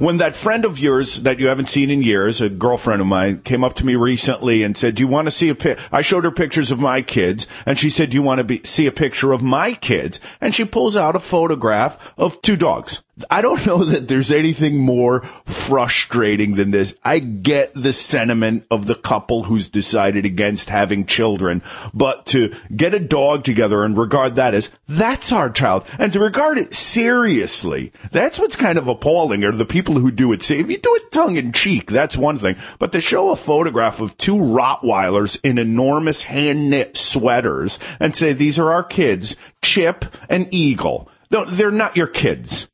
[0.00, 3.42] When that friend of yours that you haven't seen in years, a girlfriend of mine,
[3.44, 6.02] came up to me recently and said, "Do you want to see a pic?" I
[6.02, 8.86] showed her pictures of my kids, and she said, "Do you want to be- see
[8.86, 13.03] a picture of my kids?" And she pulls out a photograph of two dogs.
[13.30, 16.94] I don't know that there's anything more frustrating than this.
[17.04, 21.62] I get the sentiment of the couple who's decided against having children,
[21.92, 26.18] but to get a dog together and regard that as that's our child and to
[26.18, 30.42] regard it seriously, that's what's kind of appalling are the people who do it.
[30.42, 33.36] Say, if you do it tongue in cheek, that's one thing, but to show a
[33.36, 39.36] photograph of two Rottweilers in enormous hand knit sweaters and say, these are our kids,
[39.62, 41.08] Chip and Eagle.
[41.30, 42.68] No, they're not your kids.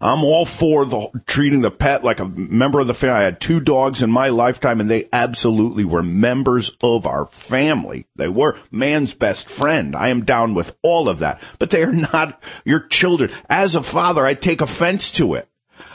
[0.00, 3.18] I'm all for the treating the pet like a member of the family.
[3.18, 8.06] I had two dogs in my lifetime and they absolutely were members of our family.
[8.16, 9.94] They were man's best friend.
[9.94, 13.30] I am down with all of that, but they are not your children.
[13.48, 15.48] As a father, I take offense to it.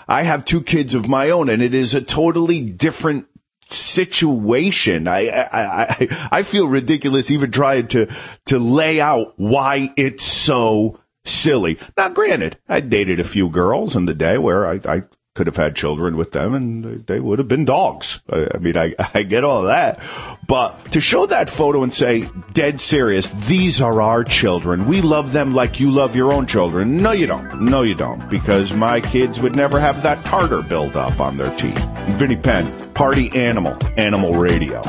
[0.08, 3.28] I have two kids of my own and it is a totally different
[3.70, 5.08] situation.
[5.08, 8.14] I, I, I, I feel ridiculous even trying to,
[8.46, 11.78] to lay out why it's so silly.
[11.98, 15.04] Now, granted, I dated a few girls in the day where I, I
[15.36, 18.22] could have had children with them and they would have been dogs.
[18.30, 20.02] I, I mean, I, I get all that.
[20.48, 24.88] But to show that photo and say, dead serious, these are our children.
[24.88, 26.98] We love them like you love your own children.
[26.98, 27.62] No, you don't.
[27.62, 28.30] No, you don't.
[28.30, 31.84] Because my kids would never have that tartar build up on their teeth.
[32.18, 34.82] Vinnie Penn, party animal, animal radio.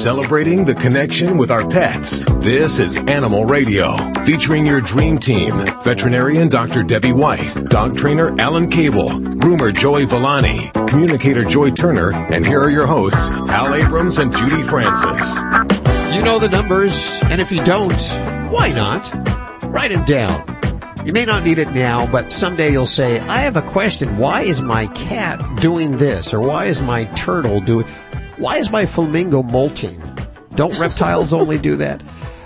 [0.00, 2.24] Celebrating the connection with our pets.
[2.36, 5.58] This is Animal Radio, featuring your dream team.
[5.82, 6.82] Veterinarian Dr.
[6.82, 12.70] Debbie White, dog trainer Alan Cable, groomer Joey Villani, communicator Joy Turner, and here are
[12.70, 15.36] your hosts, Al Abrams and Judy Francis.
[16.16, 18.00] You know the numbers, and if you don't,
[18.50, 19.12] why not?
[19.64, 20.60] Write them down.
[21.04, 24.16] You may not need it now, but someday you'll say, I have a question.
[24.16, 26.32] Why is my cat doing this?
[26.32, 27.84] Or why is my turtle doing...
[28.40, 30.02] Why is my flamingo molting?
[30.54, 32.02] Don't reptiles only do that?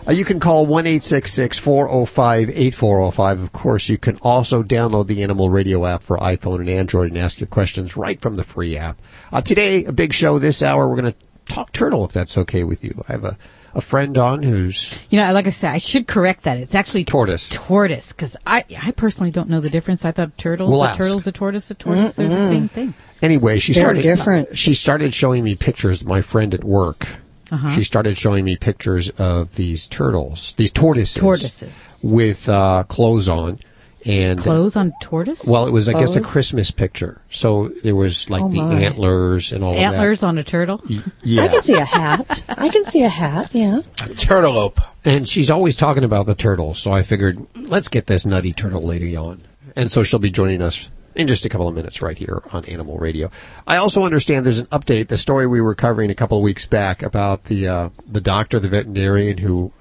[0.09, 3.43] Uh, you can call 1-866-405-8405.
[3.45, 7.19] Of course, you can also download the Animal Radio app for iPhone and Android and
[7.19, 9.01] ask your questions right from the free app.
[9.33, 10.89] Uh, today, a big show this hour.
[10.89, 13.01] We're going to talk turtle, if that's okay with you.
[13.09, 13.39] I have a,
[13.75, 16.59] a friend on who's You know, like I said, I should correct that.
[16.59, 17.49] It's actually tortoise.
[17.51, 20.05] tortoise because I I personally don't know the difference.
[20.05, 20.99] I thought turtles, We'll a ask.
[20.99, 22.95] turtle's a tortoise, a tortoise, they're the same thing.
[23.23, 24.57] Anyway, she Very started different.
[24.59, 26.05] She started showing me pictures.
[26.07, 27.07] My friend at work.
[27.51, 27.71] Uh-huh.
[27.71, 31.93] She started showing me pictures of these turtles, these tortoises, Tortoises.
[32.03, 33.59] with uh, clothes on,
[34.07, 35.45] and Clothes on tortoise?
[35.47, 37.21] Well, it was, I guess, a Christmas picture.
[37.31, 39.79] So there was like Oh, the antlers and all that.
[39.81, 40.81] Antlers on a turtle?
[40.85, 41.13] of.
[41.23, 41.43] Yeah.
[41.45, 42.45] I can see a hat.
[42.49, 43.51] I can see a hat.
[43.53, 43.81] Yeah.
[43.97, 44.83] Turtleope.
[45.05, 48.83] And she's always talking about the turtle, so I figured let's get this nutty turtle
[48.83, 49.43] lady on.
[49.77, 52.65] And so she'll be joining us in just a couple of minutes right here on
[52.67, 53.31] Animal Radio.
[53.67, 56.67] I also understand there's an update, the story we were covering a couple of weeks
[56.67, 59.73] back about the uh, the doctor, the veterinarian who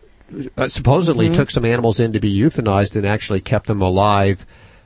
[0.57, 1.35] uh, supposedly Mhm.
[1.35, 4.45] took some animals in to be euthanized and actually kept them alive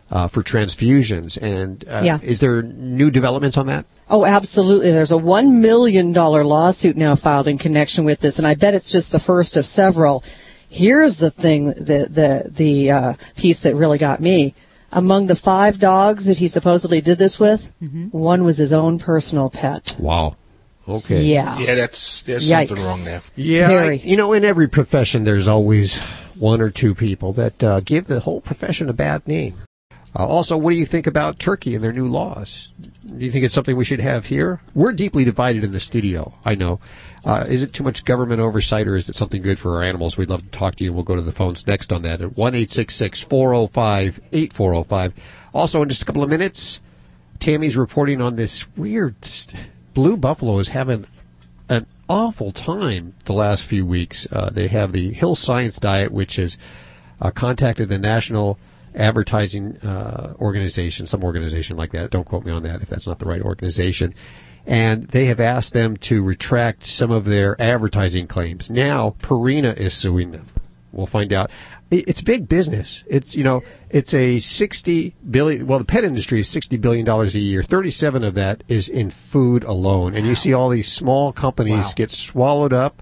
[0.10, 1.38] uh, for transfusions.
[1.42, 2.20] And uh, Yeah.
[2.22, 3.86] is there new developments on that?
[4.10, 4.92] Oh, absolutely.
[4.92, 8.90] There's a $1 million lawsuit now filed in connection with this, and I bet it's
[8.92, 10.24] just the first of several.
[10.70, 14.54] Here's the thing, the, the, the, uh, piece that really got me.
[14.94, 17.70] Among the five dogs that he supposedly did this with,
[18.12, 19.98] one was his own personal pet.
[20.00, 20.36] Wow.
[20.88, 21.24] Okay.
[21.24, 21.58] Yeah.
[21.60, 22.68] Yeah, that's there's Yikes.
[22.70, 23.22] something wrong there.
[23.36, 24.00] Yeah, Very.
[24.00, 26.00] I- you know, in every profession, there's always
[26.36, 29.56] one or two people that uh, give the whole profession a bad name.
[30.18, 32.74] Uh, also, what do you think about Turkey and their new laws?
[32.80, 34.62] Do you think it's something we should have here?
[34.74, 36.34] We're deeply divided in the studio.
[36.44, 36.80] I know.
[37.26, 40.18] Uh, is it too much government oversight, or is it something good for our animals?
[40.18, 40.90] We'd love to talk to you.
[40.92, 43.50] And we'll go to the phones next on that at one eight six six four
[43.50, 45.14] zero five eight four zero five.
[45.54, 46.82] Also, in just a couple of minutes,
[47.40, 49.68] Tammy's reporting on this weird st-
[49.98, 51.08] blue buffalo is having
[51.70, 54.28] an awful time the last few weeks.
[54.32, 56.56] Uh, they have the Hill Science Diet, which has
[57.20, 58.60] uh, contacted the National
[58.94, 62.12] Advertising uh, Organization, some organization like that.
[62.12, 64.14] Don't quote me on that if that's not the right organization.
[64.68, 68.70] And they have asked them to retract some of their advertising claims.
[68.70, 70.46] Now, Purina is suing them.
[70.92, 71.50] We'll find out.
[71.90, 73.06] It's big business.
[73.08, 75.68] It's you know, it's a sixty billion.
[75.68, 77.64] Well, the pet industry is sixty billion dollars a year.
[77.64, 82.12] Thirty-seven of that is in food alone, and you see all these small companies get
[82.12, 83.02] swallowed up,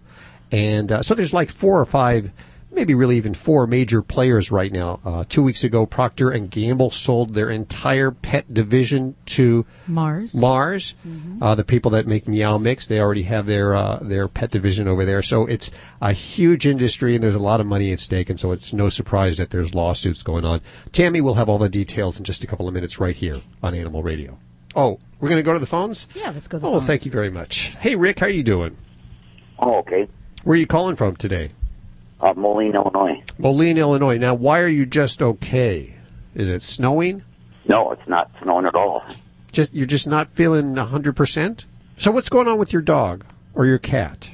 [0.51, 2.31] and uh, so there's like four or five,
[2.75, 4.99] maybe really even four major players right now.
[5.03, 10.35] Uh, two weeks ago, Procter and Gamble sold their entire pet division to Mars.
[10.35, 10.93] Mars,
[11.41, 14.87] uh, the people that make Meow Mix, they already have their uh, their pet division
[14.87, 15.21] over there.
[15.23, 15.71] So it's
[16.01, 18.29] a huge industry, and there's a lot of money at stake.
[18.29, 20.61] And so it's no surprise that there's lawsuits going on.
[20.91, 23.73] Tammy will have all the details in just a couple of minutes right here on
[23.73, 24.37] Animal Radio.
[24.75, 26.05] Oh, we're going to go to the phones.
[26.13, 26.87] Yeah, let's go to the Oh, phones.
[26.87, 27.69] thank you very much.
[27.79, 28.75] Hey, Rick, how are you doing?
[29.57, 30.09] Oh, okay.
[30.43, 31.51] Where are you calling from today?
[32.25, 33.21] Uh, Moline, Illinois.
[33.37, 34.17] Moline, Illinois.
[34.17, 35.93] Now, why are you just okay?
[36.33, 37.23] Is it snowing?
[37.67, 39.03] No, it's not snowing at all.
[39.51, 41.65] Just you're just not feeling hundred percent.
[41.97, 44.29] So what's going on with your dog or your cat?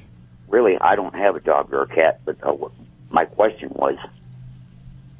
[0.48, 2.56] Really, I don't have a dog or a cat, but uh,
[3.10, 3.98] my question was,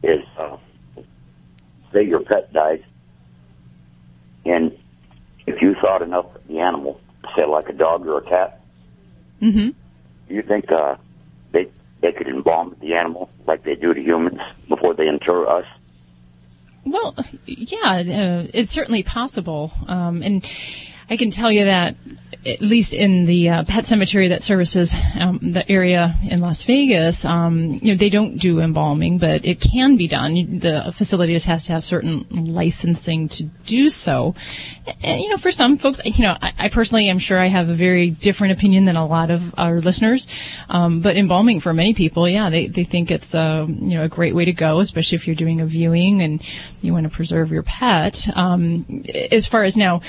[0.02, 0.58] is, uh,
[1.94, 2.82] say your pet dies,
[4.46, 4.76] and
[5.46, 7.00] if you thought enough of the animal,
[7.36, 8.58] say like a dog or a cat,
[9.42, 9.70] Mm-hmm.
[10.34, 10.96] you think uh,
[12.02, 15.66] they could embalm the animal like they do to humans before they inter us?
[16.86, 19.72] Well, yeah, uh, it's certainly possible.
[19.88, 20.46] Um, and
[21.10, 21.96] I can tell you that
[22.44, 27.24] at least in the uh, pet cemetery that services um, the area in Las Vegas,
[27.24, 30.58] um, you know, they don't do embalming, but it can be done.
[30.58, 34.34] The facility just has to have certain licensing to do so.
[35.04, 37.70] And, you know, for some folks, you know, I, I personally am sure I have
[37.70, 40.28] a very different opinion than a lot of our listeners.
[40.68, 44.10] Um, but embalming for many people, yeah, they, they think it's a, you know, a
[44.10, 46.44] great way to go, especially if you're doing a viewing and
[46.82, 48.28] you want to preserve your pet.
[48.36, 50.02] Um, as far as now,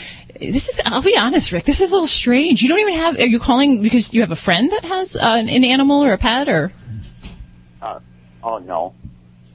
[0.50, 2.62] this is, I'll be honest, Rick, this is a little strange.
[2.62, 5.20] You don't even have, are you calling because you have a friend that has uh,
[5.38, 6.72] an, an animal or a pet or?
[7.80, 8.00] Uh,
[8.42, 8.94] oh no,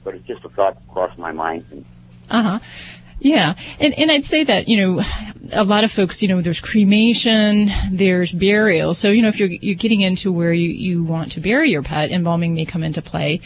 [0.04, 1.64] but it's just a thought crossed my mind.
[1.70, 1.84] And
[2.30, 2.58] Uh huh.
[3.20, 5.04] Yeah, and and I'd say that you know,
[5.52, 8.94] a lot of folks, you know, there's cremation, there's burial.
[8.94, 11.82] So you know, if you're you're getting into where you you want to bury your
[11.82, 13.40] pet, embalming may come into play.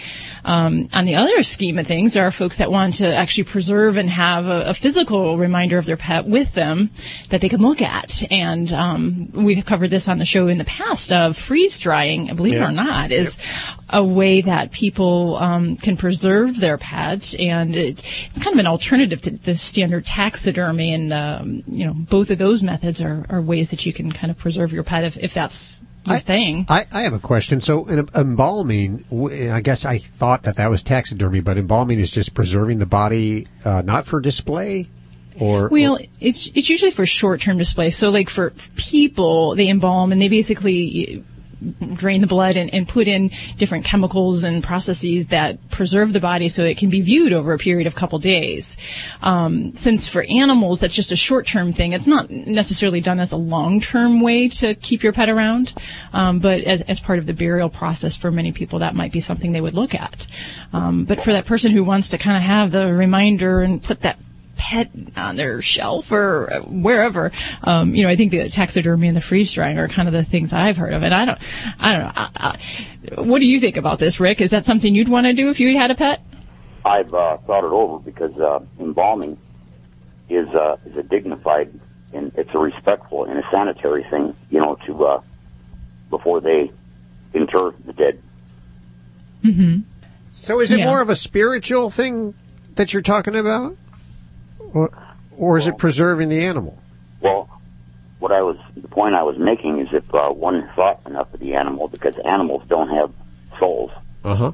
[0.44, 3.96] Um, on the other scheme of things, there are folks that want to actually preserve
[3.96, 6.90] and have a, a physical reminder of their pet with them
[7.30, 8.22] that they can look at.
[8.30, 12.34] And um, we've covered this on the show in the past of freeze drying.
[12.34, 13.36] Believe it or not, is
[13.90, 18.66] a way that people um, can preserve their pet, and it, it's kind of an
[18.66, 20.92] alternative to the standard taxidermy.
[20.94, 24.30] And um, you know, both of those methods are, are ways that you can kind
[24.30, 26.66] of preserve your pet if, if that's your thing.
[26.68, 27.61] I, I have a question.
[27.61, 29.05] So, in embalming,
[29.53, 33.47] I guess I thought that that was taxidermy, but embalming is just preserving the body,
[33.64, 34.88] uh, not for display,
[35.38, 37.90] or Well, it's it's usually for short term display.
[37.90, 41.24] So, like for people, they embalm and they basically
[41.94, 46.48] drain the blood and, and put in different chemicals and processes that preserve the body
[46.48, 48.76] so it can be viewed over a period of a couple days.
[49.22, 51.92] Um, since for animals, that's just a short term thing.
[51.92, 55.74] It's not necessarily done as a long term way to keep your pet around,
[56.12, 59.20] um, but as, as part of the burial process for many people, that might be
[59.20, 60.26] something they would look at.
[60.72, 64.00] Um, but for that person who wants to kind of have the reminder and put
[64.00, 64.18] that
[64.62, 67.32] pet on their shelf or wherever.
[67.64, 70.22] Um, you know, I think the taxidermy and the freeze drying are kind of the
[70.22, 71.02] things I've heard of.
[71.02, 71.38] And I don't,
[71.80, 72.12] I don't know.
[72.14, 72.28] I,
[73.16, 74.40] I, what do you think about this, Rick?
[74.40, 76.22] Is that something you'd want to do if you had a pet?
[76.84, 79.36] I've uh, thought it over because uh, embalming
[80.28, 81.72] is uh, is a dignified
[82.12, 85.22] and it's a respectful and a sanitary thing, you know, to uh,
[86.08, 86.70] before they
[87.34, 88.22] inter the dead.
[89.42, 89.80] Mm-hmm.
[90.32, 90.86] So, is it Yeah.
[90.86, 92.34] more of a spiritual thing
[92.76, 93.76] that you're talking about,
[94.73, 94.91] or,
[95.37, 96.79] or is it preserving the animal?
[97.20, 97.49] Well,
[98.18, 101.41] what I was the point I was making is if uh, one thought enough of
[101.41, 103.12] the animal, because animals don't have
[103.59, 103.91] souls.
[104.25, 104.53] Uh huh.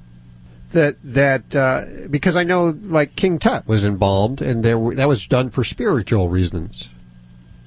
[0.73, 5.09] That that uh, because I know like King Tut was embalmed, and there were, that
[5.09, 6.89] was done for spiritual reasons.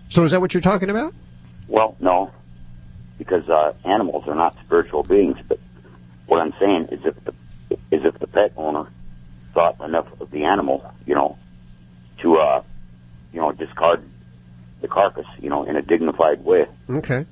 [0.10, 1.14] So, is that what you're talking about?
[1.68, 2.32] Well, no,
[3.18, 5.38] because uh, animals are not spiritual beings.
[5.48, 5.60] But
[6.28, 7.34] what I'm saying is, if the
[7.92, 8.88] is if the pet owner
[9.54, 11.38] thought enough of the animal, you know,
[12.22, 12.64] to uh,
[13.34, 14.04] you know discard
[14.82, 16.66] the carcass, you know, in a dignified way.
[16.90, 17.26] Okay.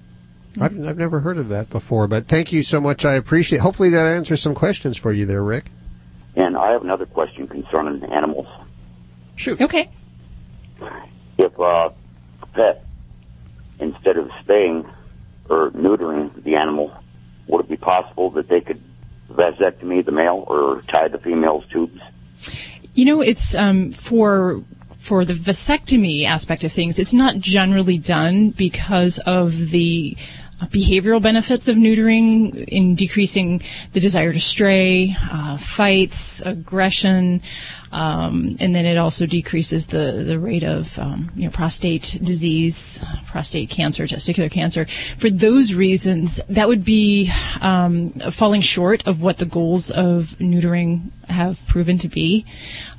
[0.59, 3.05] I've, I've never heard of that before, but thank you so much.
[3.05, 3.59] I appreciate.
[3.59, 5.65] Hopefully, that answers some questions for you there, Rick.
[6.35, 8.47] And I have another question concerning animals.
[9.35, 9.61] Shoot.
[9.61, 9.89] Okay.
[11.37, 11.91] If uh,
[12.41, 12.85] a pet,
[13.79, 14.89] instead of spaying
[15.49, 16.93] or neutering the animal,
[17.47, 18.81] would it be possible that they could
[19.29, 22.01] vasectomy the male or tie the female's tubes?
[22.93, 24.63] You know, it's um, for
[24.99, 26.99] for the vasectomy aspect of things.
[26.99, 30.15] It's not generally done because of the
[30.65, 37.41] behavioral benefits of neutering in decreasing the desire to stray, uh, fights, aggression,
[37.91, 43.03] um, and then it also decreases the the rate of um, you know prostate disease,
[43.27, 44.85] prostate cancer, testicular cancer.
[45.17, 47.31] For those reasons, that would be
[47.61, 52.45] um, falling short of what the goals of neutering have proven to be.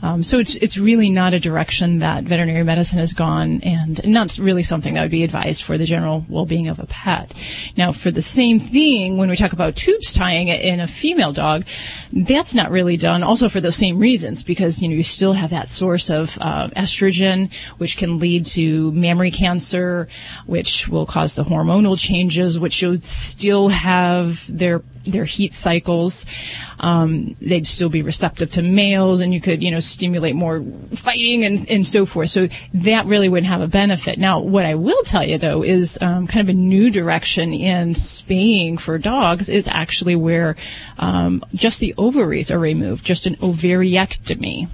[0.02, 4.38] Um, so it's it's really not a direction that veterinary medicine has gone, and not
[4.38, 7.34] really something that would be advised for the general well-being of a pet.
[7.76, 11.64] Now, for the same thing, when we talk about tubes tying in a female dog,
[12.12, 13.22] that's not really done.
[13.22, 16.68] Also for those same reasons, because you know you still have that source of uh,
[16.76, 20.08] estrogen, which can lead to mammary cancer,
[20.46, 26.26] which will cause the hormonal changes, which should still have their their heat cycles.
[26.78, 30.62] Um, they'd still be receptive to males, and you could, you know, stimulate more
[30.94, 32.30] fighting and, and so forth.
[32.30, 34.18] So that really wouldn't have a benefit.
[34.18, 37.94] Now, what I will tell you though is um, kind of a new direction in
[37.94, 40.56] spaying for dogs is actually where
[40.98, 44.68] um, just the ovaries are removed, just an ovariectomy.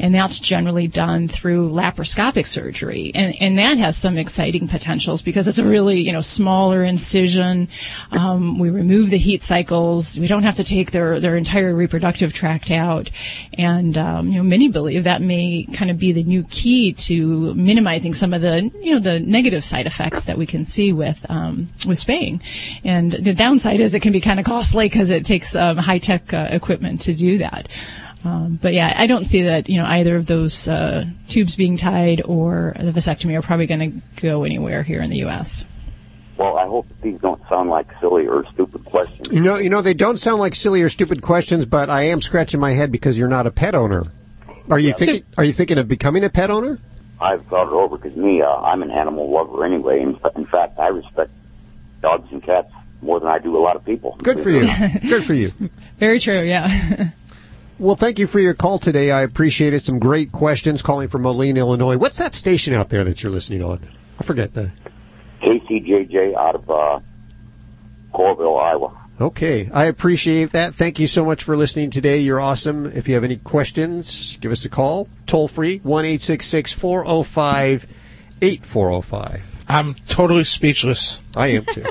[0.00, 5.46] And that's generally done through laparoscopic surgery, and and that has some exciting potentials because
[5.46, 7.68] it's a really you know smaller incision.
[8.10, 10.18] Um, we remove the heat cycles.
[10.18, 13.10] We don't have to take their their entire reproductive tract out,
[13.54, 17.54] and um, you know many believe that may kind of be the new key to
[17.54, 21.24] minimizing some of the you know the negative side effects that we can see with
[21.28, 22.42] um, with spaying.
[22.84, 25.98] And the downside is it can be kind of costly because it takes um, high
[25.98, 27.68] tech uh, equipment to do that.
[28.24, 31.76] Um, but yeah, I don't see that you know either of those uh, tubes being
[31.76, 35.64] tied or the vasectomy are probably going to go anywhere here in the U.S.
[36.36, 39.28] Well, I hope that these don't sound like silly or stupid questions.
[39.30, 42.20] You know, you know, they don't sound like silly or stupid questions, but I am
[42.20, 44.04] scratching my head because you're not a pet owner.
[44.70, 45.22] Are you thinking?
[45.36, 46.78] Are you thinking of becoming a pet owner?
[47.20, 50.00] I've thought it over because me, uh, I'm an animal lover anyway.
[50.00, 51.30] In, in fact, I respect
[52.00, 54.16] dogs and cats more than I do a lot of people.
[54.22, 54.68] Good for you.
[55.08, 55.52] Good for you.
[55.98, 56.40] Very true.
[56.42, 57.10] Yeah.
[57.80, 59.10] Well, thank you for your call today.
[59.10, 59.82] I appreciate it.
[59.82, 61.96] Some great questions calling from Moline, Illinois.
[61.96, 63.80] What's that station out there that you're listening on?
[64.18, 64.70] I forget the.
[65.40, 67.00] KCJJ out of uh,
[68.12, 68.94] Coralville, Iowa.
[69.18, 70.74] Okay, I appreciate that.
[70.74, 72.18] Thank you so much for listening today.
[72.18, 72.84] You're awesome.
[72.84, 75.08] If you have any questions, give us a call.
[75.24, 77.86] Toll free, 1 405
[78.42, 79.64] 8405.
[79.68, 81.22] I'm totally speechless.
[81.34, 81.86] I am too.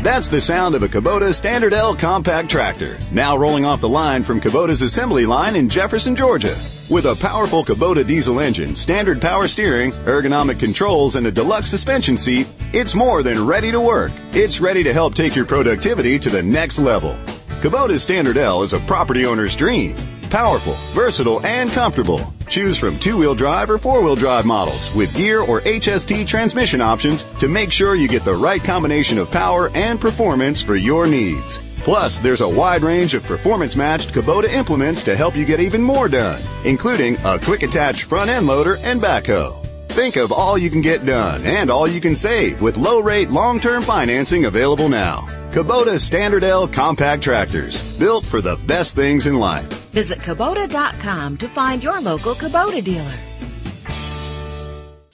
[0.05, 4.23] That's the sound of a Kubota Standard L compact tractor, now rolling off the line
[4.23, 6.55] from Kubota's assembly line in Jefferson, Georgia.
[6.91, 12.19] With a powerful Kubota diesel engine, standard power steering, ergonomic controls, and a deluxe suspension
[12.19, 14.13] seat, it's more than ready to work.
[14.35, 17.17] It's ready to help take your productivity to the next level.
[17.63, 19.97] Kubota's Standard L is a property owner's dream.
[20.35, 22.35] Powerful, versatile, and comfortable.
[22.49, 27.47] Choose from two-wheel drive or four-wheel drive models with gear or HST transmission options to
[27.47, 31.63] make sure you get the right combination of power and performance for your needs.
[31.77, 36.09] Plus, there's a wide range of performance-matched Kubota implements to help you get even more
[36.09, 39.65] done, including a quick-attach front-end loader and backhoe.
[39.87, 43.85] Think of all you can get done and all you can save with low-rate long-term
[43.85, 45.29] financing available now.
[45.53, 49.84] Kubota Standard L compact tractors, built for the best things in life.
[49.95, 53.34] Visit Kubota.com to find your local Kubota dealer.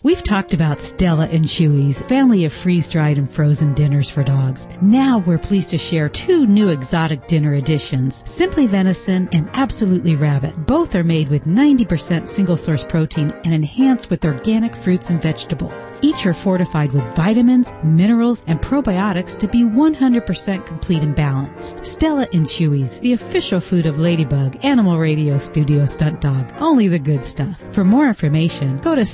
[0.03, 4.67] We've talked about Stella and Chewy's family of freeze-dried and frozen dinners for dogs.
[4.81, 10.57] Now we're pleased to share two new exotic dinner additions, Simply Venison and Absolutely Rabbit.
[10.67, 15.93] Both are made with 90% single source protein and enhanced with organic fruits and vegetables.
[16.01, 21.85] Each are fortified with vitamins, minerals, and probiotics to be 100% complete and balanced.
[21.85, 26.55] Stella and Chewy's, the official food of Ladybug, Animal Radio Studio Stunt Dog.
[26.59, 27.63] Only the good stuff.
[27.75, 29.05] For more information, go to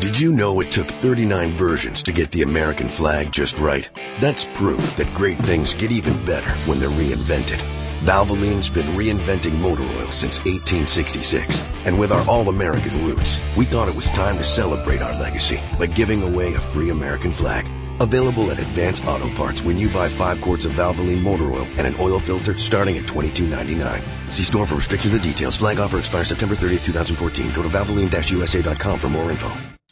[0.00, 3.90] Did you know it took 39 versions to get the American flag just right?
[4.20, 7.60] That's proof that great things get even better when they're reinvented.
[8.04, 11.60] Valvoline's been reinventing motor oil since 1866.
[11.84, 15.86] And with our all-American roots, we thought it was time to celebrate our legacy by
[15.86, 17.68] giving away a free American flag.
[18.00, 21.86] Available at Advance Auto Parts when you buy five quarts of Valvoline motor oil and
[21.86, 24.30] an oil filter starting at $22.99.
[24.30, 25.56] See store for restrictions and details.
[25.56, 27.52] Flag offer expires September 30th, 2014.
[27.52, 29.48] Go to valvoline-usa.com for more info.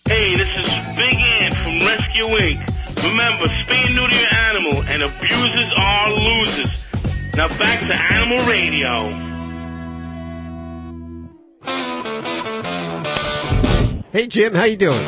[0.07, 3.03] Hey, this is Big Ant from Rescue Inc.
[3.03, 4.85] Remember, spay and neuter your animals.
[4.89, 6.87] and abusers are losers.
[7.35, 9.27] Now back to Animal Radio.
[14.17, 15.05] Hey, Jim, how you doing?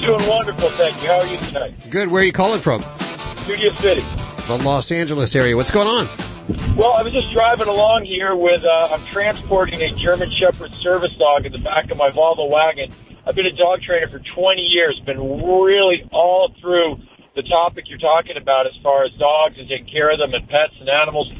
[0.00, 1.08] Doing wonderful, thank you.
[1.08, 1.74] How are you tonight?
[1.90, 2.08] Good.
[2.08, 2.82] Where are you calling from?
[3.42, 4.00] Studio City.
[4.46, 5.54] The Los Angeles area.
[5.54, 6.08] What's going on?
[6.74, 11.14] Well, I was just driving along here with, uh, I'm transporting a German Shepherd service
[11.18, 12.90] dog in the back of my Volvo wagon.
[13.26, 17.02] I've been a dog trainer for 20 years, been really all through
[17.36, 20.48] the topic you're talking about as far as dogs and taking care of them and
[20.48, 21.30] pets and animals.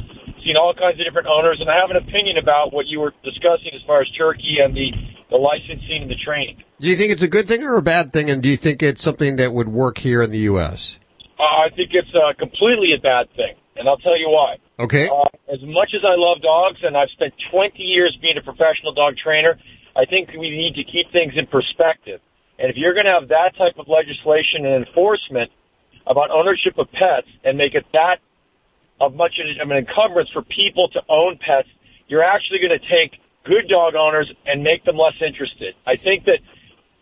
[0.45, 3.15] Seen all kinds of different owners, and I have an opinion about what you were
[3.25, 4.93] discussing as far as Turkey and the,
[5.31, 6.63] the licensing and the training.
[6.79, 8.31] Do you think it's a good thing or a bad thing?
[8.31, 10.99] And do you think it's something that would work here in the U.S.?
[11.39, 14.59] Uh, I think it's uh, completely a bad thing, and I'll tell you why.
[14.79, 15.09] Okay.
[15.09, 18.93] Uh, as much as I love dogs, and I've spent 20 years being a professional
[18.93, 19.59] dog trainer,
[19.97, 22.21] I think we need to keep things in perspective.
[22.59, 25.51] And if you're going to have that type of legislation and enforcement
[26.07, 28.19] about ownership of pets and make it that
[29.01, 31.69] of much of an encumbrance for people to own pets,
[32.09, 35.75] you're actually going to take good dog owners and make them less interested.
[35.87, 36.41] I think that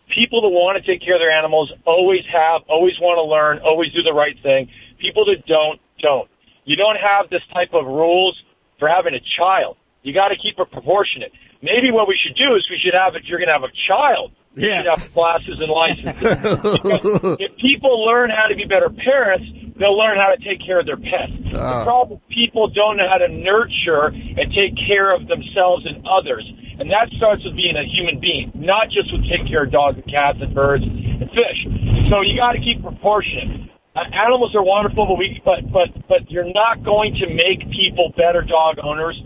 [0.09, 3.59] people that want to take care of their animals always have, always want to learn,
[3.59, 4.69] always do the right thing.
[4.97, 6.29] People that don't, don't.
[6.65, 8.41] You don't have this type of rules
[8.79, 9.77] for having a child.
[10.03, 11.31] You got to keep it proportionate.
[11.61, 13.73] Maybe what we should do is we should have, if you're going to have a
[13.87, 17.37] child, you should have classes and licenses.
[17.39, 19.45] If people learn how to be better parents,
[19.79, 21.31] they'll learn how to take care of their pets.
[21.51, 21.83] The Ah.
[21.83, 26.43] problem, people don't know how to nurture and take care of themselves and others.
[26.79, 29.97] And that starts with being a human being, not just with taking care of dogs
[29.97, 31.67] and cats and birds and fish.
[32.09, 33.69] So you got to keep proportionate.
[33.95, 38.13] Uh, animals are wonderful, but we, but, but, but you're not going to make people
[38.15, 39.19] better dog owners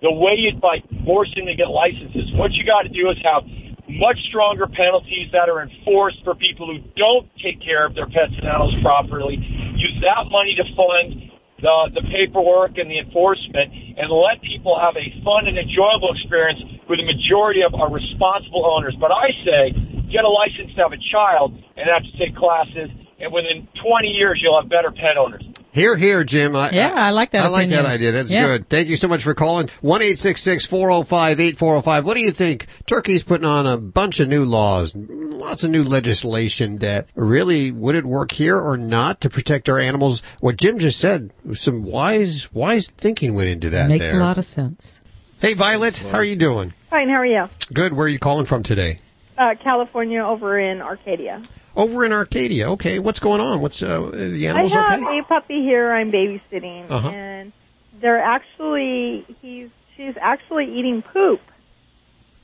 [0.00, 2.32] the way you by forcing them to get licenses.
[2.34, 3.44] What you got to do is have
[3.88, 8.32] much stronger penalties that are enforced for people who don't take care of their pets
[8.36, 9.36] and animals properly.
[9.76, 14.96] Use that money to fund the, the paperwork and the enforcement and let people have
[14.96, 18.94] a fun and enjoyable experience where the majority of are responsible owners.
[18.98, 19.72] But I say,
[20.10, 24.08] get a license to have a child and have to take classes and within 20
[24.08, 25.42] years you'll have better pet owners.
[25.76, 26.56] Hear, hear, Jim.
[26.56, 28.10] I, Yeah, I like that I like that idea.
[28.10, 28.46] That's Yeah.
[28.46, 28.68] good.
[28.70, 29.68] Thank you so much for calling.
[29.82, 32.06] One eight six six four zero five eight four zero five.
[32.06, 32.64] What do you think?
[32.86, 37.94] Turkey's putting on a bunch of new laws, lots of new legislation that really would
[37.94, 40.22] it work here or not to protect our animals?
[40.40, 43.90] What Jim just said, some wise, wise thinking went into that.
[43.90, 44.16] Makes there.
[44.18, 45.02] a lot of sense.
[45.40, 46.72] Hey, Violet, how are you doing?
[46.88, 47.50] Fine, how are you?
[47.74, 47.92] Good.
[47.92, 49.00] Where are you calling from today?
[49.38, 51.42] Uh, California over in Arcadia.
[51.76, 52.70] Over in Arcadia.
[52.70, 53.60] Okay, what's going on?
[53.60, 55.18] What's uh, the animals I have okay?
[55.18, 57.08] a puppy here I'm babysitting, Uh-huh.
[57.08, 57.52] and
[58.00, 61.40] they're actually he's she's actually eating poop.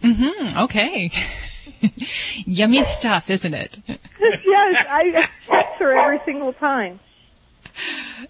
[0.03, 0.59] Mm-hmm.
[0.59, 1.11] Okay.
[2.45, 3.79] Yummy stuff, isn't it?
[3.89, 7.01] yes, I ask her every single time.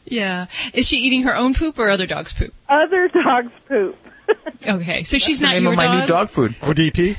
[0.04, 0.46] Yeah.
[0.72, 2.54] Is she eating her own poop or other dogs' poop?
[2.68, 3.96] Other dogs poop.
[4.68, 6.54] Okay, so she's the not name your of my new dog food.
[6.60, 7.16] ODP.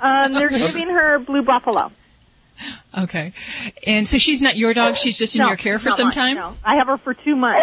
[0.00, 1.90] Um, they're giving her blue buffalo.
[2.96, 3.32] Okay.
[3.86, 6.14] And so she's not your dog, she's just in No, your care for some mine,
[6.14, 6.36] time?
[6.36, 6.56] no.
[6.64, 7.60] I have her for two months.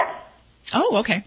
[0.74, 1.24] Oh, okay.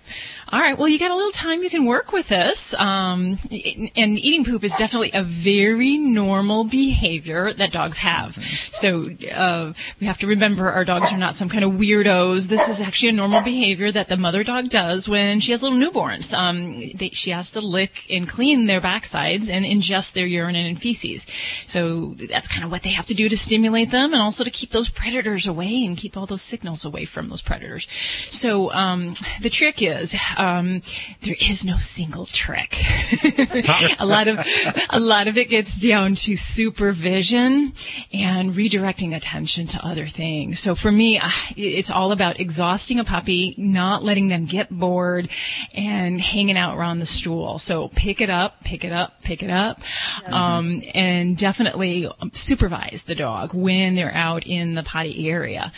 [0.51, 0.79] All right.
[0.79, 2.73] Well, you got a little time you can work with this.
[2.73, 8.43] Um, and eating poop is definitely a very normal behavior that dogs have.
[8.71, 12.49] So, uh, we have to remember our dogs are not some kind of weirdos.
[12.49, 15.77] This is actually a normal behavior that the mother dog does when she has little
[15.77, 16.33] newborns.
[16.33, 20.81] Um, they, she has to lick and clean their backsides and ingest their urine and
[20.81, 21.27] feces.
[21.67, 24.51] So that's kind of what they have to do to stimulate them and also to
[24.51, 27.87] keep those predators away and keep all those signals away from those predators.
[28.31, 30.81] So, um, the trick is, um,
[31.23, 32.77] there is no single trick.
[33.99, 34.47] a lot of,
[34.91, 37.73] a lot of it gets down to supervision
[38.13, 40.61] and redirecting attention to other things.
[40.61, 41.21] So for me,
[41.57, 45.29] it's all about exhausting a puppy, not letting them get bored
[45.75, 47.59] and hanging out around the stool.
[47.59, 49.81] So pick it up, pick it up, pick it up,
[50.27, 55.73] um, and definitely supervise the dog when they're out in the potty area.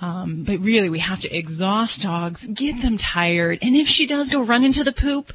[0.00, 4.28] Um, but really, we have to exhaust dogs, get them tired, and if she does
[4.30, 5.32] go run into the poop,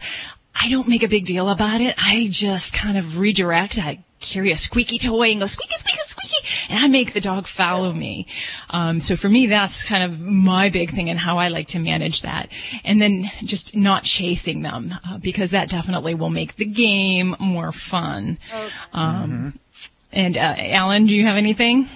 [0.62, 1.96] I don't make a big deal about it.
[1.98, 3.80] I just kind of redirect.
[3.80, 7.48] I carry a squeaky toy and go squeaky, squeaky, squeaky, and I make the dog
[7.48, 8.28] follow me.
[8.70, 11.80] Um, so for me, that's kind of my big thing and how I like to
[11.80, 12.50] manage that.
[12.84, 17.72] And then just not chasing them uh, because that definitely will make the game more
[17.72, 18.38] fun.
[18.94, 19.60] Um,
[20.12, 21.88] And uh, Alan, do you have anything?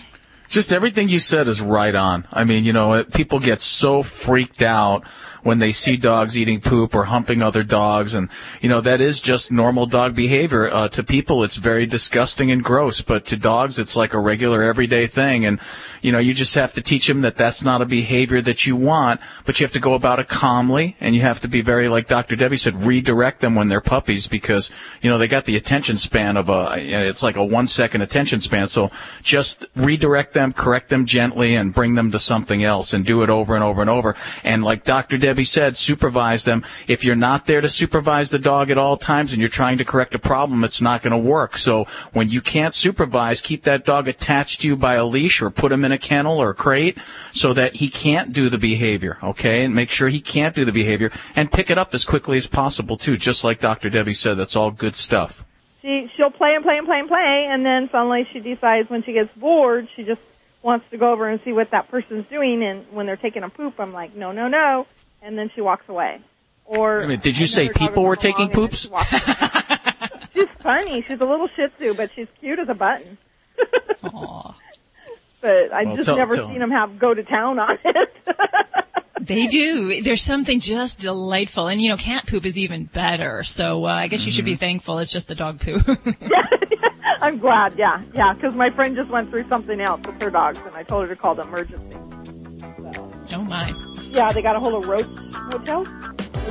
[0.53, 2.27] Just everything you said is right on.
[2.31, 5.03] I mean, you know, people get so freaked out
[5.43, 8.29] when they see dogs eating poop or humping other dogs, and
[8.61, 10.69] you know that is just normal dog behavior.
[10.71, 14.63] Uh, to people, it's very disgusting and gross, but to dogs, it's like a regular
[14.63, 15.45] everyday thing.
[15.45, 15.59] And
[16.01, 18.75] you know, you just have to teach them that that's not a behavior that you
[18.75, 21.89] want, but you have to go about it calmly, and you have to be very,
[21.89, 22.35] like Dr.
[22.35, 24.71] Debbie said, redirect them when they're puppies because
[25.01, 28.39] you know they got the attention span of a, it's like a one second attention
[28.39, 28.67] span.
[28.67, 33.23] So just redirect them, correct them gently, and bring them to something else, and do
[33.23, 34.15] it over and over and over.
[34.43, 35.17] And like Dr.
[35.17, 36.63] Debbie said, supervise them.
[36.87, 39.85] If you're not there to supervise the dog at all times and you're trying to
[39.85, 41.57] correct a problem, it's not going to work.
[41.57, 45.49] So when you can't supervise, keep that dog attached to you by a leash or
[45.49, 46.97] put him in a kennel or a crate
[47.31, 49.63] so that he can't do the behavior, okay?
[49.63, 52.47] And make sure he can't do the behavior and pick it up as quickly as
[52.47, 53.89] possible too, just like Dr.
[53.89, 54.35] Debbie said.
[54.37, 55.45] That's all good stuff.
[55.81, 59.03] She she'll play and play and play and play, and then suddenly she decides when
[59.03, 60.21] she gets bored, she just
[60.63, 62.63] wants to go over and see what that person's doing.
[62.63, 64.87] And when they're taking a poop, I'm like, no, no, no,
[65.21, 66.19] and then she walks away.
[66.65, 68.89] Or Wait a minute, did you say people were taking along and then poops?
[70.33, 71.03] she she's funny.
[71.07, 73.17] She's a little Shih Tzu, but she's cute as a button.
[75.41, 78.09] But I Well, just tell- never tell- seen them have go to town on it.
[79.19, 80.01] They do.
[80.01, 81.67] There's something just delightful.
[81.67, 83.43] And, you know, cat poop is even better.
[83.43, 84.51] So uh, I guess you should Mm-hmm.
[84.53, 85.79] be thankful it's just the dog poo.
[87.23, 90.59] I'm glad, yeah, yeah, because my friend just went through something else with her dogs,
[90.59, 91.97] and I told her to call the emergency.
[93.33, 93.73] oh, my.
[94.11, 95.85] Yeah, they got a hold of Roach Hotel.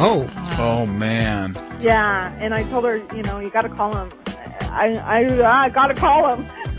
[0.00, 0.30] Oh.
[0.58, 1.54] Oh man.
[1.78, 4.08] Yeah, and I told her, you know, you got to call him.
[4.62, 6.48] I I I got to call him.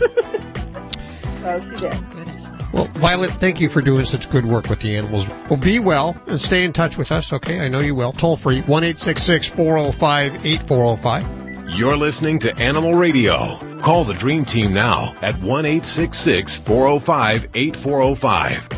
[1.38, 2.72] so she did.
[2.72, 5.28] Well, Violet, thank you for doing such good work with the animals.
[5.48, 7.60] Well, be well and stay in touch with us, okay?
[7.60, 8.10] I know you will.
[8.10, 11.43] Toll free, 1 405 8405.
[11.74, 13.56] You're listening to Animal Radio.
[13.80, 18.68] Call the Dream Team now at 1 405 8405.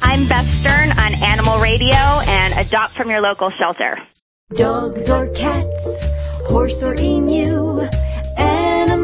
[0.00, 4.02] I'm Beth Stern on Animal Radio and adopt from your local shelter.
[4.56, 6.04] Dogs or cats,
[6.48, 7.88] horse or emu,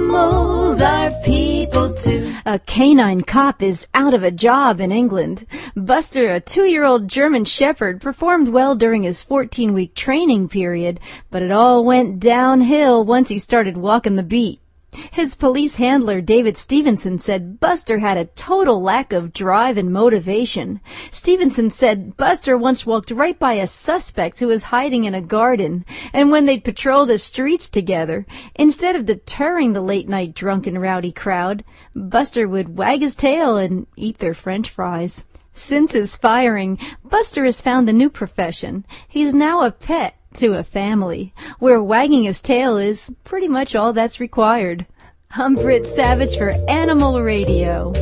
[0.09, 2.35] animals are people too.
[2.47, 5.45] A canine cop is out of a job in England.
[5.77, 10.99] Buster, a two-year-old German Shepherd, performed well during his 14-week training period,
[11.31, 14.61] but it all went downhill once he started walking the beat.
[15.11, 20.81] His police handler, David Stevenson, said Buster had a total lack of drive and motivation.
[21.11, 25.85] Stevenson said Buster once walked right by a suspect who was hiding in a garden,
[26.13, 31.65] and when they'd patrol the streets together, instead of deterring the late-night drunken rowdy crowd,
[31.95, 35.27] Buster would wag his tail and eat their french fries.
[35.53, 38.87] Since his firing, Buster has found a new profession.
[39.09, 43.93] He's now a pet to a family, where wagging his tail is pretty much all
[43.93, 44.87] that's required.
[45.33, 47.93] I'm Britt Savage for Animal Radio.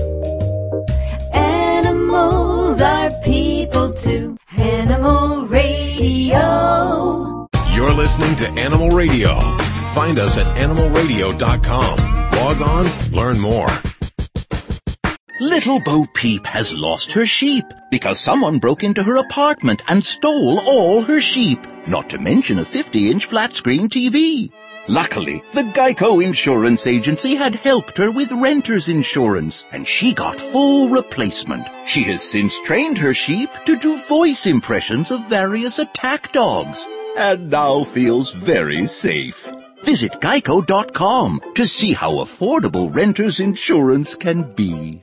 [1.33, 4.37] Animals are people too.
[4.57, 7.49] Animal Radio.
[7.73, 9.39] You're listening to Animal Radio.
[9.93, 11.97] Find us at animalradio.com.
[12.33, 13.69] Log on, learn more.
[15.41, 20.59] Little Bo Peep has lost her sheep because someone broke into her apartment and stole
[20.61, 24.51] all her sheep, not to mention a 50-inch flat-screen TV.
[24.89, 30.89] Luckily, the Geico Insurance Agency had helped her with renter's insurance, and she got full
[30.89, 31.67] replacement.
[31.87, 36.87] She has since trained her sheep to do voice impressions of various attack dogs,
[37.17, 39.51] and now feels very safe.
[39.83, 45.03] Visit geico.com to see how affordable renter's insurance can be.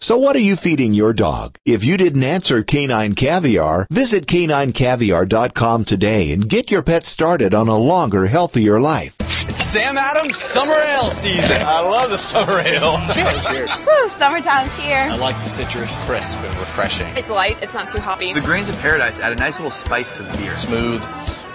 [0.00, 1.58] So what are you feeding your dog?
[1.64, 7.66] If you didn't answer Canine Caviar, visit caninecaviar.com today and get your pet started on
[7.66, 9.16] a longer, healthier life.
[9.20, 11.56] It's Sam Adams Summer Ale season.
[11.62, 13.00] I love the summer ale.
[13.12, 13.84] Cheers.
[13.86, 15.08] Woo, summertime's here.
[15.10, 17.08] I like the citrus, crisp and refreshing.
[17.16, 18.32] It's light, it's not too hoppy.
[18.32, 20.56] The grains of paradise add a nice little spice to the beer.
[20.56, 21.02] Smooth,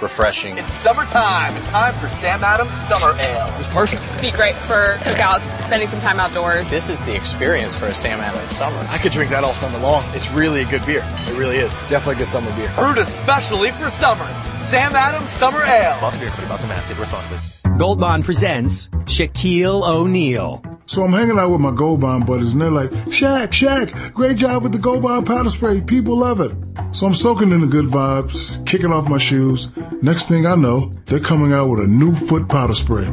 [0.03, 0.57] refreshing.
[0.57, 1.55] It's summertime.
[1.67, 3.47] Time for Sam Adams Summer Ale.
[3.57, 4.21] It's perfect.
[4.21, 6.69] Be great for cookouts, spending some time outdoors.
[6.69, 8.77] This is the experience for a Sam Adams summer.
[8.89, 10.03] I could drink that all summer long.
[10.09, 11.03] It's really a good beer.
[11.03, 11.79] It really is.
[11.89, 12.71] Definitely a good summer beer.
[12.75, 14.27] Brewed especially for summer.
[14.57, 15.99] Sam Adams Summer Ale.
[16.01, 16.87] Boston Beer Company, Boston, Mass.
[16.87, 17.62] Save responsibly.
[17.77, 20.61] Gold Bond presents Shaquille O'Neal.
[20.85, 24.37] So I'm hanging out with my Gold Bond buddies and they're like, Shaq, Shaq, great
[24.37, 25.81] job with the Gold Bond powder spray.
[25.81, 26.51] People love it.
[26.91, 29.71] So I'm soaking in the good vibes, kicking off my shoes.
[30.03, 33.05] Next thing I know, they're coming out with a new foot powder spray.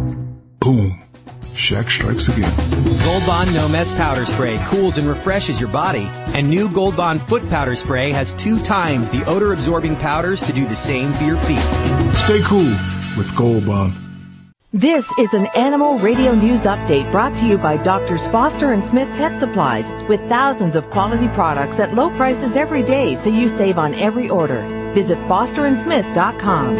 [0.58, 1.02] Boom.
[1.54, 2.54] Shaq strikes again.
[3.04, 6.10] Gold Bond No Mess Powder Spray cools and refreshes your body.
[6.34, 10.52] And new Gold Bond Foot Powder Spray has two times the odor absorbing powders to
[10.52, 11.58] do the same for your feet.
[12.14, 12.70] Stay cool
[13.16, 13.94] with Gold Bond.
[14.72, 19.08] This is an Animal Radio News Update brought to you by Doctors Foster and Smith
[19.16, 23.78] Pet Supplies with thousands of quality products at low prices every day so you save
[23.78, 24.62] on every order.
[24.94, 26.78] Visit fosterandsmith.com.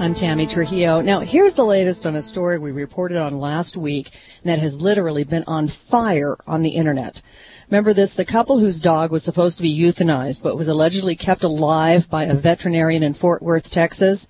[0.00, 1.02] I'm Tammy Trujillo.
[1.02, 4.08] Now, here's the latest on a story we reported on last week
[4.44, 7.20] that has literally been on fire on the internet.
[7.68, 8.14] Remember this?
[8.14, 12.24] The couple whose dog was supposed to be euthanized but was allegedly kept alive by
[12.24, 14.28] a veterinarian in Fort Worth, Texas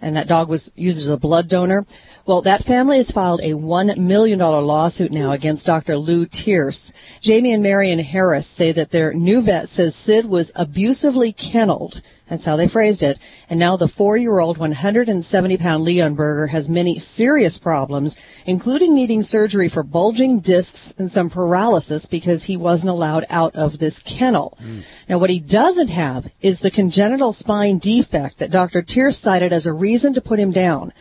[0.00, 1.84] and that dog was used as a blood donor.
[2.30, 5.96] Well, that family has filed a $1 million lawsuit now against Dr.
[5.96, 6.94] Lou Tierce.
[7.20, 12.02] Jamie and Marion Harris say that their new vet says Sid was abusively kenneled.
[12.28, 13.18] That's how they phrased it.
[13.48, 18.16] And now the four-year-old 170-pound Leonberger has many serious problems,
[18.46, 23.80] including needing surgery for bulging discs and some paralysis because he wasn't allowed out of
[23.80, 24.56] this kennel.
[24.62, 24.84] Mm.
[25.08, 28.82] Now what he doesn't have is the congenital spine defect that Dr.
[28.82, 30.92] Tierce cited as a reason to put him down.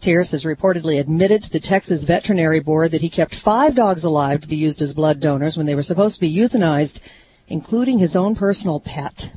[0.00, 4.40] Tierce has reportedly admitted to the Texas Veterinary Board that he kept five dogs alive
[4.40, 7.00] to be used as blood donors when they were supposed to be euthanized,
[7.48, 9.30] including his own personal pet.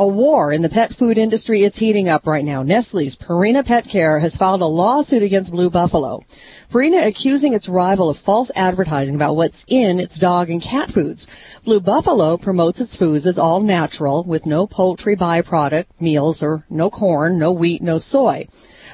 [0.00, 2.62] A war in the pet food industry, it's heating up right now.
[2.62, 6.22] Nestle's Purina Pet Care has filed a lawsuit against Blue Buffalo.
[6.70, 11.26] Purina accusing its rival of false advertising about what's in its dog and cat foods.
[11.64, 16.90] Blue Buffalo promotes its foods as all natural with no poultry byproduct meals or no
[16.90, 18.46] corn, no wheat, no soy.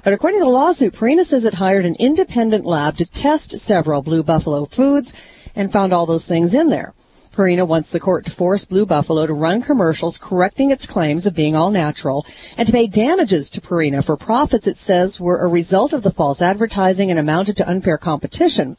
[0.05, 4.01] But according to the lawsuit, Purina says it hired an independent lab to test several
[4.01, 5.13] Blue Buffalo foods
[5.55, 6.95] and found all those things in there.
[7.35, 11.35] Purina wants the court to force Blue Buffalo to run commercials correcting its claims of
[11.35, 12.25] being all natural
[12.57, 16.13] and to pay damages to Purina for profits it says were a result of the
[16.13, 18.77] false advertising and amounted to unfair competition.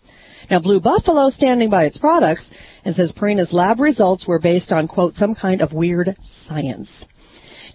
[0.50, 2.50] Now, Blue Buffalo standing by its products
[2.86, 7.08] and says Purina's lab results were based on, quote, some kind of weird science.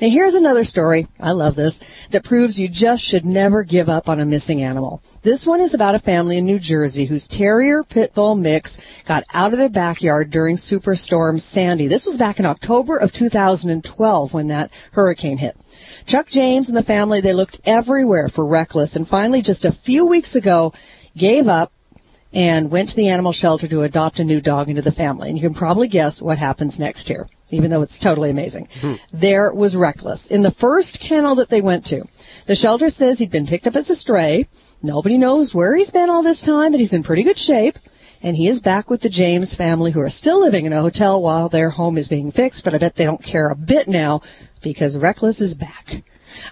[0.01, 4.09] Now here's another story, I love this, that proves you just should never give up
[4.09, 5.03] on a missing animal.
[5.23, 9.25] This one is about a family in New Jersey whose terrier pit bull mix got
[9.35, 11.87] out of their backyard during Superstorm Sandy.
[11.87, 15.55] This was back in October of 2012 when that hurricane hit.
[16.07, 20.07] Chuck James and the family, they looked everywhere for Reckless and finally just a few
[20.07, 20.73] weeks ago
[21.15, 21.75] gave up
[22.33, 25.29] and went to the animal shelter to adopt a new dog into the family.
[25.29, 28.69] And you can probably guess what happens next here even though it's totally amazing.
[28.81, 28.95] Hmm.
[29.13, 32.05] There was Reckless in the first kennel that they went to.
[32.47, 34.47] The shelter says he'd been picked up as a stray.
[34.83, 37.77] Nobody knows where he's been all this time, but he's in pretty good shape.
[38.23, 41.23] And he is back with the James family who are still living in a hotel
[41.23, 44.21] while their home is being fixed, but I bet they don't care a bit now
[44.63, 46.03] because Reckless is back.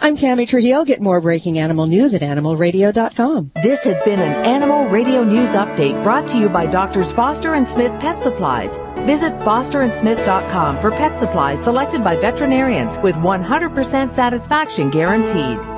[0.01, 0.85] I'm Tammy Trujillo.
[0.85, 3.53] Get more breaking animal news at animalradio.com.
[3.63, 7.67] This has been an Animal Radio News Update brought to you by Doctors Foster and
[7.67, 8.79] Smith Pet Supplies.
[9.07, 15.78] Visit fosterandsmith.com for pet supplies selected by veterinarians with 100% satisfaction guaranteed.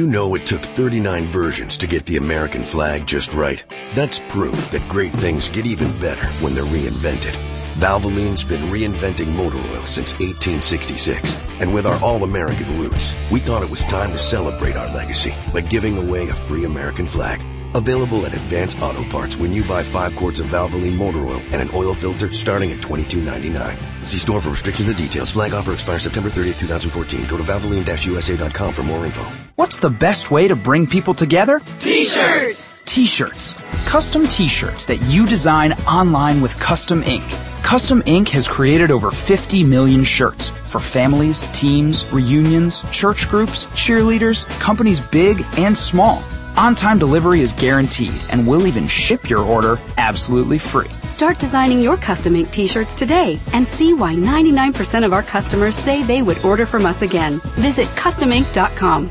[0.07, 3.63] know it took 39 versions to get the American flag just right?
[3.93, 7.35] That's proof that great things get even better when they're reinvented.
[7.75, 11.35] Valvoline's been reinventing motor oil since 1866.
[11.59, 15.61] And with our all-American roots, we thought it was time to celebrate our legacy by
[15.61, 17.43] giving away a free American flag.
[17.73, 21.61] Available at Advance Auto Parts when you buy five quarts of Valvoline motor oil and
[21.61, 24.05] an oil filter starting at $22.99.
[24.05, 25.31] See store for restrictions and details.
[25.31, 27.27] Flag offer expires September 30th, 2014.
[27.27, 29.23] Go to valvoline-usa.com for more info.
[29.55, 31.61] What's the best way to bring people together?
[31.79, 32.83] T-shirts!
[32.85, 33.53] T-shirts.
[33.85, 37.23] Custom t-shirts that you design online with Custom Ink.
[37.63, 44.45] Custom Ink has created over 50 million shirts for families, teams, reunions, church groups, cheerleaders,
[44.59, 46.21] companies big and small.
[46.57, 50.89] On-time delivery is guaranteed, and we'll even ship your order absolutely free.
[51.05, 56.03] Start designing your custom ink t-shirts today and see why 99% of our customers say
[56.03, 57.39] they would order from us again.
[57.55, 59.09] Visit customink.com.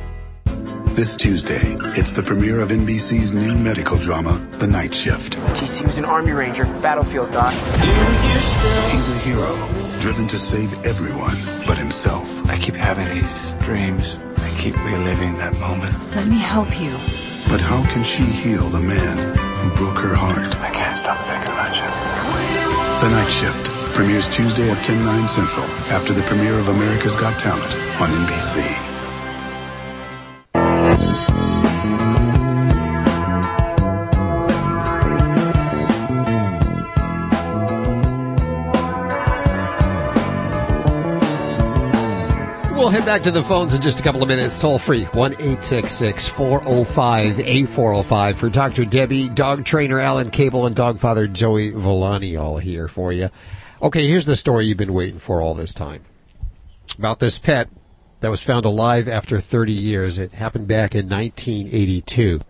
[0.95, 5.39] This Tuesday, it's the premiere of NBC's new medical drama, The Night Shift.
[5.55, 7.53] TC was an Army Ranger, battlefield doc.
[8.91, 9.57] He's a hero,
[10.01, 11.37] driven to save everyone
[11.67, 12.45] but himself.
[12.51, 14.19] I keep having these dreams.
[14.37, 15.95] I keep reliving that moment.
[16.17, 16.95] Let me help you.
[17.51, 20.55] But how can she heal the man who broke her heart?
[20.61, 21.83] I can't stop thinking about you.
[23.03, 27.41] The Night Shift premieres Tuesday at 10, 9 central after the premiere of America's Got
[27.41, 28.90] Talent on NBC.
[43.01, 44.61] Head back to the phones in just a couple of minutes.
[44.61, 48.85] Toll free, 1 405 8405 for Dr.
[48.85, 53.31] Debbie, dog trainer Alan Cable, and dog father Joey Villani all here for you.
[53.81, 56.03] Okay, here's the story you've been waiting for all this time
[56.99, 57.71] about this pet
[58.21, 60.19] that was found alive after 30 years.
[60.19, 62.41] It happened back in 1982.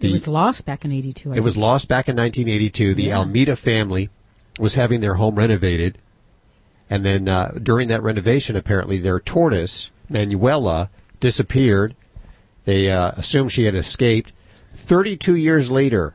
[0.00, 1.32] it was lost back in 82.
[1.32, 2.94] I It was lost back in 1982.
[2.94, 3.18] The Yeah.
[3.18, 4.10] Almeida family
[4.58, 5.98] was having their home renovated.
[6.90, 10.90] And then uh, during that renovation, apparently their tortoise, Manuela,
[11.20, 11.94] disappeared.
[12.64, 14.32] They uh, assumed she had escaped.
[14.72, 16.14] 32 years later,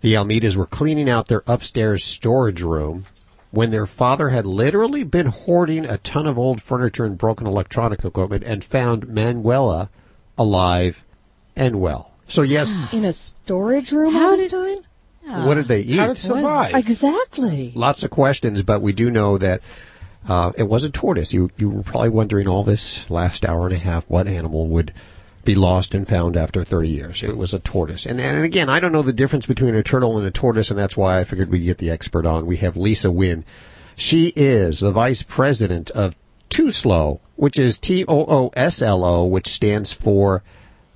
[0.00, 3.06] the Almeidas were cleaning out their upstairs storage room
[3.50, 8.04] when their father had literally been hoarding a ton of old furniture and broken electronic
[8.04, 9.90] equipment and found Manuela
[10.38, 11.04] alive
[11.54, 12.12] and well.
[12.26, 14.78] So yes, In a storage room all this time?
[15.24, 15.98] What did they eat?
[15.98, 16.74] How did it survive?
[16.74, 17.72] Exactly.
[17.74, 19.62] Lots of questions, but we do know that
[20.28, 21.32] uh, it was a tortoise.
[21.32, 24.92] You you were probably wondering all this last hour and a half what animal would
[25.44, 27.22] be lost and found after 30 years.
[27.22, 28.06] It was a tortoise.
[28.06, 30.78] And, and again, I don't know the difference between a turtle and a tortoise, and
[30.78, 32.46] that's why I figured we'd get the expert on.
[32.46, 33.44] We have Lisa Winn.
[33.96, 36.16] She is the vice president of
[36.48, 40.42] TOOSLO, which is T-O-O-S-L-O, which stands for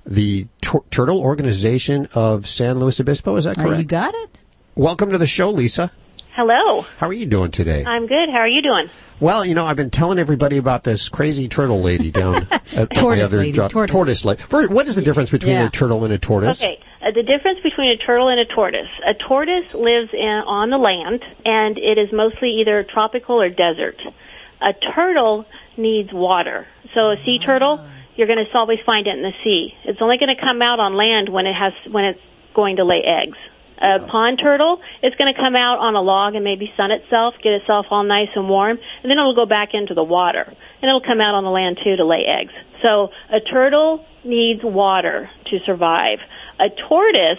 [0.07, 3.35] the Tur- Turtle Organization of San Luis Obispo.
[3.35, 3.79] Is that Uh, correct?
[3.79, 4.41] you got it.
[4.75, 5.91] Welcome to the show, Lisa.
[6.35, 6.81] Hello.
[6.99, 7.83] How are you doing today?
[7.83, 8.29] I'm good.
[8.29, 8.89] How are you doing?
[9.19, 13.01] Well, you know, I've been telling everybody about this crazy turtle lady down at Tortoise
[13.01, 13.71] my other lady, job.
[13.71, 14.23] tortoise.
[14.23, 14.39] lady.
[14.43, 15.65] First, what is the difference between Yeah.
[15.65, 16.61] a turtle and a tortoise?
[16.61, 16.79] Okay.
[17.01, 18.87] Uh, the difference between a turtle and a tortoise.
[19.03, 23.99] A tortoise lives in, on the land, and it is mostly either tropical or desert.
[24.61, 26.67] A turtle needs water.
[26.93, 27.83] So a sea turtle,
[28.17, 29.73] you're going to always find it in the sea.
[29.85, 32.19] It's only going to come out on land when it has when it's
[32.53, 33.37] going to lay eggs.
[33.79, 37.35] A pond turtle is going to come out on a log and maybe sun itself,
[37.43, 40.43] get itself all nice and warm, and then it'll go back into the water.
[40.81, 42.53] And it'll come out on the land too to lay eggs.
[42.81, 46.19] So a turtle needs water to survive.
[46.59, 47.37] A tortoise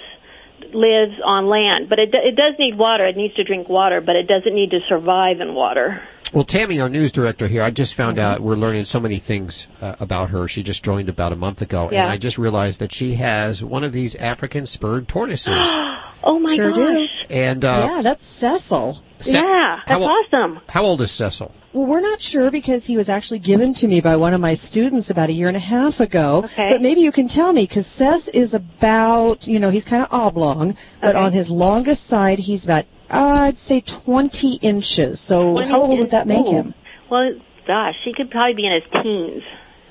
[0.72, 3.04] lives on land, but it, it does need water.
[3.06, 6.02] It needs to drink water, but it doesn't need to survive in water.
[6.32, 8.26] Well, Tammy, our news director here, I just found Mm-hmm.
[8.34, 10.46] out we're learning so many things uh, about her.
[10.48, 12.02] She just joined about a month ago, Yeah.
[12.02, 15.68] and I just realized that she has one of these African spurred tortoises.
[16.24, 16.84] Oh my Sure do.
[17.06, 17.26] gosh.
[17.30, 19.00] and uh, yeah, that's Cecil.
[19.20, 20.60] Ce- yeah, how that's ol- awesome.
[20.68, 21.54] How old is Cecil?
[21.72, 24.54] Well, we're not sure because he was actually given to me by one of my
[24.54, 26.38] students about a year and a half ago.
[26.46, 26.70] Okay.
[26.70, 30.12] But maybe you can tell me because Cess is about, you know, he's kind of
[30.12, 31.18] oblong, but Okay.
[31.24, 35.20] on his longest side, he's about, uh, I'd say 20 inches.
[35.20, 36.50] So 20 how old would that make Ooh.
[36.52, 36.74] him?
[37.10, 37.34] Well,
[37.66, 39.42] gosh, he could probably be in his teens.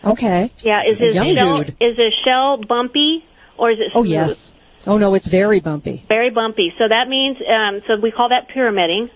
[0.03, 0.51] Okay.
[0.59, 1.75] Yeah, is his shell dude.
[1.79, 3.25] is his shell bumpy
[3.57, 4.05] or is it Smooth?
[4.05, 4.53] Oh, yes.
[4.85, 6.03] Oh, no, it's very bumpy.
[6.07, 6.73] Very bumpy.
[6.77, 9.09] So that means um so we call that pyramiding.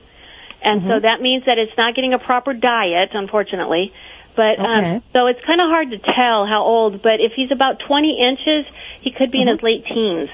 [0.64, 1.02] And so Mhm.
[1.04, 3.94] that means that it's not getting a proper diet, unfortunately.
[4.36, 4.96] But Okay.
[4.96, 8.20] um so it's kind of hard to tell how old, but if he's about 20
[8.20, 8.66] inches,
[9.02, 9.48] he could be Mm-hmm.
[9.48, 10.30] in his late teens.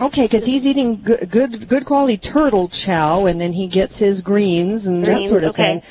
[0.00, 4.22] Okay, because he's eating good, good, good quality turtle chow, and then he gets his
[4.22, 5.80] greens and that sort of okay.
[5.80, 5.82] thing.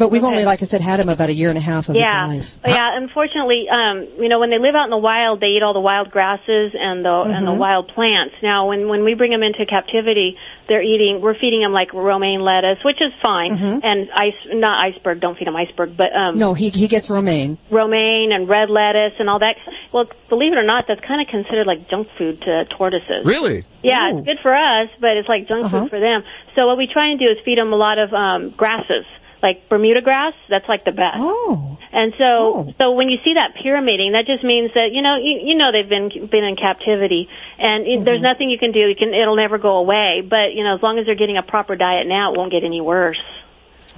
[0.00, 0.32] But we've Okay.
[0.32, 2.26] only, like I said, had him about a year and a half of yeah.
[2.28, 2.74] his life.
[2.74, 5.74] Yeah, unfortunately, um, you know, when they live out in the wild, they eat all
[5.74, 7.58] the wild grasses and the and the Mhm.
[7.58, 8.34] wild plants.
[8.42, 11.20] Now, when when we bring them into captivity, they're eating.
[11.20, 13.52] We're feeding them like romaine lettuce, which is fine,
[13.84, 15.20] and ice not iceberg.
[15.20, 16.38] Don't feed them iceberg, but um, Mm-hmm.
[16.38, 17.58] No, he he gets romaine.
[17.70, 19.56] romaine and red lettuce and all that.
[19.92, 23.26] Well, believe it or not, that's kind of considered like junk food to tortoises.
[23.26, 23.64] Really?
[23.82, 25.80] Yeah, it's good for us, but it's like junk Uh-huh.
[25.82, 26.24] food for them.
[26.54, 29.04] So what we try and do is feed them a lot of um, grasses,
[29.42, 30.34] like Bermuda grass.
[30.48, 31.16] That's like the best.
[31.18, 31.78] Oh.
[31.92, 35.40] And so, so when you see that pyramiding, that just means that you know, you,
[35.42, 38.04] you know, they've been been in captivity, and Mm-hmm.
[38.04, 38.80] there's nothing you can do.
[38.80, 40.20] You can, it'll never go away.
[40.20, 42.62] But you know, as long as they're getting a proper diet now, it won't get
[42.64, 43.20] any worse.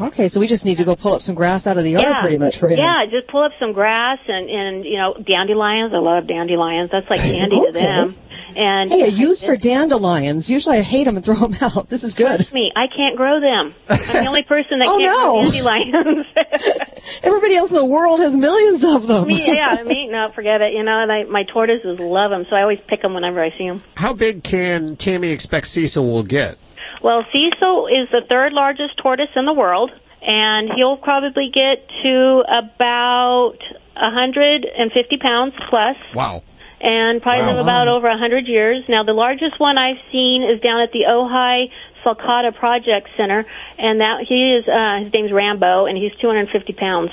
[0.00, 2.04] Okay, so we just need to go pull up some grass out of the yard
[2.08, 2.78] yeah, pretty much for him.
[2.78, 5.92] Yeah, just pull up some grass and and you know dandelions.
[5.92, 6.90] I love dandelions.
[6.90, 7.72] That's like candy to Okay.
[7.72, 8.16] them.
[8.56, 10.50] And Hey, a use for dandelions.
[10.50, 11.88] Usually I hate them and throw them out.
[11.88, 12.26] This is good.
[12.36, 13.74] Trust me, I can't grow them.
[13.88, 15.40] I'm the only person that Oh, can't no.
[15.40, 16.26] grow dandelions.
[17.22, 19.26] Everybody else in the world has millions of them.
[19.28, 20.72] me, yeah, me, no, forget it.
[20.74, 23.50] You know, and I, my tortoises love them, so I always pick them whenever I
[23.56, 23.82] see them.
[23.96, 26.58] How big can Tammy expect Cecil will get?
[27.02, 29.90] Well, Cecil is the third largest tortoise in the world,
[30.22, 33.58] and he'll probably get to about
[33.96, 35.96] 150 pounds plus.
[36.14, 36.42] Wow.
[36.80, 37.50] and probably Wow.
[37.52, 38.84] live about over a 100 years.
[38.88, 41.70] Now, the largest one I've seen is down at the Ojai
[42.04, 43.46] Sulcata Project Center,
[43.78, 47.10] and that he is uh, his name's Rambo, and he's 250 pounds.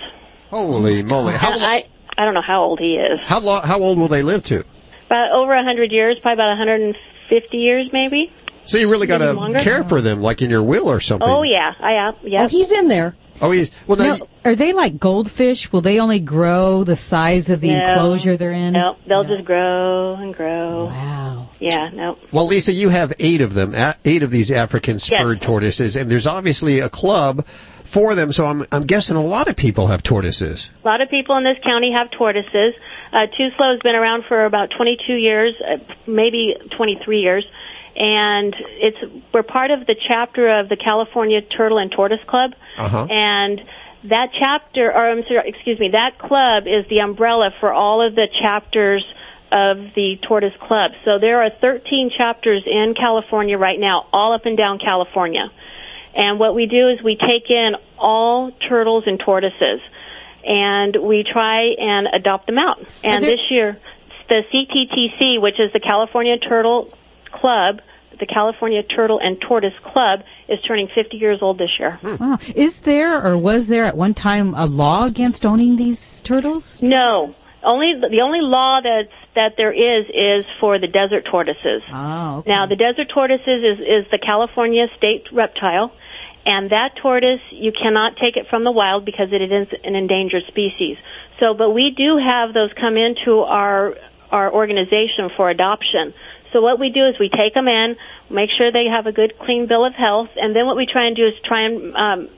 [0.50, 1.34] Holy moly!
[1.34, 1.86] How I
[2.18, 3.20] I don't know how old he is.
[3.22, 4.64] how lo- how old will they live to?
[5.06, 8.32] About over a 100 years, probably about 150 years, maybe.
[8.70, 11.28] So you really got to care for them, like in your will or something.
[11.28, 12.12] Oh yeah, I yeah.
[12.24, 12.44] yeah.
[12.44, 13.16] Oh, he's in there.
[13.42, 13.98] Oh, he's well.
[13.98, 15.72] Now, No, are they like goldfish?
[15.72, 17.80] Will they only grow the size of the No.
[17.80, 18.74] enclosure they're in?
[18.74, 20.86] No, they'll just grow and grow.
[20.86, 21.50] Wow.
[21.60, 22.18] Yeah, no.
[22.32, 23.74] Well, Lisa, you have eight of them,
[24.06, 25.46] eight of these African spurred Yes.
[25.46, 27.46] tortoises, and there's obviously a club
[27.84, 28.32] for them.
[28.32, 30.70] So I'm I'm guessing a lot of people have tortoises.
[30.84, 32.76] A lot of people in this county have tortoises.
[33.12, 37.46] Uh, TOOSLO has been around for about 22 years, uh, maybe 23 years,
[38.00, 38.98] and it's
[39.34, 43.06] we're part of the chapter of the California Turtle and Tortoise Club, Uh-huh.
[43.10, 43.62] and
[44.06, 48.16] that chapter, or I'm sorry, excuse me, that club is the umbrella for all of
[48.16, 49.06] the chapters
[49.52, 50.92] of the Tortoise Club.
[51.04, 55.52] So there are 13 chapters in California right now, all up and down California.
[56.16, 59.82] And what we do is we take in all turtles and tortoises
[60.48, 62.80] and we try and adopt them out.
[63.04, 63.78] And there- this year,
[64.30, 66.90] the CTTC, which is the California Turtle
[67.32, 67.82] Club,
[68.20, 72.00] the California Turtle and Tortoise Club, is turning 50 years old this year.
[72.02, 72.16] Hmm.
[72.16, 72.38] Wow.
[72.56, 76.82] Is there or was there at one time a law against owning these turtles?
[76.82, 77.32] No,
[77.64, 81.84] only the only law that's that there is is for the desert tortoises.
[81.92, 85.94] Oh, Now, the desert tortoises is, is the California state reptile,
[86.46, 90.44] and that tortoise, you cannot take it from the wild because it is an endangered
[90.48, 90.98] species.
[91.40, 93.96] So, but we do have those come into our,
[94.32, 96.14] our organization for adoption.
[96.54, 97.96] So what we do is we take them in,
[98.30, 101.06] make sure they have a good clean bill of health, and then what we try
[101.06, 102.30] and do is try and um,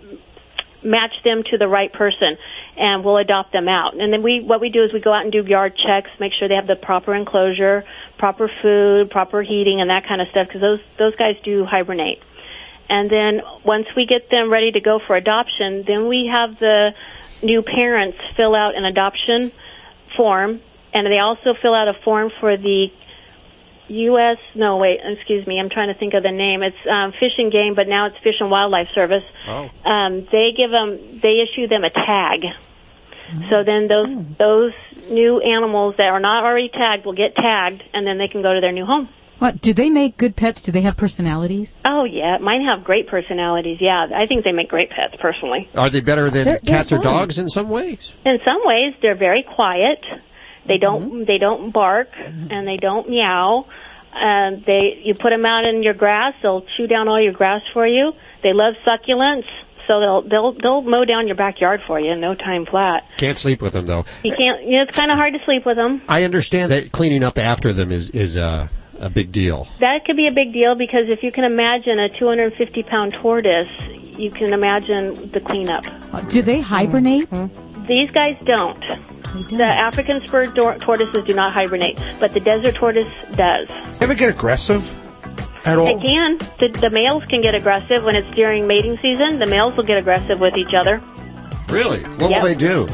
[0.83, 2.37] match them to the right person
[2.77, 3.95] and we'll adopt them out.
[3.95, 6.33] And then we, what we do is we go out and do yard checks, make
[6.33, 7.83] sure they have the proper enclosure,
[8.17, 12.19] proper food, proper heating and that kind of stuff because those, those guys do hibernate.
[12.89, 16.93] And then once we get them ready to go for adoption, then we have the
[17.41, 19.51] new parents fill out an adoption
[20.17, 20.61] form
[20.93, 22.91] and they also fill out a form for the
[23.91, 24.37] U.S.
[24.55, 25.59] No, wait, excuse me.
[25.59, 26.63] I'm trying to think of the name.
[26.63, 29.23] It's um, Fish and Game, but now it's Fish and Wildlife Service.
[29.47, 29.69] Oh.
[29.85, 32.45] Um, they give them, they issue them a tag.
[33.49, 34.73] So then those those
[35.09, 38.53] new animals that are not already tagged will get tagged, and then they can go
[38.53, 39.07] to their new home.
[39.39, 40.61] What do they make good pets?
[40.61, 41.79] Do they have personalities?
[41.85, 43.77] Oh yeah, mine have great personalities.
[43.79, 45.69] Yeah, I think they make great pets personally.
[45.75, 48.13] Are they better than They're- they're cats or dogs in some ways?
[48.25, 50.03] In some ways, they're very quiet.
[50.65, 53.65] They don't they don't bark and they don't meow.
[54.13, 57.61] Um, they you put them out in your grass, they'll chew down all your grass
[57.73, 58.13] for you.
[58.43, 59.45] They love succulents,
[59.87, 63.05] so they'll they'll they'll mow down your backyard for you in no time flat.
[63.17, 64.05] Can't sleep with them though.
[64.23, 64.63] You can't.
[64.63, 66.01] You know, it's kind of hard to sleep with them.
[66.09, 68.67] I understand that cleaning up after them is is uh,
[68.99, 69.67] a big deal.
[69.79, 73.69] That could be a big deal because if you can imagine a 250 pound tortoise,
[74.17, 75.85] you can imagine the cleanup.
[76.13, 77.29] Uh, Do they hibernate?
[77.87, 78.79] These guys don't.
[79.49, 83.67] The African spurred tor- tortoises do not hibernate, but the desert tortoise does.
[83.69, 84.83] They Ever get aggressive
[85.65, 85.87] at all?
[85.87, 86.37] It can.
[86.59, 89.39] The, the males can get aggressive when it's during mating season.
[89.39, 91.01] The males will get aggressive with each other.
[91.69, 92.03] Really?
[92.03, 92.41] What Yep.
[92.43, 92.87] will they do?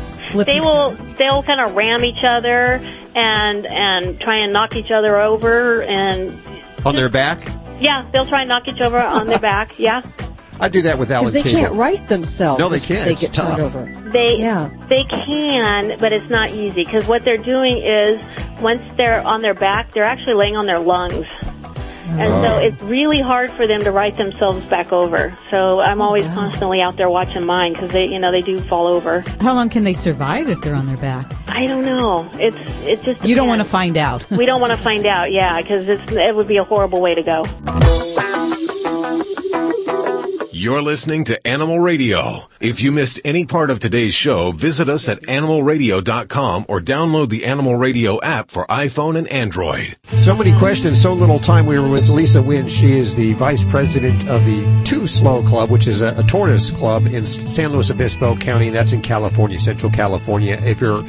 [0.44, 2.82] they will they'll kind of ram each other
[3.16, 6.38] and and try and knock each other over and
[6.86, 7.40] On their back?
[7.80, 10.02] yeah they'll try and knock each other on their back yeah
[10.60, 11.68] I do that with Alan Because they Cable.
[11.70, 12.60] can't right themselves.
[12.60, 13.06] No, they can't.
[13.06, 13.58] They It's get tough.
[13.58, 14.10] turned over.
[14.12, 14.70] They Yeah.
[14.90, 18.20] they can, but it's not easy because what they're doing is
[18.62, 21.26] once they're on their back, they're actually laying on their lungs.
[22.10, 22.60] And so Oh.
[22.60, 25.38] it's really hard for them to right themselves back over.
[25.52, 28.58] So I'm oh, always constantly out there watching mine because they, you know, they do
[28.60, 29.24] fall over.
[29.42, 31.32] How long can they survive if they're on their back?
[31.50, 32.28] I don't know.
[32.40, 34.26] It's it just You don't want to find out.
[34.32, 37.14] we don't want to find out, yeah, because it's it would be a horrible way
[37.14, 37.44] to go.
[40.60, 42.50] You're listening to Animal Radio.
[42.60, 47.46] If you missed any part of today's show, visit us at animalradio.com or download the
[47.46, 49.96] Animal Radio app for iPhone and Android.
[50.06, 51.68] So many questions, so little time.
[51.68, 52.70] We were with Lisa Winn.
[52.70, 56.72] She is the vice president of the Too Slow Club, which is a, a tortoise
[56.72, 58.72] club in San Luis Obispo County.
[58.72, 60.60] That's in California, Central California.
[60.64, 61.06] If you're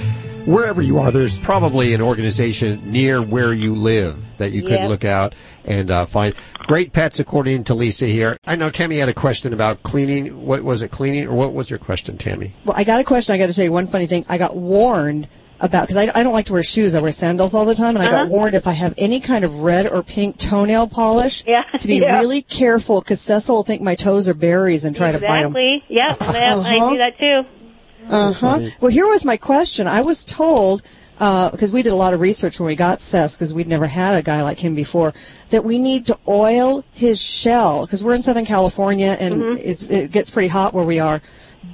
[0.47, 4.89] wherever you are, there's probably an organization near where you live that you could Yes.
[4.89, 5.35] look out
[5.65, 6.35] and uh, find.
[6.67, 8.37] Great pets, according to Lisa here.
[8.47, 10.45] I know Tammy had a question about cleaning.
[10.47, 12.53] What was it, cleaning, or what was your question, Tammy?
[12.65, 13.35] Well, I got a question.
[13.35, 14.25] I got to tell you one funny thing.
[14.29, 15.29] I got warned
[15.61, 16.95] about because I, I don't like to wear shoes.
[16.95, 18.31] I wear sandals all the time, and I got Uh-huh.
[18.31, 21.97] warned if I have any kind of red or pink toenail polish yeah, to be
[22.01, 22.19] yeah.
[22.19, 25.57] really careful because Cecil will think my toes are berries and try to bite them.
[25.57, 25.85] Exactly.
[25.89, 26.21] Yep.
[26.21, 26.23] Yep.
[26.23, 26.91] I Uh-huh.
[26.91, 27.43] do that too.
[28.09, 28.61] Uh huh.
[28.81, 29.87] Well, here was my question.
[29.87, 30.83] I was told
[31.21, 33.87] uh because we did a lot of research when we got Cess because we'd never
[33.89, 35.13] had a guy like him before
[35.51, 39.57] that we need to oil his shell because we're in Southern California and Mm-hmm.
[39.59, 41.21] it's, it gets pretty hot where we are.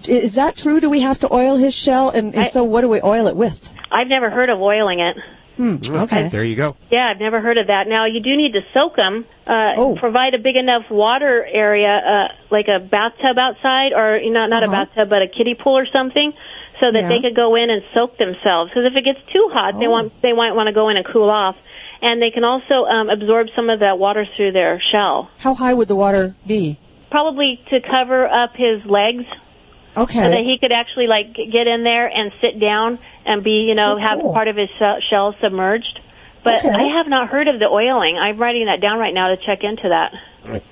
[0.09, 0.81] Is that true?
[0.81, 2.09] Do we have to oil his shell?
[2.11, 3.71] And if I- so, what do we oil it with?
[3.93, 5.17] I've never heard of oiling it.
[5.57, 5.77] Hmm.
[5.89, 6.29] Okay.
[6.31, 6.77] There you go.
[6.91, 7.87] Yeah, I've never heard of that.
[7.87, 9.25] Now you do need to soak them.
[9.47, 9.95] Uh, Oh.
[9.97, 14.63] Provide a big enough water area, uh, like a bathtub outside, or you know, not
[14.65, 16.33] a bathtub, but a kiddie pool or something,
[16.81, 16.99] so that Uh-huh.
[17.03, 17.09] Yeah.
[17.09, 18.71] they could go in and soak themselves.
[18.71, 19.91] Because if it gets too hot, they Oh.
[19.91, 21.57] want they might want to go in and cool off,
[22.03, 25.31] and they can also um, absorb some of that water through their shell.
[25.39, 26.79] How high would the water be?
[27.11, 29.25] Probably to cover up his legs
[29.97, 30.23] Okay.
[30.23, 33.75] so that he could actually like get in there and sit down and be, you
[33.75, 34.33] know, Oh, have cool.
[34.33, 34.69] part of his
[35.09, 36.01] shell submerged.
[36.43, 36.69] But Okay.
[36.69, 38.19] I have not heard of the oiling.
[38.19, 40.13] I'm writing that down right now to check into that.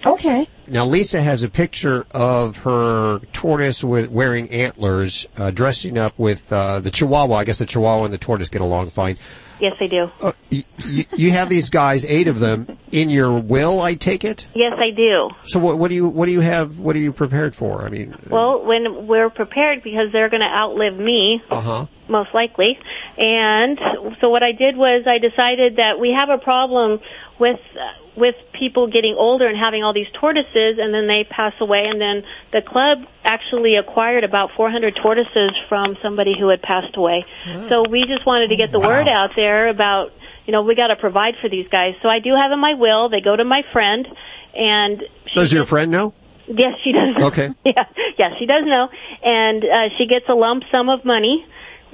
[0.05, 0.47] Okay.
[0.67, 6.53] Now, Lisa has a picture of her tortoise with wearing antlers, uh, dressing up with
[6.53, 7.37] uh, the Chihuahua.
[7.37, 9.17] I guess the Chihuahua and the tortoise get along fine.
[9.63, 10.11] Yes, I do.
[10.21, 13.81] Uh, you, you have these guys, eight of them, in your will.
[13.81, 14.49] I take it.
[14.57, 15.31] Yes, I do.
[15.45, 16.81] So, what, what do you what do you have?
[16.81, 17.87] What are you prepared for?
[17.87, 21.87] I mean, Well, when we're prepared because they're going to outlive me, uh huh.
[22.09, 22.79] Most likely.
[23.17, 23.79] And
[24.21, 27.01] so what I did was I decided that we have a problem
[27.39, 31.55] with uh, with people getting older and having all these tortoises and then they pass
[31.61, 32.23] away and then
[32.53, 37.25] the club actually acquired about 400 tortoises from somebody who had passed away.
[37.71, 40.13] So we just wanted to get the word out there about
[40.45, 41.95] you know we got to provide for these guys.
[42.03, 44.07] So I do have in my will they go to my friend
[44.55, 45.03] and
[45.33, 46.13] Does your friend know?
[46.47, 47.17] Yes, she does.
[47.17, 47.51] Okay.
[47.65, 47.85] Yeah,
[48.19, 48.91] yeah, she does know,
[49.23, 51.47] and uh, she gets a lump sum of money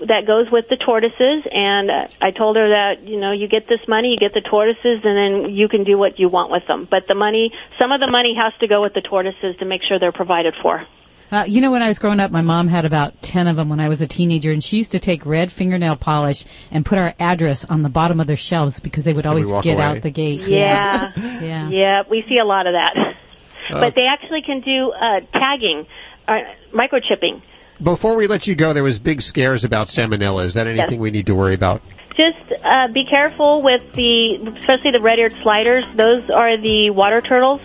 [0.07, 1.45] that goes with the tortoises.
[1.53, 4.41] And uh, I told her that you know you get this money, you get the
[4.41, 6.87] tortoises, and then you can do what you want with them.
[6.91, 9.83] But the money, some of the money has to go with the tortoises to make
[9.83, 10.87] sure they're provided for.
[11.31, 13.69] Uh, you know, when I was growing up, my mom had about 10 of them
[13.69, 16.97] when I was a teenager, and she used to take red fingernail polish and put
[16.97, 19.83] our address on the bottom of their shelves because they would So always get away.
[19.83, 20.41] out the gate.
[20.49, 21.13] Yeah,
[21.43, 21.69] Yeah.
[21.69, 22.97] yeah, we see a lot of that.
[22.97, 23.15] Uh,
[23.81, 25.87] but they actually can do uh, tagging,
[26.27, 26.39] uh,
[26.73, 27.43] microchipping.
[27.83, 30.45] Before we let you go, there was big scares about salmonella.
[30.45, 31.81] Is that anything we need to worry about?
[32.17, 35.85] Just uh, be careful with the, especially the red-eared sliders.
[35.95, 37.61] Those are the water turtles,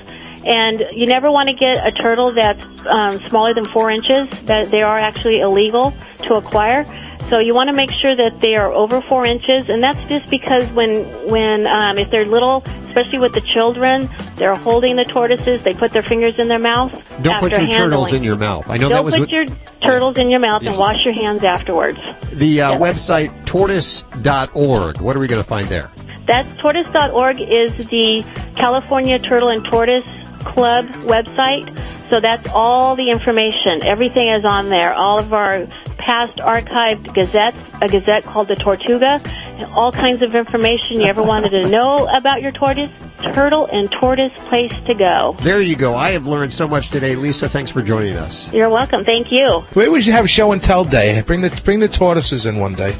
[0.45, 4.29] and you never want to get a turtle that's um, smaller than four inches.
[4.41, 6.85] That they are actually illegal to acquire.
[7.29, 10.29] So you want to make sure that they are over four inches, and that's just
[10.29, 15.63] because when when um, if they're little, especially with the children, they're holding the tortoises.
[15.63, 16.91] They put their fingers in their mouth.
[17.23, 18.69] Don't put your turtles in your mouth.
[18.69, 19.45] I know Don't that was put what, your
[19.79, 20.75] turtles in your mouth Yes.
[20.75, 21.99] and wash your hands afterwards.
[22.33, 25.01] the uh, website tortoise.org.
[25.01, 25.91] What are we going to find there?
[26.27, 28.23] That's tortoise.org is the
[28.55, 30.07] California Turtle and Tortoise
[30.43, 31.77] Club website.
[32.09, 33.81] So that's all the information.
[33.83, 34.93] Everything is on there.
[34.93, 35.67] All of our
[36.03, 41.23] past archived gazettes, a gazette called the Tortuga, and all kinds of information you ever
[41.23, 42.91] wanted to know about your tortoise,
[43.31, 45.37] turtle and tortoise place to go.
[45.39, 45.95] There you go.
[45.95, 47.15] I have learned so much today.
[47.15, 48.51] Lisa, thanks for joining us.
[48.51, 49.05] You're welcome.
[49.05, 49.63] Thank you.
[49.75, 51.21] Maybe we should have show and tell day.
[51.21, 52.93] Bring the bring the tortoises in one day.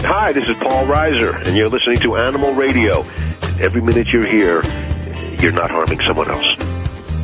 [0.00, 3.02] Hi, this is Paul Reiser, and you're listening to Animal Radio.
[3.60, 4.64] Every minute you're here,
[5.40, 6.56] you're not harming someone else.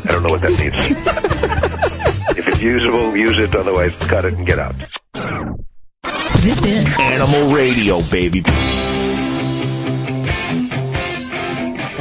[0.04, 1.58] I don't know what that means.
[2.42, 3.54] if it's usable, use it.
[3.54, 4.74] Otherwise, cut it and get out.
[6.42, 8.42] This is Animal Radio, baby.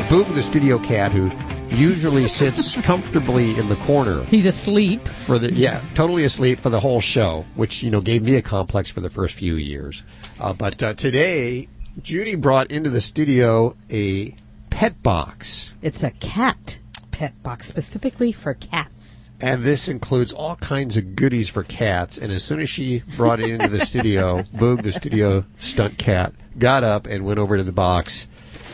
[0.09, 1.31] Boog, the studio cat, who
[1.73, 5.07] usually sits comfortably in the corner He's asleep.
[5.07, 8.41] for the yeah, totally asleep for the whole show, which you know gave me a
[8.41, 10.03] complex for the first few years.
[10.39, 11.69] Uh, but uh, today,
[12.01, 14.35] Judy brought into the studio a
[14.69, 16.79] pet box, It's a cat
[17.11, 19.30] pet box specifically for cats.
[19.41, 22.17] And this includes all kinds of goodies for cats.
[22.17, 26.33] And as soon as she brought it into the studio, Boog, the studio stunt cat,
[26.57, 28.27] got up and went over to the box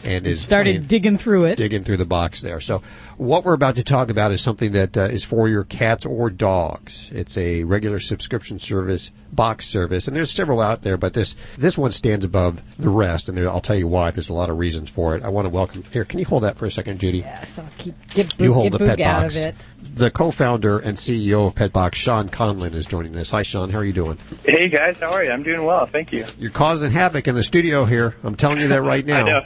[0.05, 1.57] and is Started playing- digging through it.
[1.57, 2.59] digging through the box there.
[2.59, 2.81] So,
[3.17, 6.29] what we're about to talk about is something that uh, is for your cats or
[6.29, 7.11] dogs.
[7.15, 11.77] It's a regular subscription service, box service, and there's several out there, but this this
[11.79, 14.11] one stands above the rest, and there, I'll tell you why.
[14.11, 15.23] There's a lot of reasons for it.
[15.23, 16.05] I want to welcome here.
[16.05, 17.19] Can you hold that for a second, Judy?
[17.19, 19.35] Yes, I'll keep get You hold get the pet Boog out box.
[19.35, 19.55] of it.
[19.97, 23.31] The co-founder and CEO of Petbox, Sean Conlon, is joining us.
[23.31, 23.71] Hi, Sean.
[23.71, 24.19] How are you doing?
[24.45, 25.31] Hey guys, how are you?
[25.31, 26.23] I'm doing well, thank you.
[26.37, 28.15] You're causing havoc in the studio here.
[28.23, 29.25] I'm telling you that right now.
[29.25, 29.43] I know.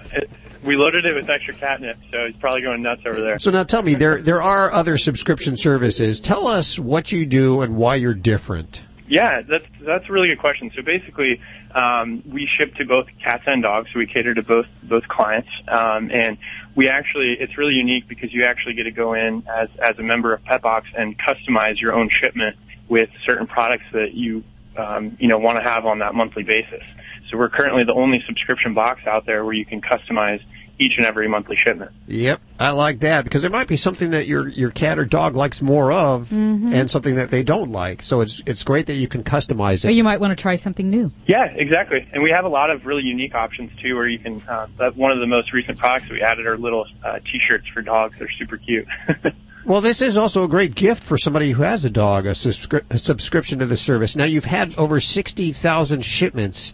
[0.66, 3.40] We loaded it with extra catnip, so he's probably going nuts over there.
[3.40, 6.20] So now tell me, there there are other subscription services.
[6.20, 8.82] Tell us what you do and why you're different.
[9.12, 10.72] Yeah, that's that's a really good question.
[10.74, 11.42] So basically,
[11.76, 13.90] um, we ship to both cats and dogs.
[13.92, 16.38] So we cater to both both clients, um, and
[16.76, 20.02] we actually it's really unique because you actually get to go in as as a
[20.02, 22.56] member of Petbox and customize your own shipment
[22.88, 24.46] with certain products that you
[24.78, 26.84] um, you know want to have on that monthly basis.
[27.30, 30.42] So we're currently the only subscription box out there where you can customize
[30.80, 31.92] each and every monthly shipment.
[32.08, 35.36] Yep, I like that because there might be something that your your cat or dog
[35.36, 36.74] likes more of, Mhm.
[36.74, 38.02] and something that they don't like.
[38.04, 39.94] So it's it's great that you can customize Or it.
[39.96, 41.12] you might want to try something new.
[41.28, 42.08] Yeah, exactly.
[42.14, 44.42] And we have a lot of really unique options too, where you can.
[44.48, 48.16] Uh, one of the most recent products we added are little uh, T-shirts for dogs.
[48.20, 48.88] They're super cute.
[49.64, 52.82] Well, this is also a great gift for somebody who has a dog, a, subscri-
[52.90, 54.16] a subscription to the service.
[54.16, 56.74] Now you've had over sixty thousand shipments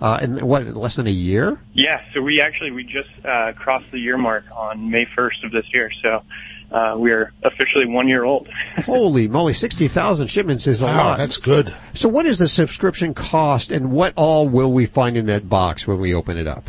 [0.00, 1.58] uh, in what less than a year.
[1.72, 2.02] yeah.
[2.14, 5.66] So we actually we just uh, crossed the year mark on May 1st of this
[5.72, 5.90] year.
[6.02, 6.22] So
[6.70, 8.48] uh, we are officially one year old.
[8.84, 11.18] Holy moly, sixty thousand shipments is a Wow, lot.
[11.18, 11.74] that's good.
[11.94, 15.86] So, what is the subscription cost, and what all will we find in that box
[15.86, 16.64] when we open it up?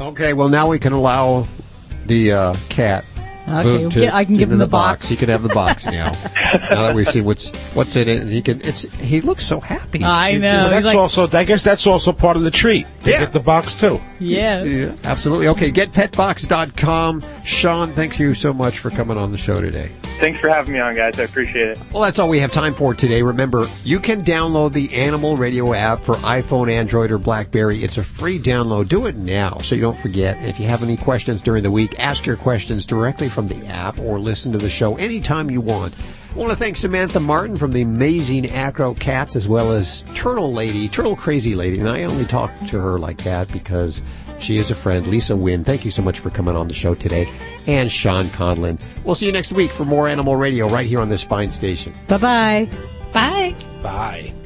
[0.00, 1.46] Okay, well now we can allow
[2.06, 3.04] the uh, cat.
[3.48, 5.08] Okay, to yeah, I can give in him the the box.
[5.08, 6.10] He can have the box now.
[6.34, 8.60] now that we've seen what's what's in it, and he can.
[8.62, 10.02] It's he looks so happy.
[10.04, 10.40] I know.
[10.70, 11.28] just- That's also.
[11.36, 12.86] I guess that's also part of the treat.
[13.02, 13.20] They Yeah.
[13.20, 14.00] get the box too.
[14.18, 14.64] Yeah.
[14.64, 15.48] Yeah, absolutely.
[15.48, 17.22] Okay, getpetbox.com.
[17.44, 19.90] Sean, thank you so much for coming on the show today.
[20.18, 21.18] Thanks for having me on, guys.
[21.20, 21.78] I appreciate it.
[21.92, 23.20] Well, that's all we have time for today.
[23.20, 27.84] Remember, you can download the Animal Radio app for iPhone, Android, or Blackberry.
[27.84, 28.88] It's a free download.
[28.88, 30.38] Do it now so you don't forget.
[30.42, 34.00] If you have any questions during the week, ask your questions directly from the app
[34.00, 35.94] or listen to the show anytime you want.
[36.34, 40.52] I want to thank Samantha Martin from the amazing Acro Cats as well as Turtle
[40.52, 41.78] Lady, Turtle Crazy Lady.
[41.78, 44.00] And I only talk to her like that because
[44.40, 45.06] she is a friend.
[45.06, 47.28] Lisa Winn, thank you so much for coming on the show today.
[47.66, 48.80] And Sean Conlon.
[49.04, 51.92] We'll see you next week for more Animal Radio right here on this fine station.
[52.08, 52.68] Bye bye
[53.12, 53.54] bye.
[53.82, 54.45] Bye.